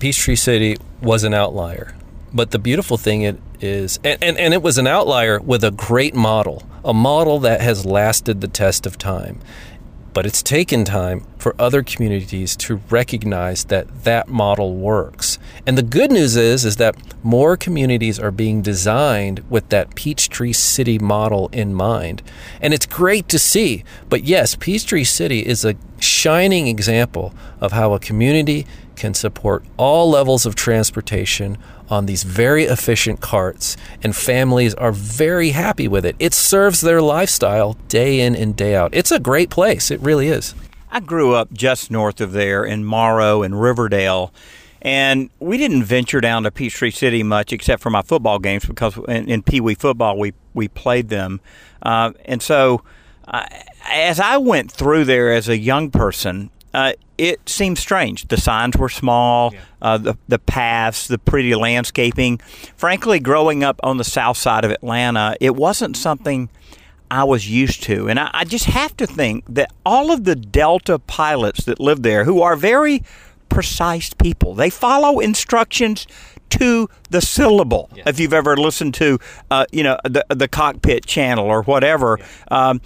Peachtree 0.00 0.36
City 0.36 0.76
was 1.00 1.24
an 1.24 1.34
outlier. 1.34 1.94
But 2.32 2.50
the 2.50 2.58
beautiful 2.58 2.96
thing 2.96 3.22
it 3.22 3.38
is, 3.60 3.98
and, 4.04 4.22
and, 4.22 4.36
and 4.36 4.52
it 4.52 4.62
was 4.62 4.76
an 4.76 4.86
outlier 4.86 5.40
with 5.40 5.64
a 5.64 5.70
great 5.70 6.14
model, 6.14 6.64
a 6.84 6.92
model 6.92 7.38
that 7.40 7.60
has 7.60 7.86
lasted 7.86 8.40
the 8.40 8.48
test 8.48 8.84
of 8.84 8.98
time. 8.98 9.38
But 10.16 10.24
it's 10.24 10.42
taken 10.42 10.86
time 10.86 11.26
for 11.36 11.54
other 11.58 11.82
communities 11.82 12.56
to 12.56 12.80
recognize 12.88 13.64
that 13.64 14.04
that 14.04 14.28
model 14.28 14.74
works. 14.74 15.38
And 15.66 15.76
the 15.76 15.82
good 15.82 16.10
news 16.10 16.36
is 16.36 16.64
is 16.64 16.76
that 16.76 16.96
more 17.22 17.54
communities 17.58 18.18
are 18.18 18.30
being 18.30 18.62
designed 18.62 19.44
with 19.50 19.68
that 19.68 19.94
Peachtree 19.94 20.54
City 20.54 20.98
model 20.98 21.50
in 21.52 21.74
mind. 21.74 22.22
And 22.62 22.72
it's 22.72 22.86
great 22.86 23.28
to 23.28 23.38
see. 23.38 23.84
But 24.08 24.24
yes, 24.24 24.54
Peachtree 24.54 25.04
City 25.04 25.40
is 25.40 25.66
a 25.66 25.76
shining 26.00 26.66
example 26.66 27.34
of 27.60 27.72
how 27.72 27.92
a 27.92 28.00
community 28.00 28.66
can 28.96 29.12
support 29.12 29.66
all 29.76 30.08
levels 30.08 30.46
of 30.46 30.54
transportation 30.54 31.58
on 31.88 32.06
these 32.06 32.22
very 32.22 32.64
efficient 32.64 33.20
carts, 33.20 33.76
and 34.02 34.14
families 34.14 34.74
are 34.74 34.92
very 34.92 35.50
happy 35.50 35.88
with 35.88 36.04
it. 36.04 36.16
It 36.18 36.34
serves 36.34 36.80
their 36.80 37.00
lifestyle 37.00 37.74
day 37.88 38.20
in 38.20 38.34
and 38.36 38.56
day 38.56 38.74
out. 38.74 38.94
It's 38.94 39.12
a 39.12 39.20
great 39.20 39.50
place. 39.50 39.90
It 39.90 40.00
really 40.00 40.28
is. 40.28 40.54
I 40.90 41.00
grew 41.00 41.34
up 41.34 41.52
just 41.52 41.90
north 41.90 42.20
of 42.20 42.32
there 42.32 42.64
in 42.64 42.84
Morrow 42.84 43.42
and 43.42 43.60
Riverdale. 43.60 44.32
And 44.82 45.30
we 45.40 45.58
didn't 45.58 45.82
venture 45.82 46.20
down 46.20 46.44
to 46.44 46.50
Peachtree 46.50 46.92
City 46.92 47.22
much, 47.22 47.52
except 47.52 47.82
for 47.82 47.90
my 47.90 48.02
football 48.02 48.38
games, 48.38 48.64
because 48.64 48.96
in, 49.08 49.28
in 49.28 49.42
Pee 49.42 49.60
Wee 49.60 49.74
football 49.74 50.18
we 50.18 50.32
we 50.54 50.68
played 50.68 51.08
them. 51.08 51.40
Uh, 51.82 52.12
and 52.24 52.40
so, 52.40 52.82
uh, 53.26 53.46
as 53.90 54.20
I 54.20 54.36
went 54.36 54.70
through 54.70 55.04
there 55.04 55.32
as 55.32 55.48
a 55.48 55.58
young 55.58 55.90
person, 55.90 56.50
uh, 56.72 56.92
it 57.18 57.48
seemed 57.48 57.78
strange. 57.78 58.28
The 58.28 58.36
signs 58.36 58.76
were 58.76 58.88
small, 58.88 59.52
yeah. 59.52 59.60
uh, 59.82 59.98
the 59.98 60.18
the 60.28 60.38
paths, 60.38 61.08
the 61.08 61.18
pretty 61.18 61.54
landscaping. 61.54 62.38
Frankly, 62.76 63.18
growing 63.18 63.64
up 63.64 63.80
on 63.82 63.96
the 63.96 64.04
south 64.04 64.36
side 64.36 64.64
of 64.64 64.70
Atlanta, 64.70 65.36
it 65.40 65.56
wasn't 65.56 65.96
something 65.96 66.48
I 67.10 67.24
was 67.24 67.48
used 67.48 67.82
to, 67.84 68.08
and 68.08 68.18
I, 68.18 68.30
I 68.32 68.44
just 68.44 68.66
have 68.66 68.96
to 68.96 69.06
think 69.06 69.44
that 69.48 69.70
all 69.84 70.10
of 70.10 70.24
the 70.24 70.36
Delta 70.36 70.98
pilots 70.98 71.64
that 71.64 71.80
live 71.80 72.02
there, 72.02 72.24
who 72.24 72.42
are 72.42 72.56
very 72.56 73.02
precise 73.48 74.12
people, 74.12 74.54
they 74.54 74.70
follow 74.70 75.20
instructions 75.20 76.06
to 76.50 76.88
the 77.10 77.20
syllable. 77.20 77.88
Yeah. 77.94 78.04
If 78.06 78.20
you've 78.20 78.32
ever 78.32 78.56
listened 78.56 78.94
to, 78.94 79.18
uh, 79.50 79.66
you 79.72 79.82
know, 79.82 79.98
the 80.04 80.24
the 80.28 80.48
cockpit 80.48 81.06
channel 81.06 81.46
or 81.46 81.62
whatever. 81.62 82.18
Yeah. 82.18 82.68
Um, 82.68 82.80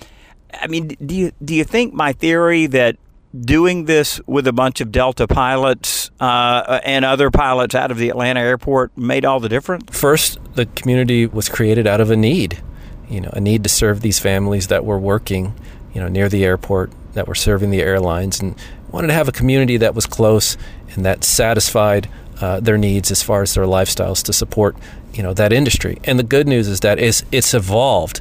I 0.53 0.67
mean, 0.67 0.89
do 0.89 1.15
you 1.15 1.33
do 1.45 1.55
you 1.55 1.65
think 1.65 1.95
my 1.95 2.13
theory 2.13 2.67
that 2.67 2.97
doing 3.39 3.85
this 3.85 4.21
with 4.27 4.47
a 4.47 4.53
bunch 4.53 4.81
of 4.81 4.91
Delta 4.91 5.29
pilots 5.29 6.11
uh, 6.21 6.81
and 6.85 7.05
other 7.05 7.31
pilots 7.31 7.75
out 7.75 7.91
of 7.91 7.99
the 7.99 8.09
Atlanta 8.09 8.41
airport 8.41 8.97
made 8.97 9.25
all 9.25 9.41
the 9.41 9.49
difference? 9.49 9.85
First, 9.97 10.39
the 10.55 10.67
community 10.67 11.27
was 11.27 11.49
created 11.49 11.87
out 11.87 12.01
of 12.01 12.11
a 12.11 12.17
need, 12.17 12.63
you 13.09 13.21
know, 13.21 13.31
a 13.33 13.41
need 13.41 13.63
to 13.63 13.69
serve 13.69 14.01
these 14.01 14.19
families 14.19 14.67
that 14.67 14.85
were 14.85 14.99
working, 14.99 15.55
you 15.95 16.01
know, 16.01 16.09
near 16.09 16.29
the 16.29 16.45
airport, 16.45 16.91
that 17.15 17.29
were 17.29 17.35
serving 17.35 17.71
the 17.71 17.81
airlines, 17.81 18.41
and 18.41 18.57
wanted 18.91 19.09
to 19.09 19.15
have 19.15 19.29
a 19.29 19.33
community 19.33 19.77
that 19.77 19.95
was 19.95 20.07
close 20.07 20.57
and 20.95 21.05
that 21.05 21.23
satisfied 21.23 22.09
uh, 22.41 22.59
their 22.59 22.79
needs 22.79 23.11
as 23.11 23.23
far 23.23 23.43
as 23.43 23.55
their 23.55 23.65
lifestyles 23.65 24.23
to 24.25 24.33
support, 24.33 24.77
you 25.13 25.23
know, 25.23 25.35
that 25.35 25.53
industry. 25.53 25.99
And 26.05 26.19
the 26.19 26.25
good 26.25 26.49
news 26.49 26.67
is 26.67 26.81
that 26.81 26.99
it's, 26.99 27.23
it's 27.31 27.55
evolved, 27.55 28.21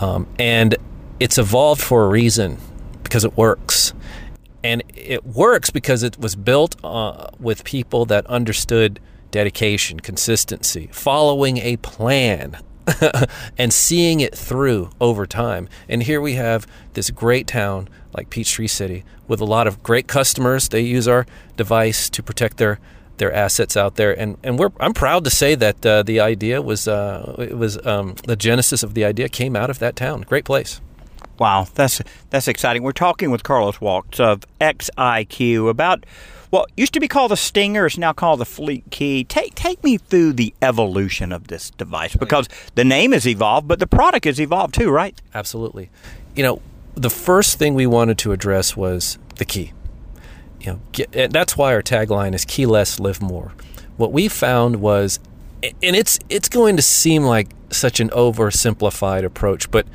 um, 0.00 0.26
and 0.38 0.76
it's 1.20 1.38
evolved 1.38 1.80
for 1.80 2.04
a 2.04 2.08
reason 2.08 2.58
because 3.02 3.24
it 3.24 3.36
works 3.36 3.92
and 4.62 4.82
it 4.94 5.24
works 5.24 5.70
because 5.70 6.02
it 6.02 6.18
was 6.18 6.34
built 6.36 6.76
uh, 6.84 7.28
with 7.38 7.64
people 7.64 8.04
that 8.06 8.26
understood 8.26 9.00
dedication, 9.30 10.00
consistency, 10.00 10.88
following 10.92 11.58
a 11.58 11.76
plan, 11.78 12.58
and 13.58 13.72
seeing 13.72 14.20
it 14.20 14.34
through 14.34 14.90
over 15.00 15.26
time. 15.26 15.68
And 15.88 16.02
here 16.02 16.20
we 16.20 16.34
have 16.34 16.66
this 16.94 17.10
great 17.10 17.46
town 17.46 17.88
like 18.14 18.30
Peachtree 18.30 18.66
City 18.66 19.04
with 19.26 19.40
a 19.40 19.44
lot 19.44 19.66
of 19.66 19.82
great 19.82 20.08
customers. 20.08 20.68
They 20.68 20.80
use 20.80 21.06
our 21.06 21.26
device 21.56 22.08
to 22.10 22.22
protect 22.22 22.56
their 22.56 22.80
their 23.18 23.32
assets 23.32 23.76
out 23.76 23.96
there, 23.96 24.18
and 24.18 24.38
and 24.44 24.58
we're 24.58 24.70
I'm 24.78 24.94
proud 24.94 25.24
to 25.24 25.30
say 25.30 25.56
that 25.56 25.84
uh, 25.84 26.02
the 26.04 26.20
idea 26.20 26.62
was 26.62 26.86
uh, 26.86 27.34
it 27.38 27.58
was 27.58 27.84
um, 27.84 28.14
the 28.26 28.36
genesis 28.36 28.82
of 28.82 28.94
the 28.94 29.04
idea 29.04 29.28
came 29.28 29.56
out 29.56 29.70
of 29.70 29.80
that 29.80 29.96
town. 29.96 30.22
Great 30.22 30.44
place. 30.44 30.80
Wow, 31.38 31.66
that's 31.74 32.02
that's 32.30 32.48
exciting. 32.48 32.82
We're 32.82 32.92
talking 32.92 33.30
with 33.30 33.42
Karlos 33.42 33.80
Walkes 33.80 34.18
of 34.18 34.44
XIQ 34.60 35.70
about 35.70 36.04
what 36.50 36.70
used 36.76 36.94
to 36.94 37.00
be 37.00 37.08
called 37.08 37.30
the 37.30 37.36
Stinger, 37.36 37.86
is 37.86 37.98
now 37.98 38.12
called 38.12 38.40
the 38.40 38.46
Fleet 38.46 38.84
Key. 38.90 39.24
Take 39.24 39.54
take 39.54 39.82
me 39.84 39.98
through 39.98 40.32
the 40.34 40.54
evolution 40.62 41.32
of 41.32 41.48
this 41.48 41.70
device 41.70 42.16
because 42.16 42.48
the 42.74 42.84
name 42.84 43.12
has 43.12 43.26
evolved, 43.26 43.68
but 43.68 43.78
the 43.78 43.86
product 43.86 44.24
has 44.24 44.40
evolved 44.40 44.74
too, 44.74 44.90
right? 44.90 45.20
Absolutely. 45.34 45.90
You 46.34 46.42
know, 46.42 46.62
the 46.94 47.10
first 47.10 47.58
thing 47.58 47.74
we 47.74 47.86
wanted 47.86 48.18
to 48.18 48.32
address 48.32 48.76
was 48.76 49.18
the 49.36 49.44
key. 49.44 49.72
You 50.60 50.72
know, 50.72 50.80
get, 50.92 51.30
that's 51.30 51.56
why 51.56 51.72
our 51.72 51.82
tagline 51.82 52.34
is 52.34 52.44
"Key 52.44 52.66
less, 52.66 52.98
live 52.98 53.22
more." 53.22 53.52
What 53.96 54.12
we 54.12 54.28
found 54.28 54.76
was, 54.76 55.20
and 55.62 55.96
it's 55.96 56.18
it's 56.28 56.48
going 56.48 56.76
to 56.76 56.82
seem 56.82 57.24
like 57.24 57.48
such 57.70 58.00
an 58.00 58.08
oversimplified 58.10 59.24
approach, 59.24 59.70
but 59.70 59.86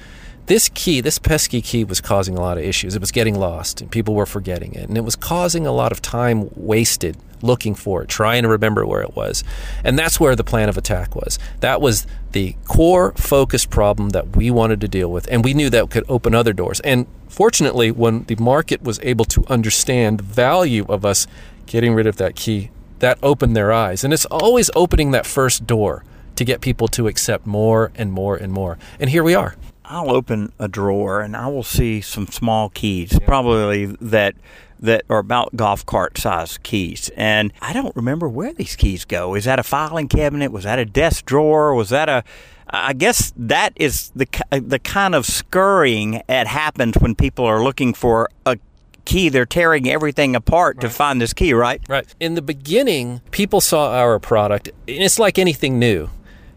this 0.46 0.70
key, 0.70 1.02
this 1.02 1.20
pesky 1.20 1.62
key, 1.62 1.84
was 1.84 2.02
causing 2.02 2.38
a 2.38 2.42
lot 2.42 2.58
of 2.58 2.64
issues. 2.64 2.96
It 2.96 3.02
was 3.02 3.12
getting 3.12 3.36
lost, 3.36 3.82
and 3.82 3.90
people 3.90 4.14
were 4.14 4.26
forgetting 4.26 4.74
it. 4.74 4.90
And 4.90 4.98
it 4.98 5.04
was 5.04 5.16
causing 5.16 5.66
a 5.66 5.72
lot 5.72 5.92
of 5.92 6.02
time 6.02 6.50
wasted 6.56 7.18
looking 7.44 7.76
for 7.76 8.02
it, 8.02 8.10
trying 8.10 8.44
to 8.44 8.50
remember 8.50 8.86
where 8.86 9.02
it 9.02 9.16
was. 9.16 9.44
And 9.84 10.00
that's 10.00 10.20
where 10.20 10.36
the 10.36 10.44
plan 10.44 10.70
of 10.70 10.78
attack 10.78 11.16
was. 11.16 11.38
That 11.60 11.82
was 11.82 12.08
the 12.32 12.56
core 12.66 13.12
focus 13.18 13.66
problem 13.66 14.10
that 14.10 14.36
we 14.36 14.50
wanted 14.50 14.82
to 14.82 14.88
deal 14.88 15.12
with. 15.12 15.28
And 15.30 15.44
we 15.44 15.54
knew 15.54 15.70
that 15.70 15.90
could 15.90 16.06
open 16.08 16.34
other 16.34 16.54
doors. 16.54 16.80
And 16.80 17.06
fortunately, 17.28 17.92
when 17.92 18.24
the 18.24 18.38
market 18.38 18.82
was 18.82 19.00
able 19.04 19.26
to 19.26 19.46
understand 19.48 20.20
the 20.20 20.24
value 20.24 20.86
of 20.88 21.06
us 21.06 21.28
getting 21.66 21.94
rid 21.94 22.08
of 22.08 22.16
that 22.18 22.36
key, 22.36 22.72
that 23.00 23.20
opened 23.22 23.56
their 23.56 23.74
eyes. 23.74 24.04
And 24.04 24.14
it's 24.14 24.26
always 24.26 24.72
opening 24.76 25.12
that 25.12 25.26
first 25.26 25.68
door 25.68 26.06
to 26.38 26.46
get 26.46 26.62
people 26.62 26.88
to 26.88 27.08
accept 27.08 27.46
more 27.46 27.92
and 27.96 28.12
more 28.12 28.36
and 28.36 28.52
more. 28.52 28.78
And 29.00 29.10
here 29.10 29.24
we 29.24 29.36
are. 29.36 29.56
I'll 29.86 30.12
open 30.12 30.52
a 30.60 30.68
drawer 30.68 31.22
and 31.22 31.36
I 31.36 31.48
will 31.48 31.64
see 31.64 32.02
some 32.02 32.28
small 32.28 32.70
keys, 32.70 33.20
probably 33.26 33.86
that 33.86 34.36
that 34.80 35.06
are 35.10 35.20
about 35.20 35.56
golf 35.56 35.86
cart 35.86 36.18
size 36.18 36.58
keys. 36.58 37.10
And 37.16 37.54
I 37.62 37.72
don't 37.72 37.96
remember 37.96 38.28
where 38.28 38.54
these 38.54 38.76
keys 38.76 39.06
go. 39.06 39.34
Is 39.34 39.46
that 39.46 39.58
a 39.58 39.64
filing 39.64 40.10
cabinet? 40.10 40.52
Was 40.52 40.66
that 40.66 40.78
a 40.78 40.86
desk 40.86 41.26
drawer? 41.26 41.74
Was 41.74 41.90
that 41.90 42.10
a 42.10 42.24
I 42.70 42.94
guess 42.94 43.34
that 43.38 43.74
is 43.76 44.12
the 44.16 44.28
the 44.50 44.80
kind 44.80 45.16
of 45.16 45.26
scurrying 45.26 46.22
that 46.28 46.48
happens 46.48 46.96
when 46.98 47.16
people 47.16 47.46
are 47.46 47.64
looking 47.64 47.94
for 47.94 48.30
a 48.46 48.58
key. 49.06 49.30
They're 49.30 49.46
tearing 49.46 49.88
everything 49.90 50.36
apart 50.36 50.78
right. 50.78 50.82
to 50.82 50.90
find 50.90 51.22
this 51.22 51.34
key, 51.34 51.54
right? 51.54 51.82
Right. 51.88 52.06
In 52.20 52.36
the 52.36 52.42
beginning, 52.42 53.22
people 53.32 53.62
saw 53.62 53.94
our 53.94 54.18
product, 54.20 54.70
and 54.88 55.04
it's 55.04 55.20
like 55.20 55.38
anything 55.38 55.78
new 55.78 56.10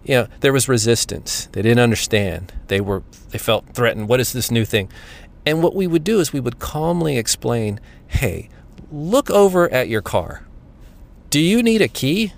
you 0.07 0.15
know, 0.15 0.29
there 0.41 0.53
was 0.53 0.69
resistance. 0.69 1.47
They 1.53 1.63
didn't 1.63 1.81
understand. 1.81 2.53
They 2.69 2.81
were 2.81 3.03
they 3.31 3.39
felt 3.39 3.67
threatened. 3.75 4.09
What 4.09 4.21
is 4.21 4.33
this 4.33 4.51
new 4.51 4.65
thing? 4.65 4.89
And 5.45 5.63
what 5.63 5.75
we 5.75 5.87
would 5.87 6.05
do 6.05 6.21
is 6.21 6.33
we 6.33 6.41
would 6.41 6.59
calmly 6.59 7.19
explain, 7.19 7.81
"Hey, 8.07 8.49
look 8.91 9.31
over 9.31 9.69
at 9.73 9.89
your 9.89 10.03
car. 10.03 10.45
Do 11.31 11.41
you 11.41 11.63
need 11.63 11.83
a 11.83 11.89
key? 11.89 12.33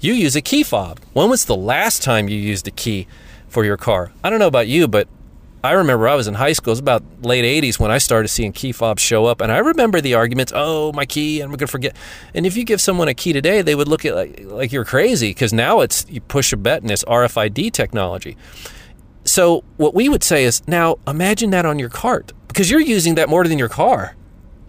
You 0.00 0.12
use 0.12 0.36
a 0.36 0.42
key 0.42 0.62
fob. 0.62 1.00
When 1.12 1.30
was 1.30 1.44
the 1.46 1.56
last 1.56 2.02
time 2.02 2.28
you 2.28 2.36
used 2.36 2.68
a 2.68 2.70
key 2.70 3.06
for 3.48 3.64
your 3.64 3.76
car? 3.76 4.12
I 4.22 4.30
don't 4.30 4.38
know 4.38 4.46
about 4.46 4.68
you, 4.68 4.86
but 4.86 5.08
I 5.64 5.72
remember 5.72 6.08
I 6.08 6.16
was 6.16 6.26
in 6.26 6.34
high 6.34 6.54
school. 6.54 6.72
It 6.72 6.72
was 6.72 6.78
about 6.80 7.04
late 7.22 7.44
80s 7.44 7.78
when 7.78 7.92
I 7.92 7.98
started 7.98 8.28
seeing 8.28 8.52
key 8.52 8.72
fobs 8.72 9.00
show 9.00 9.26
up. 9.26 9.40
And 9.40 9.52
I 9.52 9.58
remember 9.58 10.00
the 10.00 10.14
arguments, 10.14 10.52
oh, 10.54 10.92
my 10.92 11.06
key, 11.06 11.40
I'm 11.40 11.50
going 11.50 11.58
to 11.58 11.66
forget. 11.68 11.94
And 12.34 12.44
if 12.44 12.56
you 12.56 12.64
give 12.64 12.80
someone 12.80 13.06
a 13.06 13.14
key 13.14 13.32
today, 13.32 13.62
they 13.62 13.76
would 13.76 13.86
look 13.86 14.04
at 14.04 14.16
like, 14.16 14.40
like 14.44 14.72
you're 14.72 14.84
crazy 14.84 15.30
because 15.30 15.52
now 15.52 15.80
it's 15.80 16.04
you 16.08 16.20
push 16.20 16.52
a 16.52 16.56
button, 16.56 16.90
it's 16.90 17.04
RFID 17.04 17.72
technology. 17.72 18.36
So 19.24 19.62
what 19.76 19.94
we 19.94 20.08
would 20.08 20.24
say 20.24 20.42
is 20.42 20.66
now 20.66 20.98
imagine 21.06 21.50
that 21.50 21.64
on 21.64 21.78
your 21.78 21.90
cart 21.90 22.32
because 22.48 22.68
you're 22.68 22.80
using 22.80 23.14
that 23.14 23.28
more 23.28 23.44
than 23.44 23.56
your 23.58 23.68
car. 23.68 24.16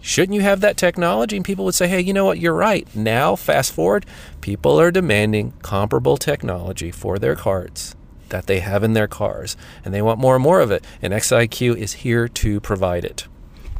Shouldn't 0.00 0.34
you 0.34 0.42
have 0.42 0.60
that 0.60 0.76
technology? 0.76 1.34
And 1.34 1.44
people 1.44 1.64
would 1.64 1.74
say, 1.74 1.88
hey, 1.88 2.00
you 2.02 2.12
know 2.12 2.26
what? 2.26 2.38
You're 2.38 2.54
right. 2.54 2.86
Now, 2.94 3.34
fast 3.34 3.72
forward, 3.72 4.06
people 4.42 4.78
are 4.78 4.92
demanding 4.92 5.54
comparable 5.62 6.18
technology 6.18 6.92
for 6.92 7.18
their 7.18 7.34
carts 7.34 7.96
that 8.30 8.46
they 8.46 8.60
have 8.60 8.82
in 8.82 8.92
their 8.92 9.08
cars, 9.08 9.56
and 9.84 9.92
they 9.92 10.02
want 10.02 10.20
more 10.20 10.34
and 10.34 10.42
more 10.42 10.60
of 10.60 10.70
it. 10.70 10.84
And 11.02 11.12
XIQ 11.12 11.76
is 11.76 11.94
here 11.94 12.28
to 12.28 12.60
provide 12.60 13.04
it. 13.04 13.26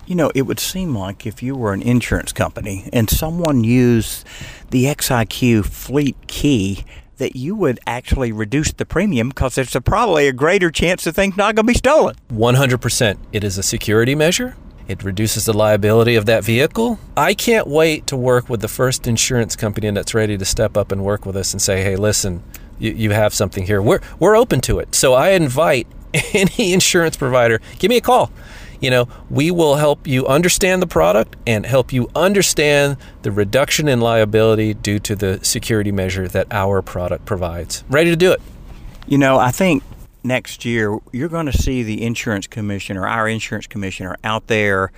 You 0.07 0.15
know, 0.15 0.31
it 0.35 0.43
would 0.43 0.61
seem 0.61 0.95
like 0.95 1.27
if 1.27 1.43
you 1.43 1.57
were 1.57 1.73
an 1.73 1.81
insurance 1.81 2.33
company 2.33 2.91
and 2.93 3.09
someone 3.09 3.65
used 3.65 4.27
the 4.71 4.85
XIQ 4.85 5.65
fleet 5.65 6.17
key, 6.27 6.85
that 7.17 7.37
you 7.37 7.55
would 7.55 7.79
actually 7.87 8.33
reduce 8.33 8.73
the 8.73 8.85
premium 8.85 9.29
because 9.29 9.55
there's 9.55 9.75
a, 9.75 9.81
probably 9.81 10.29
a 10.29 10.33
greater 10.33 10.71
chance 10.71 11.05
the 11.05 11.13
thing's 11.13 11.37
not 11.37 11.55
going 11.55 11.67
to 11.67 11.73
be 11.73 11.79
stolen. 11.79 12.15
100%. 12.31 13.19
It 13.33 13.45
is 13.45 13.57
a 13.57 13.63
security 13.63 14.15
measure. 14.15 14.57
It 14.87 15.03
reduces 15.03 15.47
the 15.47 15.55
liability 15.55 16.15
of 16.15 16.27
that 16.27 16.45
vehicle. 16.45 16.99
I 17.17 17.33
can't 17.33 17.67
wait 17.67 18.07
to 18.09 18.17
work 18.17 18.51
with 18.51 18.61
the 18.61 18.69
first 18.69 19.07
insurance 19.07 19.57
company 19.57 19.91
that's 19.91 20.13
ready 20.13 20.37
to 20.37 20.45
step 20.45 20.77
up 20.77 20.93
and 20.93 21.03
work 21.03 21.25
with 21.25 21.37
us 21.37 21.55
and 21.55 21.63
say, 21.63 21.83
hey, 21.83 21.97
listen, 21.97 22.43
you, 22.79 22.93
you 22.93 23.11
have 23.11 23.35
something 23.35 23.65
here. 23.67 23.81
We're, 23.81 24.01
we're 24.19 24.37
open 24.37 24.61
to 24.63 24.79
it. 24.79 24.95
So 24.95 25.15
I 25.15 25.31
invite 25.31 25.87
any 26.35 26.73
insurance 26.73 27.17
provider, 27.17 27.61
give 27.79 27.89
me 27.89 27.97
a 27.97 28.01
call 28.01 28.31
you 28.85 28.91
know, 28.91 29.09
we 29.31 29.51
will 29.51 29.77
help 29.77 30.07
you 30.07 30.27
understand 30.27 30.83
the 30.83 30.87
product 30.87 31.37
and 31.47 31.65
help 31.65 31.91
you 31.91 32.11
understand 32.15 32.99
the 33.23 33.31
reduction 33.31 33.89
in 33.89 33.99
liability 33.99 34.75
due 34.75 34.99
to 34.99 35.17
the 35.17 35.43
security 35.43 35.91
measure 35.91 36.29
that 36.29 36.47
our 36.51 36.83
product 36.83 37.25
provides. 37.25 37.83
Ready 37.89 38.11
to 38.11 38.17
do 38.17 38.31
it. 38.31 38.43
You 39.07 39.17
know, 39.17 39.39
I 39.39 39.53
think 39.53 39.83
next 40.23 40.67
year 40.67 40.99
you're 41.13 41.31
going 41.31 41.47
to 41.47 41.57
see 41.57 41.83
the 41.83 42.05
insurance 42.05 42.47
commissioner, 42.47 43.07
our 43.07 43.27
insurance 43.27 43.67
commissioner, 43.67 44.17
out 44.23 44.49
there 44.49 44.93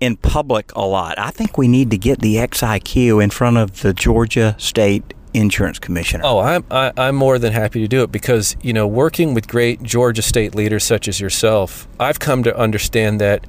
in 0.00 0.16
public 0.18 0.70
a 0.76 0.84
lot. 0.84 1.18
I 1.18 1.30
think 1.30 1.56
we 1.56 1.66
need 1.66 1.90
to 1.92 1.98
get 1.98 2.20
the 2.20 2.36
XIQ 2.36 3.24
in 3.24 3.30
front 3.30 3.56
of 3.56 3.80
the 3.80 3.94
Georgia 3.94 4.54
State 4.58 5.14
insurance 5.32 5.78
commissioner? 5.78 6.24
Oh, 6.24 6.38
I'm 6.40 6.64
I, 6.70 6.86
am 6.88 6.92
i 6.96 7.08
am 7.08 7.16
more 7.16 7.38
than 7.38 7.52
happy 7.52 7.80
to 7.80 7.88
do 7.88 8.02
it 8.02 8.12
because 8.12 8.56
you 8.62 8.72
know 8.72 8.86
working 8.86 9.34
with 9.34 9.48
great 9.48 9.82
Georgia 9.82 10.22
state 10.22 10.54
leaders 10.54 10.84
such 10.84 11.08
as 11.08 11.20
yourself, 11.20 11.88
I've 11.98 12.18
come 12.18 12.42
to 12.44 12.56
understand 12.56 13.20
that 13.20 13.46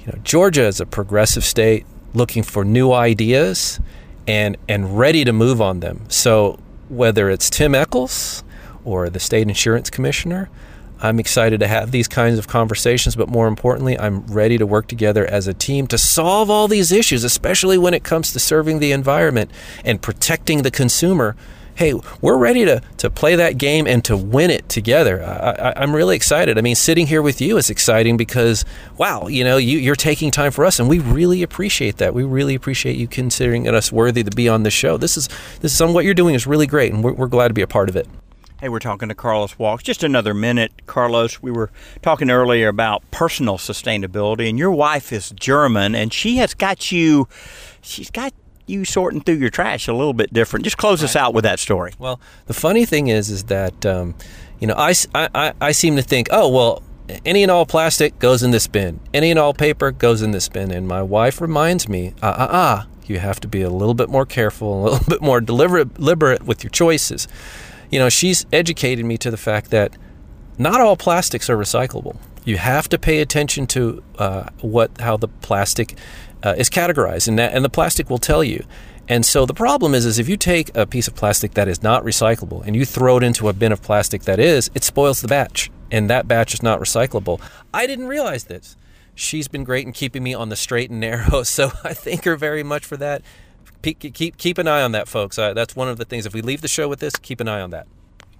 you 0.00 0.06
know 0.06 0.18
Georgia 0.24 0.66
is 0.66 0.80
a 0.80 0.86
progressive 0.86 1.44
state 1.44 1.86
looking 2.14 2.42
for 2.42 2.64
new 2.64 2.92
ideas 2.92 3.80
and 4.26 4.56
and 4.68 4.98
ready 4.98 5.24
to 5.24 5.32
move 5.32 5.60
on 5.60 5.80
them. 5.80 6.04
So 6.08 6.58
whether 6.88 7.30
it's 7.30 7.48
Tim 7.50 7.74
Echols 7.74 8.42
or 8.84 9.08
the 9.10 9.20
state 9.20 9.48
insurance 9.48 9.90
commissioner, 9.90 10.50
I'm 11.02 11.18
excited 11.18 11.60
to 11.60 11.68
have 11.68 11.90
these 11.90 12.08
kinds 12.08 12.38
of 12.38 12.46
conversations, 12.46 13.16
but 13.16 13.28
more 13.28 13.48
importantly, 13.48 13.98
I'm 13.98 14.26
ready 14.26 14.58
to 14.58 14.66
work 14.66 14.86
together 14.86 15.26
as 15.26 15.46
a 15.46 15.54
team 15.54 15.86
to 15.88 15.98
solve 15.98 16.50
all 16.50 16.68
these 16.68 16.92
issues, 16.92 17.24
especially 17.24 17.78
when 17.78 17.94
it 17.94 18.04
comes 18.04 18.32
to 18.32 18.38
serving 18.38 18.80
the 18.80 18.92
environment 18.92 19.50
and 19.84 20.02
protecting 20.02 20.62
the 20.62 20.70
consumer. 20.70 21.36
Hey, 21.74 21.94
we're 22.20 22.36
ready 22.36 22.66
to, 22.66 22.82
to 22.98 23.08
play 23.08 23.36
that 23.36 23.56
game 23.56 23.86
and 23.86 24.04
to 24.04 24.14
win 24.14 24.50
it 24.50 24.68
together. 24.68 25.22
I, 25.22 25.82
am 25.82 25.96
really 25.96 26.14
excited. 26.14 26.58
I 26.58 26.60
mean, 26.60 26.74
sitting 26.74 27.06
here 27.06 27.22
with 27.22 27.40
you 27.40 27.56
is 27.56 27.70
exciting 27.70 28.18
because, 28.18 28.66
wow, 28.98 29.28
you 29.28 29.44
know, 29.44 29.56
you, 29.56 29.78
you're 29.78 29.94
taking 29.94 30.30
time 30.30 30.52
for 30.52 30.66
us, 30.66 30.78
and 30.78 30.90
we 30.90 30.98
really 30.98 31.42
appreciate 31.42 31.96
that. 31.96 32.12
We 32.12 32.24
really 32.24 32.54
appreciate 32.54 32.96
you 32.96 33.08
considering 33.08 33.66
us 33.66 33.90
worthy 33.90 34.22
to 34.22 34.30
be 34.30 34.46
on 34.46 34.64
the 34.64 34.70
show. 34.70 34.98
This 34.98 35.16
is 35.16 35.30
this 35.60 35.72
is 35.72 35.80
what 35.80 36.04
you're 36.04 36.12
doing 36.12 36.34
is 36.34 36.46
really 36.46 36.66
great, 36.66 36.92
and 36.92 37.02
we're, 37.02 37.14
we're 37.14 37.28
glad 37.28 37.48
to 37.48 37.54
be 37.54 37.62
a 37.62 37.66
part 37.66 37.88
of 37.88 37.96
it. 37.96 38.06
Hey, 38.60 38.68
we're 38.68 38.78
talking 38.78 39.08
to 39.08 39.14
Karlos 39.14 39.58
Walkes. 39.58 39.82
Just 39.82 40.04
another 40.04 40.34
minute, 40.34 40.82
Karlos. 40.84 41.40
We 41.40 41.50
were 41.50 41.70
talking 42.02 42.28
earlier 42.28 42.68
about 42.68 43.10
personal 43.10 43.56
sustainability, 43.56 44.50
and 44.50 44.58
your 44.58 44.70
wife 44.70 45.14
is 45.14 45.30
German, 45.30 45.94
and 45.94 46.12
she 46.12 46.36
has 46.36 46.52
got 46.52 46.92
you. 46.92 47.26
She's 47.80 48.10
got 48.10 48.34
you 48.66 48.84
sorting 48.84 49.22
through 49.22 49.36
your 49.36 49.48
trash 49.48 49.88
a 49.88 49.94
little 49.94 50.12
bit 50.12 50.30
different. 50.34 50.64
Just 50.64 50.76
close 50.76 51.02
us 51.02 51.16
out 51.16 51.32
with 51.32 51.44
that 51.44 51.58
story. 51.58 51.94
Well, 51.98 52.20
the 52.48 52.52
funny 52.52 52.84
thing 52.84 53.08
is, 53.08 53.30
is 53.30 53.44
that 53.44 53.86
um, 53.86 54.14
you 54.58 54.66
know, 54.66 54.74
I, 54.76 54.92
I 55.14 55.54
I 55.58 55.72
seem 55.72 55.96
to 55.96 56.02
think, 56.02 56.28
oh 56.30 56.50
well, 56.50 56.82
any 57.24 57.42
and 57.42 57.50
all 57.50 57.64
plastic 57.64 58.18
goes 58.18 58.42
in 58.42 58.50
this 58.50 58.66
bin. 58.66 59.00
Any 59.14 59.30
and 59.30 59.38
all 59.38 59.54
paper 59.54 59.90
goes 59.90 60.20
in 60.20 60.32
this 60.32 60.50
bin. 60.50 60.70
And 60.70 60.86
my 60.86 61.00
wife 61.00 61.40
reminds 61.40 61.88
me, 61.88 62.12
ah, 62.22 62.36
ah, 62.36 62.48
ah, 62.50 62.86
you 63.06 63.20
have 63.20 63.40
to 63.40 63.48
be 63.48 63.62
a 63.62 63.70
little 63.70 63.94
bit 63.94 64.10
more 64.10 64.26
careful, 64.26 64.82
a 64.82 64.90
little 64.90 65.04
bit 65.08 65.22
more 65.22 65.40
deliberate, 65.40 65.94
deliberate 65.94 66.42
with 66.42 66.62
your 66.62 66.70
choices 66.70 67.26
you 67.90 67.98
know, 67.98 68.08
she's 68.08 68.46
educated 68.52 69.04
me 69.04 69.18
to 69.18 69.30
the 69.30 69.36
fact 69.36 69.70
that 69.70 69.96
not 70.58 70.80
all 70.80 70.96
plastics 70.96 71.50
are 71.50 71.56
recyclable. 71.56 72.16
You 72.44 72.56
have 72.56 72.88
to 72.90 72.98
pay 72.98 73.20
attention 73.20 73.66
to 73.68 74.02
uh, 74.18 74.48
what 74.60 75.00
how 75.00 75.16
the 75.16 75.28
plastic 75.28 75.96
uh, 76.42 76.54
is 76.56 76.70
categorized, 76.70 77.28
and 77.28 77.38
that 77.38 77.52
and 77.52 77.64
the 77.64 77.70
plastic 77.70 78.08
will 78.08 78.18
tell 78.18 78.42
you. 78.42 78.64
And 79.08 79.26
so 79.26 79.44
the 79.44 79.54
problem 79.54 79.92
is, 79.92 80.06
is 80.06 80.18
if 80.20 80.28
you 80.28 80.36
take 80.36 80.74
a 80.76 80.86
piece 80.86 81.08
of 81.08 81.16
plastic 81.16 81.54
that 81.54 81.66
is 81.66 81.82
not 81.82 82.04
recyclable 82.04 82.64
and 82.64 82.76
you 82.76 82.84
throw 82.84 83.16
it 83.16 83.24
into 83.24 83.48
a 83.48 83.52
bin 83.52 83.72
of 83.72 83.82
plastic 83.82 84.22
that 84.22 84.38
is, 84.38 84.70
it 84.72 84.84
spoils 84.84 85.20
the 85.20 85.26
batch, 85.26 85.70
and 85.90 86.08
that 86.08 86.28
batch 86.28 86.54
is 86.54 86.62
not 86.62 86.78
recyclable. 86.78 87.40
I 87.74 87.88
didn't 87.88 88.06
realize 88.06 88.44
this. 88.44 88.76
She's 89.16 89.48
been 89.48 89.64
great 89.64 89.84
in 89.84 89.92
keeping 89.92 90.22
me 90.22 90.32
on 90.32 90.48
the 90.48 90.56
straight 90.56 90.90
and 90.90 91.00
narrow, 91.00 91.42
so 91.44 91.72
I 91.82 91.92
thank 91.92 92.24
her 92.24 92.36
very 92.36 92.62
much 92.62 92.84
for 92.84 92.96
that 92.98 93.22
keep 93.82 94.36
keep 94.36 94.58
an 94.58 94.68
eye 94.68 94.82
on 94.82 94.92
that, 94.92 95.08
folks. 95.08 95.38
Uh, 95.38 95.54
that's 95.54 95.76
one 95.76 95.88
of 95.88 95.98
the 95.98 96.04
things. 96.04 96.26
If 96.26 96.34
we 96.34 96.42
leave 96.42 96.60
the 96.60 96.68
show 96.68 96.88
with 96.88 97.00
this, 97.00 97.16
keep 97.16 97.40
an 97.40 97.48
eye 97.48 97.60
on 97.60 97.70
that. 97.70 97.86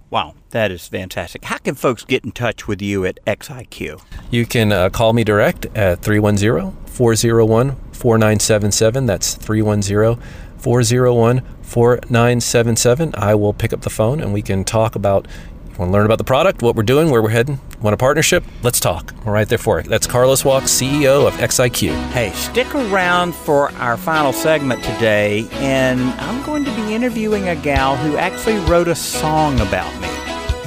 Wow, 0.09 0.35
that 0.49 0.71
is 0.71 0.89
fantastic. 0.89 1.45
How 1.45 1.57
can 1.57 1.73
folks 1.73 2.03
get 2.03 2.25
in 2.25 2.33
touch 2.33 2.67
with 2.67 2.81
you 2.81 3.05
at 3.05 3.23
XIQ? 3.25 4.01
You 4.29 4.45
can 4.45 4.73
uh, 4.73 4.89
call 4.89 5.13
me 5.13 5.23
direct 5.23 5.67
at 5.67 6.01
310 6.01 6.85
401 6.85 7.77
4977. 7.93 9.05
That's 9.05 9.35
310 9.35 10.21
401 10.57 11.41
4977. 11.61 13.13
I 13.15 13.35
will 13.35 13.53
pick 13.53 13.71
up 13.71 13.81
the 13.81 13.89
phone 13.89 14.19
and 14.19 14.33
we 14.33 14.41
can 14.41 14.65
talk 14.65 14.95
about 14.95 15.29
Want 15.77 15.89
to 15.89 15.93
learn 15.93 16.05
about 16.05 16.17
the 16.17 16.23
product, 16.23 16.61
what 16.61 16.75
we're 16.75 16.83
doing, 16.83 17.09
where 17.09 17.21
we're 17.21 17.29
heading? 17.29 17.59
Want 17.81 17.93
a 17.93 17.97
partnership? 17.97 18.43
Let's 18.61 18.79
talk. 18.79 19.13
We're 19.25 19.31
right 19.33 19.47
there 19.47 19.57
for 19.57 19.79
it. 19.79 19.87
That's 19.87 20.05
Karlos 20.05 20.45
Walkes, 20.45 20.69
CEO 20.69 21.25
of 21.27 21.33
XIQ. 21.35 21.93
Hey, 22.11 22.31
stick 22.33 22.73
around 22.75 23.33
for 23.33 23.71
our 23.73 23.97
final 23.97 24.33
segment 24.33 24.83
today, 24.83 25.47
and 25.53 26.01
I'm 26.01 26.43
going 26.45 26.65
to 26.65 26.75
be 26.75 26.93
interviewing 26.93 27.47
a 27.49 27.55
gal 27.55 27.95
who 27.97 28.17
actually 28.17 28.57
wrote 28.69 28.87
a 28.89 28.95
song 28.95 29.59
about 29.61 29.91
me. 30.01 30.07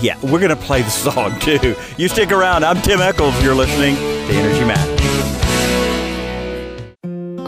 Yeah, 0.01 0.19
we're 0.23 0.41
going 0.41 0.49
to 0.51 0.57
play 0.57 0.83
the 0.83 0.91
song 0.91 1.39
too. 1.39 1.77
You 1.97 2.09
stick 2.09 2.33
around. 2.33 2.65
I'm 2.65 2.81
Tim 2.83 3.01
Echols. 3.01 3.41
You're 3.43 3.55
listening 3.55 3.95
to 3.95 4.33
Energy 4.35 4.65
Matters. 4.65 4.84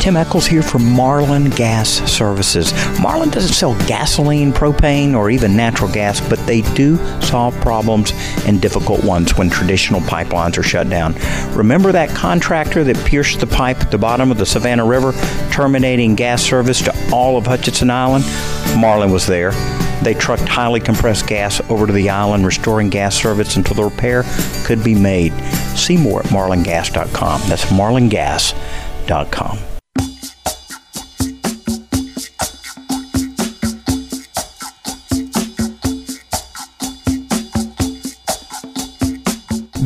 Tim 0.00 0.16
Echols 0.16 0.46
here 0.46 0.62
for 0.62 0.78
Marlin 0.78 1.50
Gas 1.50 1.88
Services. 2.10 2.72
Marlin 3.00 3.28
doesn't 3.28 3.52
sell 3.52 3.74
gasoline, 3.86 4.50
propane, 4.50 5.14
or 5.14 5.28
even 5.28 5.54
natural 5.54 5.92
gas, 5.92 6.26
but 6.26 6.38
they 6.46 6.62
do 6.74 6.96
solve 7.20 7.54
problems 7.60 8.12
and 8.46 8.62
difficult 8.62 9.04
ones 9.04 9.36
when 9.36 9.50
traditional 9.50 10.00
pipelines 10.00 10.56
are 10.56 10.62
shut 10.62 10.88
down. 10.88 11.14
Remember 11.54 11.92
that 11.92 12.08
contractor 12.16 12.82
that 12.82 12.96
pierced 13.04 13.40
the 13.40 13.46
pipe 13.46 13.78
at 13.82 13.90
the 13.90 13.98
bottom 13.98 14.30
of 14.30 14.38
the 14.38 14.46
Savannah 14.46 14.86
River, 14.86 15.12
terminating 15.52 16.14
gas 16.14 16.42
service 16.42 16.80
to 16.80 17.10
all 17.12 17.36
of 17.36 17.44
Hutchinson 17.46 17.90
Island? 17.90 18.24
Marlin 18.78 19.10
was 19.10 19.26
there. 19.26 19.52
They 20.02 20.14
trucked 20.14 20.48
highly 20.48 20.80
compressed 20.80 21.26
gas 21.26 21.60
over 21.68 21.86
to 21.86 21.92
the 21.92 22.08
island, 22.08 22.46
restoring 22.46 22.88
gas 22.88 23.14
service 23.14 23.56
until 23.56 23.76
the 23.76 23.84
repair 23.84 24.24
could 24.64 24.82
be 24.82 24.94
made. 24.94 25.34
See 25.76 25.98
more 25.98 26.20
at 26.20 26.26
marlingas.com. 26.26 27.42
That's 27.48 27.66
marlingas.com. 27.66 29.58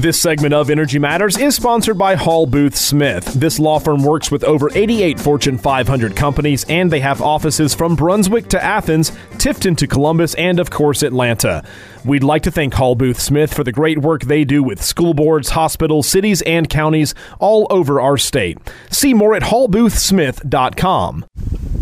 This 0.04 0.20
segment 0.20 0.52
of 0.52 0.68
Energy 0.68 0.98
Matters 0.98 1.38
is 1.38 1.56
sponsored 1.56 1.96
by 1.96 2.14
Hall 2.14 2.44
Booth 2.44 2.76
Smith. 2.76 3.24
This 3.32 3.58
law 3.58 3.78
firm 3.78 4.02
works 4.02 4.30
with 4.30 4.44
over 4.44 4.68
88 4.74 5.18
Fortune 5.18 5.56
500 5.56 6.14
companies, 6.14 6.62
and 6.68 6.92
they 6.92 7.00
have 7.00 7.22
offices 7.22 7.74
from 7.74 7.96
Brunswick 7.96 8.48
to 8.48 8.62
Athens, 8.62 9.12
Tifton 9.38 9.78
to 9.78 9.86
Columbus, 9.86 10.34
and 10.34 10.60
of 10.60 10.68
course, 10.68 11.02
Atlanta. 11.02 11.64
We'd 12.04 12.22
like 12.22 12.42
to 12.42 12.50
thank 12.50 12.74
Hall 12.74 12.94
Booth 12.94 13.18
Smith 13.18 13.54
for 13.54 13.64
the 13.64 13.72
great 13.72 13.96
work 13.96 14.24
they 14.24 14.44
do 14.44 14.62
with 14.62 14.82
school 14.82 15.14
boards, 15.14 15.48
hospitals, 15.48 16.06
cities, 16.06 16.42
and 16.42 16.68
counties 16.68 17.14
all 17.38 17.66
over 17.70 17.98
our 17.98 18.18
state. 18.18 18.58
See 18.90 19.14
more 19.14 19.34
at 19.34 19.44
hallboothsmith.com. 19.44 21.24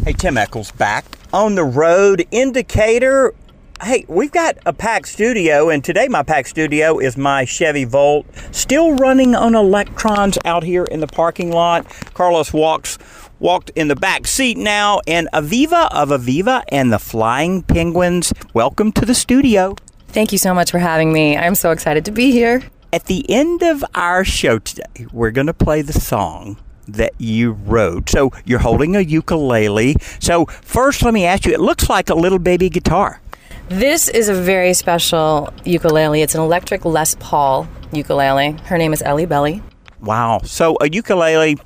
Hey, 0.05 0.13
Tim 0.13 0.39
Echols 0.39 0.71
back 0.71 1.05
on 1.33 1.57
the 1.57 1.65
road 1.65 2.25
indicator 2.31 3.35
hey, 3.83 4.05
we've 4.07 4.31
got 4.31 4.57
a 4.65 4.73
packed 4.73 5.09
studio, 5.09 5.69
and 5.69 5.83
today 5.83 6.07
my 6.07 6.23
packed 6.23 6.49
studio 6.49 7.01
is 7.01 7.17
my 7.17 7.45
Chevy 7.45 7.85
Volt, 7.85 8.27
still 8.53 8.95
running 8.95 9.35
on 9.35 9.57
electrons 9.57 10.39
out 10.45 10.63
here 10.63 10.85
in 10.85 11.01
the 11.01 11.07
parking 11.09 11.51
lot. 11.51 11.85
Karlos 12.15 12.53
Walkes 12.53 12.97
walked 13.41 13.71
in 13.75 13.89
the 13.89 13.97
back 13.97 14.29
seat 14.29 14.57
now, 14.57 15.01
and 15.09 15.29
Aviva 15.33 15.89
of 15.91 16.11
Aviva 16.11 16.63
and 16.69 16.93
the 16.93 16.99
Flying 17.01 17.63
Penguins. 17.63 18.33
Welcome 18.55 18.93
to 18.93 19.05
the 19.05 19.15
studio. 19.15 19.75
Thank 20.09 20.31
you 20.31 20.39
so 20.39 20.55
much 20.55 20.71
for 20.71 20.79
having 20.79 21.13
me. 21.13 21.37
I'm 21.37 21.57
so 21.57 21.73
excited 21.73 22.05
to 22.05 22.13
be 22.13 22.31
here. 22.31 22.63
At 22.93 23.07
the 23.07 23.29
end 23.29 23.63
of 23.63 23.85
our 23.97 24.25
show 24.25 24.61
today, 24.61 25.07
we're 25.13 25.33
going 25.33 25.49
to 25.49 25.55
play 25.55 25.83
the 25.83 25.95
song 25.95 26.57
that 26.87 27.15
you 27.19 27.53
wrote. 27.53 28.11
So 28.11 28.31
you're 28.45 28.59
holding 28.61 28.95
a 28.95 29.01
ukulele. 29.01 29.97
So 30.21 30.45
first, 30.47 31.03
let 31.03 31.15
me 31.15 31.25
ask 31.25 31.47
you. 31.47 31.53
It 31.53 31.61
looks 31.61 31.89
like 31.89 32.11
a 32.11 32.15
little 32.15 32.39
baby 32.39 32.69
guitar. 32.69 33.22
This 33.73 34.11
is 34.11 34.29
a 34.29 34.35
very 34.35 34.75
special 34.75 35.51
ukulele. 35.65 36.21
It's 36.21 36.35
an 36.35 36.43
electric 36.43 36.85
Les 36.85 37.15
Paul 37.19 37.67
ukulele. 37.91 38.51
Her 38.67 38.77
name 38.77 38.93
is 38.93 39.01
Ellie 39.01 39.25
Belly. 39.25 39.63
Wow. 40.03 40.43
So 40.45 40.77
a 40.83 40.91
ukulele, 40.91 41.57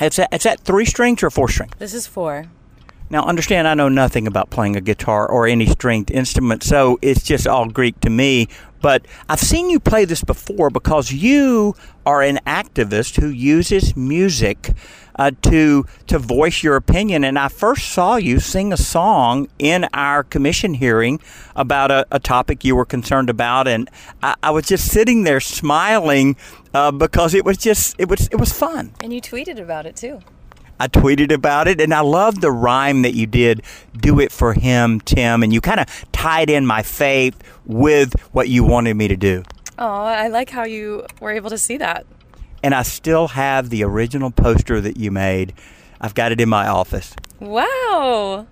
it's 0.00 0.18
that, 0.18 0.28
it's 0.30 0.44
that 0.44 0.60
three 0.60 0.84
strings 0.84 1.20
or 1.20 1.30
four 1.30 1.48
strings? 1.48 1.72
This 1.80 1.94
is 1.94 2.06
four. 2.06 2.44
Now, 3.10 3.24
understand, 3.24 3.66
I 3.66 3.74
know 3.74 3.88
nothing 3.88 4.28
about 4.28 4.50
playing 4.50 4.76
a 4.76 4.80
guitar 4.80 5.28
or 5.28 5.48
any 5.48 5.66
stringed 5.66 6.12
instrument, 6.12 6.62
so 6.62 7.00
it's 7.02 7.24
just 7.24 7.48
all 7.48 7.68
Greek 7.68 7.98
to 8.02 8.08
me. 8.08 8.46
But 8.80 9.04
I've 9.28 9.40
seen 9.40 9.68
you 9.68 9.80
play 9.80 10.04
this 10.04 10.22
before 10.22 10.70
because 10.70 11.10
you 11.10 11.74
are 12.06 12.22
an 12.22 12.38
activist 12.46 13.20
who 13.20 13.26
uses 13.26 13.96
music 13.96 14.76
uh, 15.16 15.30
to 15.42 15.86
to 16.06 16.18
voice 16.18 16.62
your 16.62 16.76
opinion. 16.76 17.24
And 17.24 17.38
I 17.38 17.48
first 17.48 17.90
saw 17.90 18.16
you 18.16 18.40
sing 18.40 18.72
a 18.72 18.76
song 18.76 19.48
in 19.58 19.86
our 19.94 20.22
commission 20.22 20.74
hearing 20.74 21.20
about 21.56 21.90
a, 21.90 22.06
a 22.10 22.18
topic 22.18 22.64
you 22.64 22.76
were 22.76 22.84
concerned 22.84 23.30
about, 23.30 23.68
and 23.68 23.90
I, 24.22 24.34
I 24.42 24.50
was 24.50 24.66
just 24.66 24.90
sitting 24.90 25.24
there 25.24 25.40
smiling 25.40 26.36
uh, 26.74 26.90
because 26.90 27.34
it 27.34 27.44
was 27.44 27.58
just 27.58 27.96
it 27.98 28.08
was 28.08 28.28
it 28.28 28.36
was 28.36 28.52
fun. 28.52 28.92
And 29.02 29.12
you 29.12 29.20
tweeted 29.20 29.60
about 29.60 29.86
it 29.86 29.96
too. 29.96 30.20
I 30.80 30.88
tweeted 30.88 31.32
about 31.32 31.68
it, 31.68 31.80
and 31.80 31.94
I 31.94 32.00
love 32.00 32.40
the 32.40 32.50
rhyme 32.50 33.02
that 33.02 33.14
you 33.14 33.26
did. 33.26 33.62
Do 33.96 34.18
it 34.18 34.32
for 34.32 34.52
him, 34.52 35.00
Tim, 35.00 35.44
and 35.44 35.52
you 35.52 35.60
kind 35.60 35.78
of 35.78 35.86
tied 36.10 36.50
in 36.50 36.66
my 36.66 36.82
faith 36.82 37.40
with 37.64 38.18
what 38.32 38.48
you 38.48 38.64
wanted 38.64 38.94
me 38.94 39.06
to 39.06 39.16
do. 39.16 39.44
Oh, 39.78 39.86
I 39.86 40.26
like 40.26 40.50
how 40.50 40.64
you 40.64 41.06
were 41.20 41.30
able 41.30 41.50
to 41.50 41.58
see 41.58 41.76
that. 41.76 42.04
And 42.62 42.74
I 42.74 42.82
still 42.82 43.28
have 43.28 43.70
the 43.70 43.82
original 43.84 44.30
poster 44.30 44.80
that 44.80 44.96
you 44.96 45.10
made. 45.10 45.52
I've 46.00 46.14
got 46.14 46.32
it 46.32 46.40
in 46.40 46.48
my 46.48 46.68
office. 46.68 47.14
Wow. 47.40 48.46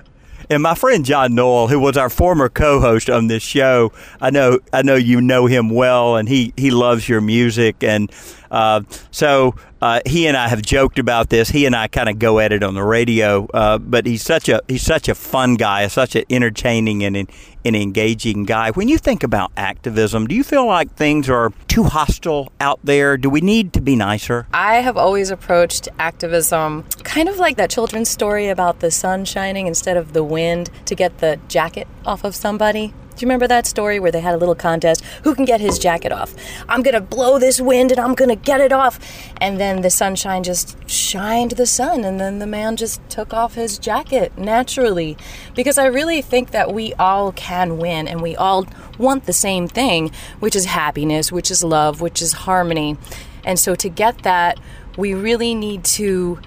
And 0.48 0.62
my 0.64 0.74
friend 0.74 1.04
John 1.04 1.34
Noel, 1.34 1.68
who 1.68 1.78
was 1.78 1.96
our 1.96 2.10
former 2.10 2.48
co-host 2.48 3.08
on 3.08 3.28
this 3.28 3.42
show, 3.42 3.92
I 4.20 4.30
know 4.30 4.58
I 4.72 4.82
know 4.82 4.96
you 4.96 5.20
know 5.20 5.46
him 5.46 5.70
well, 5.70 6.16
and 6.16 6.28
he 6.28 6.52
he 6.56 6.72
loves 6.72 7.08
your 7.08 7.20
music, 7.20 7.84
and 7.84 8.10
uh, 8.50 8.82
so 9.10 9.54
uh, 9.80 10.00
he 10.04 10.26
and 10.26 10.36
I 10.36 10.48
have 10.48 10.62
joked 10.62 10.98
about 10.98 11.30
this. 11.30 11.48
He 11.48 11.66
and 11.66 11.74
I 11.74 11.88
kind 11.88 12.08
of 12.08 12.18
go 12.18 12.38
at 12.38 12.52
it 12.52 12.62
on 12.62 12.74
the 12.74 12.82
radio, 12.82 13.46
uh, 13.54 13.78
but 13.78 14.06
he's 14.06 14.22
such 14.22 14.48
a 14.48 14.60
he's 14.68 14.82
such 14.82 15.08
a 15.08 15.14
fun 15.14 15.54
guy, 15.54 15.86
such 15.88 16.16
an 16.16 16.24
entertaining 16.30 17.02
and 17.04 17.16
an 17.16 17.74
engaging 17.74 18.44
guy. 18.44 18.70
When 18.72 18.88
you 18.88 18.98
think 18.98 19.22
about 19.22 19.52
activism, 19.56 20.26
do 20.26 20.34
you 20.34 20.44
feel 20.44 20.66
like 20.66 20.94
things 20.94 21.28
are 21.30 21.52
too 21.68 21.84
hostile 21.84 22.52
out 22.60 22.80
there? 22.84 23.16
Do 23.16 23.30
we 23.30 23.40
need 23.40 23.72
to 23.74 23.80
be 23.80 23.96
nicer? 23.96 24.46
I 24.52 24.76
have 24.76 24.96
always 24.96 25.30
approached 25.30 25.88
activism 25.98 26.84
kind 27.04 27.28
of 27.28 27.38
like 27.38 27.56
that 27.56 27.70
children's 27.70 28.10
story 28.10 28.48
about 28.48 28.80
the 28.80 28.90
sun 28.90 29.24
shining 29.24 29.66
instead 29.66 29.96
of 29.96 30.12
the 30.12 30.24
wind 30.24 30.70
to 30.86 30.94
get 30.94 31.18
the 31.18 31.38
jacket 31.48 31.86
off 32.04 32.24
of 32.24 32.34
somebody. 32.34 32.92
Do 33.20 33.26
you 33.26 33.28
remember 33.28 33.48
that 33.48 33.66
story 33.66 34.00
where 34.00 34.10
they 34.10 34.22
had 34.22 34.34
a 34.34 34.38
little 34.38 34.54
contest? 34.54 35.04
Who 35.24 35.34
can 35.34 35.44
get 35.44 35.60
his 35.60 35.78
jacket 35.78 36.10
off? 36.10 36.34
I'm 36.70 36.80
going 36.80 36.94
to 36.94 37.02
blow 37.02 37.38
this 37.38 37.60
wind 37.60 37.90
and 37.90 38.00
I'm 38.00 38.14
going 38.14 38.30
to 38.30 38.34
get 38.34 38.62
it 38.62 38.72
off. 38.72 38.98
And 39.42 39.60
then 39.60 39.82
the 39.82 39.90
sunshine 39.90 40.42
just 40.42 40.88
shined 40.88 41.50
the 41.50 41.66
sun, 41.66 42.02
and 42.02 42.18
then 42.18 42.38
the 42.38 42.46
man 42.46 42.76
just 42.76 43.06
took 43.10 43.34
off 43.34 43.56
his 43.56 43.78
jacket 43.78 44.38
naturally. 44.38 45.18
Because 45.54 45.76
I 45.76 45.84
really 45.84 46.22
think 46.22 46.52
that 46.52 46.72
we 46.72 46.94
all 46.94 47.32
can 47.32 47.76
win 47.76 48.08
and 48.08 48.22
we 48.22 48.36
all 48.36 48.66
want 48.96 49.26
the 49.26 49.34
same 49.34 49.68
thing, 49.68 50.12
which 50.38 50.56
is 50.56 50.64
happiness, 50.64 51.30
which 51.30 51.50
is 51.50 51.62
love, 51.62 52.00
which 52.00 52.22
is 52.22 52.32
harmony. 52.32 52.96
And 53.44 53.58
so 53.58 53.74
to 53.74 53.90
get 53.90 54.22
that, 54.22 54.58
we 54.96 55.12
really 55.12 55.54
need 55.54 55.84
to 55.84 56.40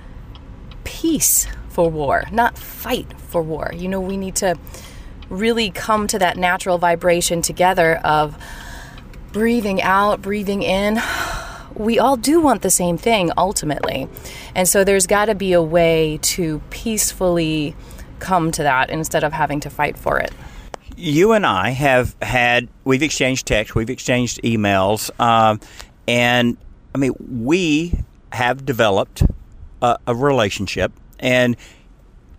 peace 0.86 1.45
for 1.69 1.91
war, 1.91 2.24
not 2.32 2.57
fight 2.57 3.13
for 3.19 3.43
war. 3.43 3.71
You 3.76 3.89
know, 3.89 4.01
we 4.01 4.17
need 4.17 4.36
to 4.38 4.57
really 5.30 5.69
come 5.69 6.07
to 6.07 6.19
that 6.19 6.38
natural 6.38 6.78
vibration 6.78 7.41
together 7.41 7.97
of 8.03 8.38
breathing 9.32 9.82
out, 9.82 10.21
breathing 10.21 10.63
in. 10.63 11.01
We 11.76 11.97
all 11.97 12.17
do 12.17 12.39
want 12.39 12.61
the 12.61 12.69
same 12.69 12.99
thing 12.99 13.32
ultimately. 13.36 14.07
And 14.53 14.69
so 14.69 14.84
there's 14.84 15.07
got 15.07 15.26
to 15.26 15.34
be 15.34 15.53
a 15.53 15.61
way 15.63 16.19
to 16.21 16.61
peacefully 16.69 17.76
come 18.19 18.51
to 18.51 18.61
that 18.61 18.91
instead 18.91 19.24
of 19.24 19.34
having 19.34 19.59
to 19.61 19.71
fight 19.71 19.97
for 19.97 20.19
it. 20.19 20.32
You 20.95 21.32
and 21.32 21.47
I 21.47 21.71
have 21.71 22.15
had, 22.21 22.67
we've 22.84 23.01
exchanged 23.01 23.47
texts, 23.47 23.74
we've 23.74 23.89
exchanged 23.89 24.39
emails, 24.43 25.09
uh, 25.17 25.57
and 26.07 26.57
I 26.93 26.99
mean, 26.99 27.13
we 27.19 27.93
have 28.32 28.65
developed 28.65 29.24
a, 29.82 29.97
a 30.05 30.13
relationship. 30.13 30.91
And 31.19 31.55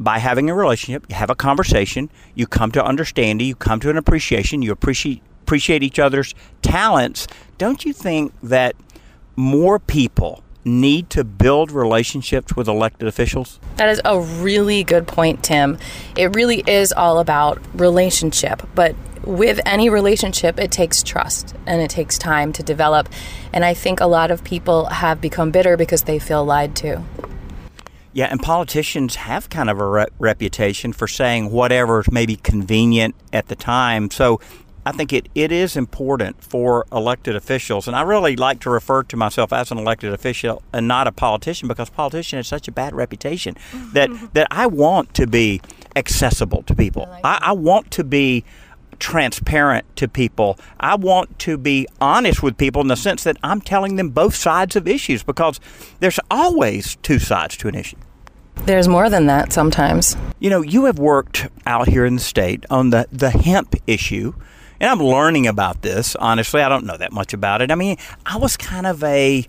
by 0.05 0.19
having 0.19 0.51
a 0.51 0.55
relationship, 0.55 1.07
you 1.09 1.17
have 1.17 1.31
a 1.31 1.35
conversation, 1.35 2.11
you 2.35 2.47
come 2.47 2.71
to 2.73 2.85
understanding, 2.85 3.47
you 3.47 3.57
come 3.57 3.81
to 3.81 3.91
an 3.91 3.97
appreciation, 3.97 4.63
you 4.63 4.71
appreciate 4.71 5.23
appreciate 5.43 5.83
each 5.83 5.99
other's 5.99 6.35
talents. 6.63 7.27
Don't 7.59 7.85
you 7.85 7.93
think 7.93 8.33
that 8.43 8.75
more 9.37 9.79
people 9.79 10.43
need 10.65 11.11
to 11.11 11.23
build 11.23 11.71
relationships 11.71 12.57
with 12.57 12.67
elected 12.67 13.07
officials? 13.07 13.61
That 13.77 13.91
is 13.91 14.01
a 14.07 14.19
really 14.21 14.85
good 14.85 15.07
point, 15.07 15.43
Tim. 15.43 15.77
It 16.17 16.35
really 16.35 16.65
is 16.67 16.93
all 16.93 17.19
about 17.19 17.61
relationship, 17.75 18.63
but 18.75 18.97
with 19.27 19.61
any 19.67 19.91
relationship, 19.91 20.59
it 20.59 20.71
takes 20.71 21.03
trust 21.03 21.55
and 21.67 21.81
it 21.81 21.91
takes 21.91 22.19
time 22.19 22.53
to 22.55 22.63
develop. 22.63 23.09
And 23.53 23.65
I 23.65 23.75
think 23.75 24.01
a 24.01 24.07
lot 24.07 24.31
of 24.31 24.45
people 24.45 24.87
have 24.87 25.21
become 25.21 25.51
bitter 25.51 25.77
because 25.77 26.05
they 26.05 26.19
feel 26.19 26.45
lied 26.45 26.75
to. 26.77 27.03
Yeah, 28.15 28.27
and 28.31 28.41
politicians 28.41 29.17
have 29.17 29.51
kind 29.51 29.69
of 29.69 29.81
a 29.81 29.87
re- 29.87 30.07
reputation 30.21 30.93
for 30.93 31.09
saying 31.09 31.51
whatever 31.51 32.01
is 32.01 32.11
maybe 32.11 32.37
convenient 32.37 33.17
at 33.33 33.49
the 33.49 33.57
time. 33.57 34.09
So 34.13 34.41
I 34.87 34.93
think 34.93 35.13
it, 35.13 35.29
it 35.35 35.51
is 35.51 35.77
important 35.77 36.43
for 36.43 36.87
elected 36.93 37.35
officials, 37.35 37.89
and 37.89 37.97
I 37.97 38.03
really 38.03 38.37
like 38.37 38.61
to 38.61 38.71
refer 38.71 39.03
to 39.03 39.17
myself 39.17 39.53
as 39.53 39.73
an 39.73 39.79
elected 39.79 40.13
official 40.13 40.63
and 40.73 40.87
not 40.87 41.09
a 41.09 41.13
politician 41.13 41.67
because 41.67 41.91
politician 41.91 42.37
has 42.37 42.47
such 42.47 42.69
a 42.69 42.73
bad 42.73 42.95
reputation 42.95 43.57
that 43.93 44.11
that 44.35 44.47
I 44.51 44.67
want 44.67 45.13
to 45.15 45.27
be 45.27 45.61
accessible 45.97 46.63
to 46.65 46.75
people. 46.75 47.09
I, 47.11 47.21
I, 47.25 47.39
I 47.43 47.53
want 47.53 47.91
to 47.93 48.05
be 48.05 48.45
transparent 49.01 49.85
to 49.97 50.09
people. 50.09 50.59
I 50.81 50.95
want 50.95 51.39
to 51.41 51.57
be 51.57 51.87
honest 52.01 52.43
with 52.43 52.57
people 52.57 52.83
in 52.83 52.89
the 52.89 52.97
sense 52.97 53.25
that 53.25 53.37
I'm 53.43 53.61
telling 53.61 53.97
them 53.97 54.11
both 54.11 54.35
sides 54.35 54.77
of 54.77 54.89
issues 54.89 55.23
because 55.23 55.61
there's 56.01 56.21
always 56.31 56.97
two 56.97 57.19
sides 57.19 57.57
to 57.59 57.69
an 57.69 57.75
issue. 57.75 57.97
There's 58.67 58.89
more 58.89 59.11
than 59.11 59.27
that 59.27 59.53
sometimes. 59.53 60.17
You 60.39 60.49
know, 60.49 60.63
you 60.63 60.87
have 60.87 60.99
worked 60.99 61.49
out 61.67 61.89
here 61.89 62.07
in 62.07 62.15
the 62.15 62.21
state 62.21 62.65
on 62.71 62.91
the, 62.91 63.07
the 63.13 63.31
hemp 63.31 63.75
issue, 63.87 64.33
and 64.81 64.91
I'm 64.91 65.01
learning 65.01 65.47
about 65.47 65.83
this. 65.83 66.17
Honestly, 66.17 66.63
I 66.63 66.69
don't 66.69 66.87
know 66.87 66.97
that 66.97 67.13
much 67.13 67.35
about 67.35 67.63
it. 67.63 67.71
I 67.71 67.75
mean, 67.75 67.97
I 68.25 68.37
was 68.39 68.57
kind 68.57 68.87
of 68.87 69.03
a 69.05 69.47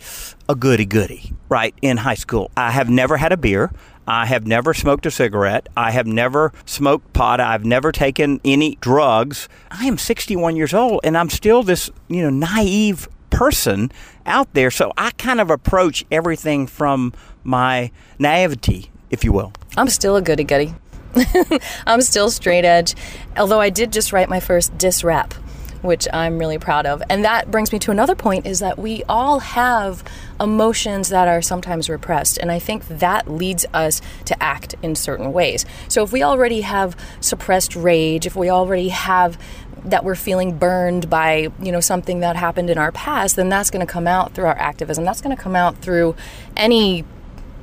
a 0.49 0.55
goody 0.55 0.85
goody, 0.85 1.33
right, 1.49 1.73
in 1.81 1.97
high 1.97 2.15
school. 2.15 2.51
I 2.57 2.71
have 2.71 2.89
never 2.89 3.17
had 3.17 3.31
a 3.31 3.37
beer. 3.37 3.71
I 4.07 4.25
have 4.27 4.45
never 4.45 4.73
smoked 4.73 5.05
a 5.05 5.11
cigarette. 5.11 5.67
I 5.75 5.91
have 5.91 6.07
never 6.07 6.51
smoked 6.65 7.13
pot. 7.13 7.39
I've 7.39 7.65
never 7.65 7.91
taken 7.91 8.39
any 8.45 8.75
drugs. 8.81 9.49
I 9.71 9.85
am 9.85 9.97
61 9.97 10.55
years 10.55 10.73
old 10.73 11.01
and 11.03 11.17
I'm 11.17 11.29
still 11.29 11.63
this, 11.63 11.89
you 12.07 12.21
know, 12.21 12.29
naive 12.29 13.07
person 13.29 13.91
out 14.25 14.53
there. 14.53 14.71
So 14.71 14.93
I 14.97 15.11
kind 15.11 15.41
of 15.41 15.49
approach 15.49 16.05
everything 16.11 16.67
from 16.67 17.13
my 17.43 17.91
naivety 18.19 18.91
if 19.09 19.23
you 19.23 19.31
will. 19.31 19.53
I'm 19.77 19.89
still 19.89 20.15
a 20.15 20.21
goody 20.21 20.43
goody. 20.43 20.75
I'm 21.87 22.01
still 22.01 22.29
straight 22.29 22.65
edge, 22.65 22.95
although 23.37 23.61
I 23.61 23.69
did 23.69 23.93
just 23.93 24.11
write 24.11 24.27
my 24.27 24.41
first 24.41 24.77
diss 24.77 25.03
rap, 25.03 25.33
which 25.82 26.07
I'm 26.13 26.38
really 26.38 26.57
proud 26.57 26.86
of. 26.86 27.01
And 27.09 27.23
that 27.26 27.51
brings 27.51 27.71
me 27.71 27.80
to 27.80 27.91
another 27.91 28.15
point 28.15 28.45
is 28.45 28.59
that 28.59 28.78
we 28.78 29.03
all 29.07 29.39
have 29.39 30.03
emotions 30.39 31.09
that 31.09 31.28
are 31.28 31.41
sometimes 31.41 31.89
repressed. 31.89 32.38
And 32.38 32.51
I 32.51 32.59
think 32.59 32.88
that 32.88 33.30
leads 33.30 33.65
us 33.73 34.01
to 34.26 34.41
act 34.41 34.76
in 34.82 34.95
certain 34.95 35.34
ways. 35.34 35.65
So 35.88 36.03
if 36.03 36.11
we 36.11 36.23
already 36.23 36.61
have 36.61 36.95
suppressed 37.19 37.76
rage, 37.76 38.26
if 38.26 38.36
we 38.36 38.49
already 38.49 38.89
have 38.89 39.38
that 39.86 40.03
we're 40.03 40.15
feeling 40.15 40.57
burned 40.57 41.09
by 41.09 41.51
you 41.61 41.71
know 41.71 41.80
something 41.80 42.21
that 42.21 42.36
happened 42.36 42.71
in 42.71 42.78
our 42.80 42.91
past 42.91 43.36
then 43.36 43.49
that's 43.49 43.69
going 43.69 43.86
to 43.86 43.91
come 43.91 44.07
out 44.07 44.34
through 44.34 44.45
our 44.45 44.57
activism 44.57 45.05
that's 45.05 45.21
going 45.21 45.36
to 45.36 45.39
come 45.39 45.55
out 45.55 45.78
through 45.78 46.15
any 46.57 47.05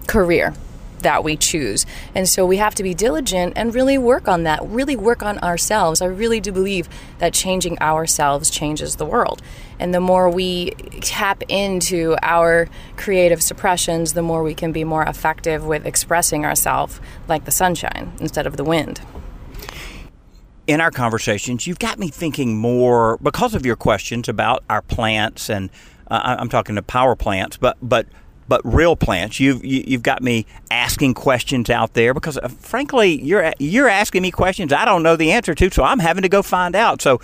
career 0.07 0.55
that 1.03 1.23
we 1.23 1.37
choose. 1.37 1.87
And 2.15 2.29
so 2.29 2.47
we 2.47 2.57
have 2.57 2.75
to 2.77 2.83
be 2.83 2.95
diligent 2.95 3.55
and 3.57 3.75
really 3.75 3.99
work 3.99 4.29
on 4.29 4.45
that, 4.45 4.61
really 4.65 4.97
work 4.97 5.23
on 5.23 5.39
ourselves. 5.39 6.01
I 6.01 6.07
really 6.07 6.41
do 6.41 6.53
believe 6.53 6.89
that 7.19 7.33
changing 7.33 7.79
ourselves 7.81 8.51
changes 8.51 8.97
the 8.97 9.07
world. 9.07 9.43
And 9.79 9.93
the 9.93 10.01
more 10.01 10.31
we 10.31 10.71
tap 11.01 11.43
into 11.49 12.17
our 12.23 12.69
creative 12.97 13.43
suppressions, 13.43 14.13
the 14.13 14.23
more 14.23 14.43
we 14.43 14.55
can 14.55 14.73
be 14.73 14.85
more 14.85 15.03
effective 15.03 15.65
with 15.65 15.87
expressing 15.87 16.45
ourselves 16.45 17.01
like 17.29 17.45
the 17.45 17.51
sunshine 17.51 18.13
instead 18.21 18.47
of 18.47 18.57
the 18.57 18.65
wind 18.65 19.01
in 20.67 20.81
our 20.81 20.91
conversations, 20.91 21.67
you've 21.67 21.79
got 21.79 21.99
me 21.99 22.09
thinking 22.09 22.57
more 22.57 23.19
because 23.19 23.55
of 23.55 23.67
your 23.67 23.77
questions 23.77 24.29
about 24.29 24.63
our 24.71 24.83
plants, 24.83 25.51
and 25.51 25.71
uh, 26.11 26.37
I'm 26.39 26.49
talking 26.49 26.77
to 26.77 26.83
power 26.83 27.17
plants, 27.17 27.57
but 27.57 27.77
but 27.83 28.07
but 28.49 28.61
real 28.65 28.97
plants. 28.97 29.41
You've 29.41 29.65
you, 29.65 29.81
have 29.81 29.89
you 29.89 29.97
have 29.97 30.03
got 30.03 30.23
me 30.23 30.47
asking 30.71 31.15
questions 31.15 31.71
out 31.71 31.95
there 31.95 32.15
because, 32.15 32.39
uh, 32.39 32.49
frankly, 32.49 33.21
you're 33.23 33.53
you're 33.59 33.89
asking 33.89 34.23
me 34.23 34.31
questions 34.31 34.73
I 34.73 34.85
don't 34.85 35.03
know 35.03 35.17
the 35.17 35.33
answer 35.33 35.55
to, 35.55 35.71
so 35.71 35.83
I'm 35.83 35.99
having 35.99 36.23
to 36.23 36.29
go 36.29 36.43
find 36.43 36.75
out. 36.75 37.03
So 37.03 37.21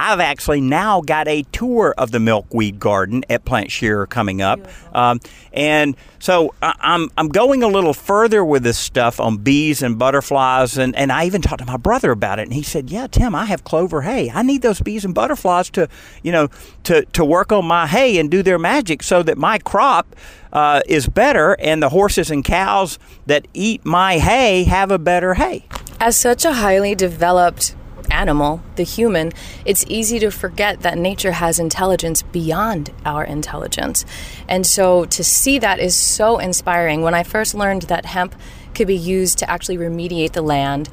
I've 0.00 0.20
actually 0.20 0.62
now 0.62 1.02
got 1.02 1.28
a 1.28 1.42
tour 1.52 1.94
of 1.98 2.10
the 2.10 2.18
milkweed 2.18 2.80
garden 2.80 3.22
at 3.28 3.44
Plant 3.44 3.70
Scherer 3.70 4.06
coming 4.06 4.40
up, 4.40 4.58
um, 4.96 5.20
and 5.52 5.94
so 6.18 6.54
I, 6.62 6.74
I'm 6.80 7.10
I'm 7.18 7.28
going 7.28 7.62
a 7.62 7.68
little 7.68 7.92
further 7.92 8.42
with 8.42 8.62
this 8.62 8.78
stuff 8.78 9.20
on 9.20 9.36
bees 9.36 9.82
and 9.82 9.98
butterflies, 9.98 10.78
and, 10.78 10.96
and 10.96 11.12
I 11.12 11.26
even 11.26 11.42
talked 11.42 11.58
to 11.58 11.66
my 11.66 11.76
brother 11.76 12.12
about 12.12 12.38
it, 12.38 12.44
and 12.44 12.54
he 12.54 12.62
said, 12.62 12.88
"Yeah, 12.88 13.08
Tim, 13.08 13.34
I 13.34 13.44
have 13.44 13.62
clover 13.64 14.00
hay. 14.00 14.30
I 14.30 14.40
need 14.40 14.62
those 14.62 14.80
bees 14.80 15.04
and 15.04 15.14
butterflies 15.14 15.68
to, 15.70 15.86
you 16.22 16.32
know, 16.32 16.48
to 16.84 17.04
to 17.04 17.22
work 17.22 17.52
on 17.52 17.66
my 17.66 17.86
hay 17.86 18.18
and 18.18 18.30
do 18.30 18.42
their 18.42 18.58
magic, 18.58 19.02
so 19.02 19.22
that 19.22 19.36
my 19.36 19.58
crop." 19.58 20.16
Uh, 20.52 20.80
is 20.88 21.06
better, 21.06 21.56
and 21.60 21.80
the 21.80 21.90
horses 21.90 22.28
and 22.28 22.44
cows 22.44 22.98
that 23.26 23.46
eat 23.54 23.84
my 23.84 24.18
hay 24.18 24.64
have 24.64 24.90
a 24.90 24.98
better 24.98 25.34
hay. 25.34 25.64
As 26.00 26.16
such 26.16 26.44
a 26.44 26.54
highly 26.54 26.96
developed 26.96 27.76
animal, 28.10 28.62
the 28.76 28.82
human, 28.82 29.32
it's 29.64 29.84
easy 29.88 30.18
to 30.18 30.30
forget 30.30 30.80
that 30.80 30.98
nature 30.98 31.32
has 31.32 31.58
intelligence 31.58 32.22
beyond 32.22 32.90
our 33.04 33.24
intelligence. 33.24 34.04
And 34.48 34.66
so 34.66 35.04
to 35.06 35.24
see 35.24 35.58
that 35.58 35.78
is 35.78 35.94
so 35.94 36.38
inspiring. 36.38 37.02
When 37.02 37.14
I 37.14 37.22
first 37.22 37.54
learned 37.54 37.82
that 37.82 38.06
hemp 38.06 38.34
could 38.74 38.86
be 38.86 38.96
used 38.96 39.38
to 39.38 39.50
actually 39.50 39.78
remediate 39.78 40.32
the 40.32 40.42
land, 40.42 40.88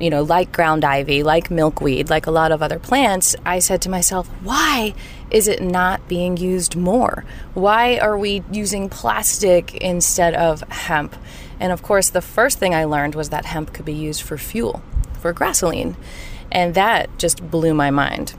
you 0.00 0.10
know, 0.10 0.22
like 0.22 0.52
ground 0.52 0.84
ivy, 0.84 1.22
like 1.22 1.50
milkweed, 1.50 2.08
like 2.08 2.26
a 2.26 2.30
lot 2.30 2.52
of 2.52 2.62
other 2.62 2.78
plants, 2.78 3.34
I 3.44 3.58
said 3.58 3.82
to 3.82 3.90
myself, 3.90 4.28
why 4.42 4.94
is 5.30 5.48
it 5.48 5.60
not 5.60 6.06
being 6.08 6.36
used 6.36 6.76
more? 6.76 7.24
Why 7.54 7.98
are 7.98 8.16
we 8.16 8.42
using 8.50 8.88
plastic 8.88 9.74
instead 9.74 10.34
of 10.34 10.60
hemp? 10.68 11.16
And 11.60 11.72
of 11.72 11.82
course, 11.82 12.10
the 12.10 12.22
first 12.22 12.58
thing 12.58 12.74
I 12.74 12.84
learned 12.84 13.14
was 13.14 13.30
that 13.30 13.46
hemp 13.46 13.72
could 13.72 13.84
be 13.84 13.92
used 13.92 14.22
for 14.22 14.38
fuel, 14.38 14.82
for 15.20 15.32
gasoline. 15.32 15.96
And 16.50 16.74
that 16.74 17.18
just 17.18 17.50
blew 17.50 17.74
my 17.74 17.90
mind. 17.90 18.34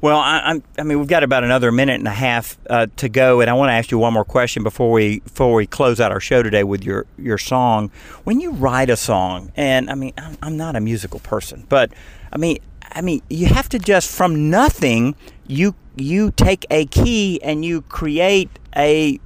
Well, 0.00 0.18
I, 0.18 0.62
I, 0.78 0.82
mean, 0.84 1.00
we've 1.00 1.08
got 1.08 1.24
about 1.24 1.42
another 1.42 1.72
minute 1.72 1.98
and 1.98 2.06
a 2.06 2.12
half 2.12 2.56
uh, 2.70 2.86
to 2.98 3.08
go, 3.08 3.40
and 3.40 3.50
I 3.50 3.54
want 3.54 3.70
to 3.70 3.72
ask 3.72 3.90
you 3.90 3.98
one 3.98 4.12
more 4.12 4.24
question 4.24 4.62
before 4.62 4.92
we 4.92 5.18
before 5.20 5.54
we 5.54 5.66
close 5.66 5.98
out 5.98 6.12
our 6.12 6.20
show 6.20 6.40
today 6.40 6.62
with 6.62 6.84
your 6.84 7.04
your 7.18 7.36
song. 7.36 7.90
When 8.22 8.38
you 8.38 8.52
write 8.52 8.90
a 8.90 8.96
song, 8.96 9.50
and 9.56 9.90
I 9.90 9.96
mean, 9.96 10.12
I'm, 10.16 10.38
I'm 10.40 10.56
not 10.56 10.76
a 10.76 10.80
musical 10.80 11.18
person, 11.18 11.66
but 11.68 11.90
I 12.32 12.36
mean, 12.36 12.58
I 12.92 13.00
mean, 13.00 13.22
you 13.28 13.46
have 13.46 13.68
to 13.70 13.78
just 13.80 14.08
from 14.08 14.50
nothing 14.50 15.16
you 15.48 15.74
you 15.96 16.30
take 16.30 16.64
a 16.70 16.86
key 16.86 17.40
and 17.42 17.64
you 17.64 17.82
create 17.82 18.50
a 18.76 19.18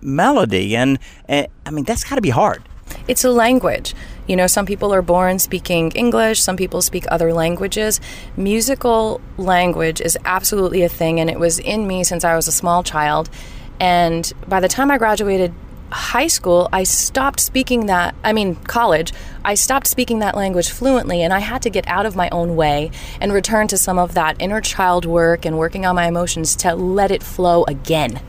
melody, 0.00 0.74
and, 0.74 0.98
and 1.26 1.46
I 1.64 1.70
mean, 1.70 1.84
that's 1.84 2.02
got 2.02 2.16
to 2.16 2.20
be 2.20 2.30
hard. 2.30 2.62
It's 3.06 3.24
a 3.24 3.30
language. 3.30 3.94
You 4.28 4.36
know, 4.36 4.46
some 4.46 4.66
people 4.66 4.92
are 4.92 5.02
born 5.02 5.38
speaking 5.38 5.90
English, 5.92 6.42
some 6.42 6.56
people 6.56 6.82
speak 6.82 7.06
other 7.10 7.32
languages. 7.32 7.98
Musical 8.36 9.20
language 9.38 10.02
is 10.02 10.18
absolutely 10.26 10.82
a 10.82 10.88
thing, 10.88 11.18
and 11.18 11.30
it 11.30 11.40
was 11.40 11.58
in 11.58 11.86
me 11.86 12.04
since 12.04 12.24
I 12.24 12.36
was 12.36 12.46
a 12.46 12.52
small 12.52 12.82
child. 12.82 13.30
And 13.80 14.30
by 14.46 14.60
the 14.60 14.68
time 14.68 14.90
I 14.90 14.98
graduated 14.98 15.54
high 15.90 16.26
school, 16.26 16.68
I 16.72 16.82
stopped 16.84 17.40
speaking 17.40 17.86
that, 17.86 18.14
I 18.22 18.34
mean, 18.34 18.56
college, 18.56 19.14
I 19.46 19.54
stopped 19.54 19.86
speaking 19.86 20.18
that 20.18 20.36
language 20.36 20.68
fluently, 20.68 21.22
and 21.22 21.32
I 21.32 21.38
had 21.38 21.62
to 21.62 21.70
get 21.70 21.88
out 21.88 22.04
of 22.04 22.14
my 22.14 22.28
own 22.28 22.54
way 22.54 22.90
and 23.22 23.32
return 23.32 23.66
to 23.68 23.78
some 23.78 23.98
of 23.98 24.12
that 24.12 24.36
inner 24.38 24.60
child 24.60 25.06
work 25.06 25.46
and 25.46 25.56
working 25.56 25.86
on 25.86 25.94
my 25.94 26.06
emotions 26.06 26.54
to 26.56 26.74
let 26.74 27.10
it 27.10 27.22
flow 27.22 27.64
again. 27.64 28.20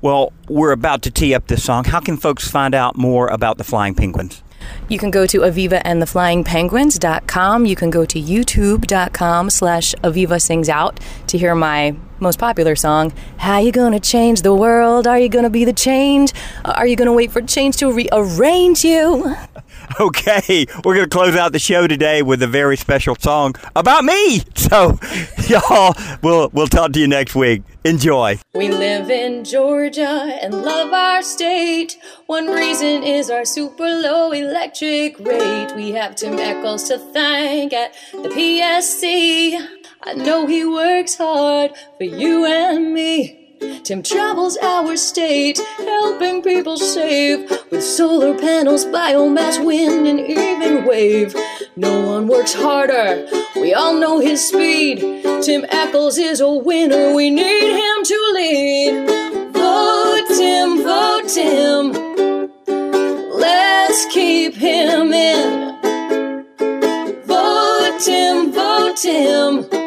Well, 0.00 0.32
we're 0.48 0.72
about 0.72 1.02
to 1.02 1.12
tee 1.12 1.34
up 1.34 1.46
this 1.46 1.62
song. 1.62 1.84
How 1.84 2.00
can 2.00 2.16
folks 2.16 2.48
find 2.50 2.74
out 2.74 2.96
more 2.96 3.28
about 3.28 3.58
the 3.58 3.64
Flying 3.64 3.94
Penguins? 3.94 4.42
You 4.88 4.98
can 4.98 5.10
go 5.10 5.26
to 5.26 5.40
Aviva 5.40 5.82
and 5.84 6.00
the 6.00 6.06
Flying 6.06 6.44
Penguins.com. 6.44 7.66
You 7.66 7.76
can 7.76 7.90
go 7.90 8.04
to 8.04 8.20
youtube.com 8.20 9.50
slash 9.50 9.94
Aviva 9.96 10.40
Sings 10.40 10.68
Out 10.68 11.00
to 11.26 11.38
hear 11.38 11.54
my 11.54 11.96
most 12.20 12.38
popular 12.38 12.74
song, 12.74 13.12
How 13.36 13.58
You 13.58 13.70
Gonna 13.70 14.00
Change 14.00 14.42
the 14.42 14.54
World? 14.54 15.06
Are 15.06 15.18
you 15.18 15.28
gonna 15.28 15.50
be 15.50 15.64
the 15.64 15.72
change? 15.72 16.32
Are 16.64 16.86
you 16.86 16.96
gonna 16.96 17.12
wait 17.12 17.30
for 17.30 17.40
change 17.42 17.76
to 17.76 17.92
rearrange 17.92 18.84
you? 18.84 19.36
Okay, 20.08 20.64
we're 20.84 20.94
going 20.94 21.08
to 21.08 21.16
close 21.16 21.34
out 21.34 21.50
the 21.50 21.58
show 21.58 21.88
today 21.88 22.22
with 22.22 22.40
a 22.42 22.46
very 22.46 22.76
special 22.76 23.16
song 23.16 23.54
about 23.74 24.04
me. 24.04 24.42
So, 24.68 24.98
y'all, 25.48 25.94
we'll 26.22 26.50
we'll 26.52 26.66
talk 26.66 26.92
to 26.92 27.00
you 27.00 27.08
next 27.08 27.34
week. 27.34 27.62
Enjoy. 27.84 28.38
We 28.54 28.68
live 28.68 29.10
in 29.10 29.44
Georgia 29.44 30.38
and 30.42 30.62
love 30.62 30.92
our 30.92 31.22
state. 31.22 31.96
One 32.26 32.48
reason 32.48 33.02
is 33.02 33.30
our 33.30 33.46
super 33.46 33.84
low 33.84 34.32
electric 34.32 35.18
rate. 35.20 35.72
We 35.74 35.92
have 35.92 36.16
Tim 36.16 36.38
Echols 36.38 36.88
to 36.88 36.98
thank 36.98 37.72
at 37.72 37.94
the 38.12 38.28
PSC. 38.28 39.58
I 40.02 40.12
know 40.12 40.46
he 40.46 40.66
works 40.66 41.14
hard 41.16 41.70
for 41.96 42.04
you 42.04 42.44
and 42.44 42.92
me. 42.92 43.47
Tim 43.82 44.02
travels 44.02 44.56
our 44.58 44.96
state, 44.96 45.58
helping 45.78 46.42
people 46.42 46.76
save 46.76 47.50
with 47.70 47.82
solar 47.82 48.38
panels, 48.38 48.84
biomass, 48.86 49.64
wind, 49.64 50.06
and 50.06 50.20
even 50.20 50.84
wave. 50.84 51.34
No 51.76 52.06
one 52.06 52.28
works 52.28 52.54
harder, 52.54 53.26
we 53.56 53.74
all 53.74 53.94
know 53.94 54.20
his 54.20 54.46
speed. 54.46 54.98
Tim 55.42 55.64
Echols 55.70 56.18
is 56.18 56.40
a 56.40 56.52
winner, 56.52 57.14
we 57.14 57.30
need 57.30 57.72
him 57.72 58.04
to 58.04 58.30
lead. 58.34 59.52
Vote 59.52 60.26
Tim, 60.36 60.82
vote 60.82 61.28
Tim. 61.28 61.92
Let's 63.38 64.06
keep 64.12 64.54
him 64.54 65.12
in. 65.12 65.78
Vote 67.24 67.98
Tim, 68.00 68.52
vote 68.52 68.96
Tim. 68.96 69.77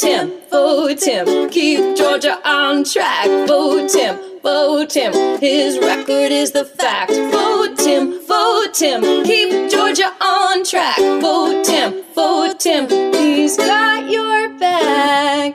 Tim, 0.00 0.32
vote 0.50 0.96
Tim. 0.98 1.50
Keep 1.50 1.94
Georgia 1.94 2.38
on 2.48 2.84
track. 2.84 3.26
Vote 3.46 3.90
Tim, 3.90 4.16
vote 4.42 4.88
Tim. 4.88 5.12
His 5.38 5.78
record 5.78 6.32
is 6.32 6.52
the 6.52 6.64
fact. 6.64 7.12
Vote 7.12 7.76
Tim, 7.76 8.26
vote 8.26 8.72
Tim. 8.72 9.02
Keep 9.24 9.70
Georgia 9.70 10.10
on 10.22 10.64
track. 10.64 10.96
Vote 11.20 11.64
Tim, 11.64 12.02
vote 12.14 12.58
Tim. 12.58 12.88
He's 13.12 13.58
got 13.58 14.10
your 14.10 14.48
back. 14.58 15.54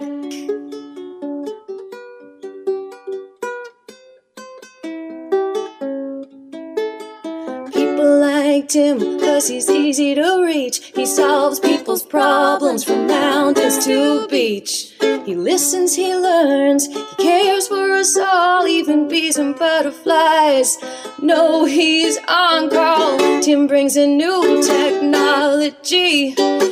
Liked 8.55 8.73
him 8.73 9.19
cause 9.19 9.49
he's 9.49 9.69
easy 9.69 10.15
to 10.15 10.41
reach. 10.41 10.77
He 10.95 11.05
solves 11.05 11.59
people's 11.59 12.03
problems 12.03 12.85
from 12.85 13.05
mountains 13.05 13.83
to 13.85 14.27
beach. 14.29 14.93
He 15.25 15.35
listens, 15.35 15.93
he 15.93 16.15
learns, 16.15 16.87
he 16.87 17.03
cares 17.17 17.67
for 17.67 17.91
us 17.91 18.15
all, 18.17 18.65
even 18.65 19.09
bees 19.09 19.37
and 19.37 19.57
butterflies. 19.57 20.77
No, 21.21 21.65
he's 21.65 22.17
on 22.29 22.69
call. 22.69 23.41
Tim 23.41 23.67
brings 23.67 23.97
a 23.97 24.07
new 24.07 24.63
technology 24.63 26.29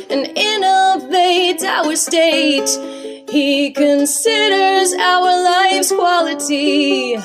and 0.08 0.24
innovates 0.50 1.64
our 1.64 1.96
state. 1.96 2.70
He 3.28 3.72
considers 3.72 4.94
our 4.94 5.30
life's 5.52 5.92
quality 5.92 7.16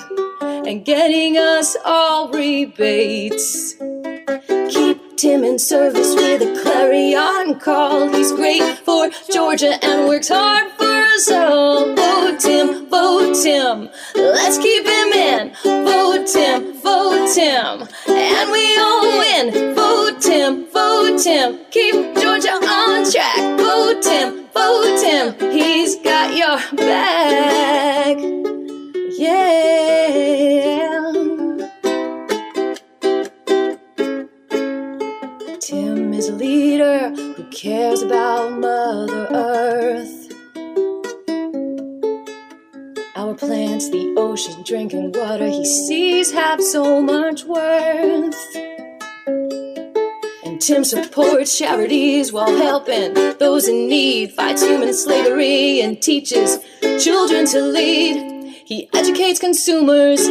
and 0.41 0.83
getting 0.83 1.37
us 1.37 1.77
all 1.85 2.29
rebates. 2.31 3.75
Tim 5.19 5.43
in 5.43 5.59
service 5.59 6.15
with 6.15 6.41
a 6.41 6.61
clarion 6.61 7.59
call. 7.59 8.07
He's 8.07 8.31
great 8.31 8.77
for 8.85 9.09
Georgia 9.29 9.77
and 9.83 10.07
works 10.07 10.29
hard 10.29 10.71
for 10.77 10.85
us 10.85 11.29
all. 11.29 11.93
Vote 11.93 12.39
Tim, 12.39 12.87
vote 12.89 13.33
Tim. 13.33 13.89
Let's 14.15 14.57
keep 14.59 14.85
him 14.85 15.11
in. 15.11 15.53
Vote 15.83 16.25
Tim, 16.25 16.71
vote 16.79 17.29
Tim. 17.35 17.85
And 18.07 18.49
we 18.49 18.77
all 18.77 19.01
win. 19.19 19.75
Vote 19.75 20.21
Tim, 20.21 20.65
vote 20.71 21.19
Tim. 21.21 21.59
Keep 21.69 22.15
Georgia 22.15 22.53
on 22.53 23.11
track. 23.11 23.59
Vote 23.59 24.01
Tim, 24.01 24.47
vote 24.53 25.01
Tim. 25.01 25.51
He's 25.51 25.97
got 25.97 26.33
your 26.33 26.61
back. 26.77 28.17
Yeah. 29.17 30.78
Is 36.19 36.27
a 36.27 36.33
leader 36.33 37.15
who 37.15 37.43
cares 37.45 38.01
about 38.01 38.51
Mother 38.51 39.25
Earth. 39.31 40.33
Our 43.15 43.35
plants, 43.35 43.89
the 43.89 44.15
ocean, 44.17 44.61
drinking 44.63 45.13
water 45.13 45.47
he 45.47 45.63
sees 45.65 46.33
have 46.33 46.61
so 46.61 47.01
much 47.01 47.45
worth. 47.45 48.35
And 50.43 50.59
Tim 50.59 50.83
supports 50.83 51.57
charities 51.57 52.33
while 52.33 52.53
helping 52.53 53.13
those 53.37 53.69
in 53.69 53.87
need, 53.87 54.33
fights 54.33 54.61
human 54.61 54.93
slavery, 54.93 55.79
and 55.79 56.01
teaches 56.01 56.59
children 57.01 57.45
to 57.45 57.61
lead. 57.61 58.45
He 58.65 58.89
educates 58.93 59.39
consumers. 59.39 60.27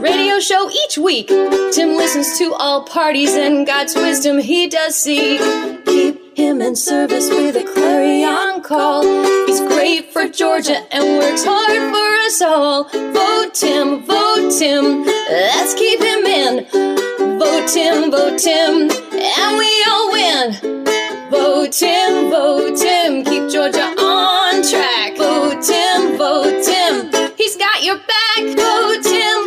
Radio 0.00 0.38
show 0.38 0.70
each 0.70 0.96
week. 0.96 1.26
Tim 1.26 1.96
listens 1.96 2.38
to 2.38 2.54
all 2.54 2.84
parties 2.84 3.34
and 3.34 3.66
God's 3.66 3.96
wisdom 3.96 4.38
he 4.38 4.68
does 4.68 4.94
seek. 4.94 5.40
Keep 5.86 6.36
him 6.36 6.62
in 6.62 6.76
service 6.76 7.28
with 7.28 7.56
a 7.56 7.64
clarion 7.64 8.62
call. 8.62 9.02
He's 9.46 9.60
great 9.60 10.12
for 10.12 10.28
Georgia 10.28 10.76
and 10.94 11.18
works 11.18 11.44
hard 11.44 11.82
for 11.92 12.14
us 12.26 12.40
all. 12.40 12.84
Vote 13.12 13.54
Tim, 13.54 14.04
vote 14.04 14.52
Tim. 14.56 15.04
Let's 15.04 15.74
keep 15.74 16.00
him 16.00 16.24
in. 16.24 17.38
Vote 17.40 17.66
Tim, 17.66 18.12
vote 18.12 18.38
Tim, 18.38 18.90
and 18.90 19.58
we 19.58 19.84
all 19.88 20.12
win. 20.12 20.84
Vote 21.28 21.72
Tim, 21.72 22.30
vote 22.30 22.76
Tim, 22.76 23.24
keep 23.24 23.50
Georgia 23.50 23.94
on 23.98 24.62
track. 24.62 25.16
Vote 25.16 25.60
Tim, 25.60 26.16
vote 26.16 26.62
Tim 26.64 27.28
he's 27.48 27.56
got 27.56 27.82
your 27.82 27.96
back. 27.96 28.42
Vote 28.56 29.06
him, 29.06 29.37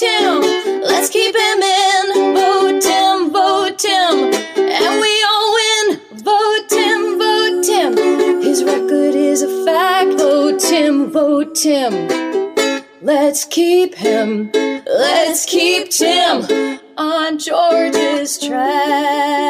him. 0.00 0.40
Let's 0.82 1.08
keep 1.08 1.34
him 1.34 1.62
in. 1.62 2.34
Vote 2.34 2.84
him, 2.84 3.30
vote 3.30 3.82
him. 3.82 4.32
And 4.56 5.00
we 5.00 5.12
all 5.30 5.54
win. 5.58 6.00
Vote 6.12 6.72
him, 6.72 7.18
vote 7.18 7.66
him. 7.66 8.42
His 8.42 8.64
record 8.64 9.14
is 9.14 9.42
a 9.42 9.64
fact. 9.64 10.18
Vote 10.18 10.62
him, 10.62 11.10
vote 11.10 11.58
him. 11.62 11.92
Let's 13.02 13.44
keep 13.44 13.94
him. 13.94 14.50
Let's 14.52 15.46
keep 15.46 15.90
Tim 15.90 16.80
on 16.96 17.38
George's 17.38 18.38
track. 18.38 19.49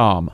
com. 0.01 0.31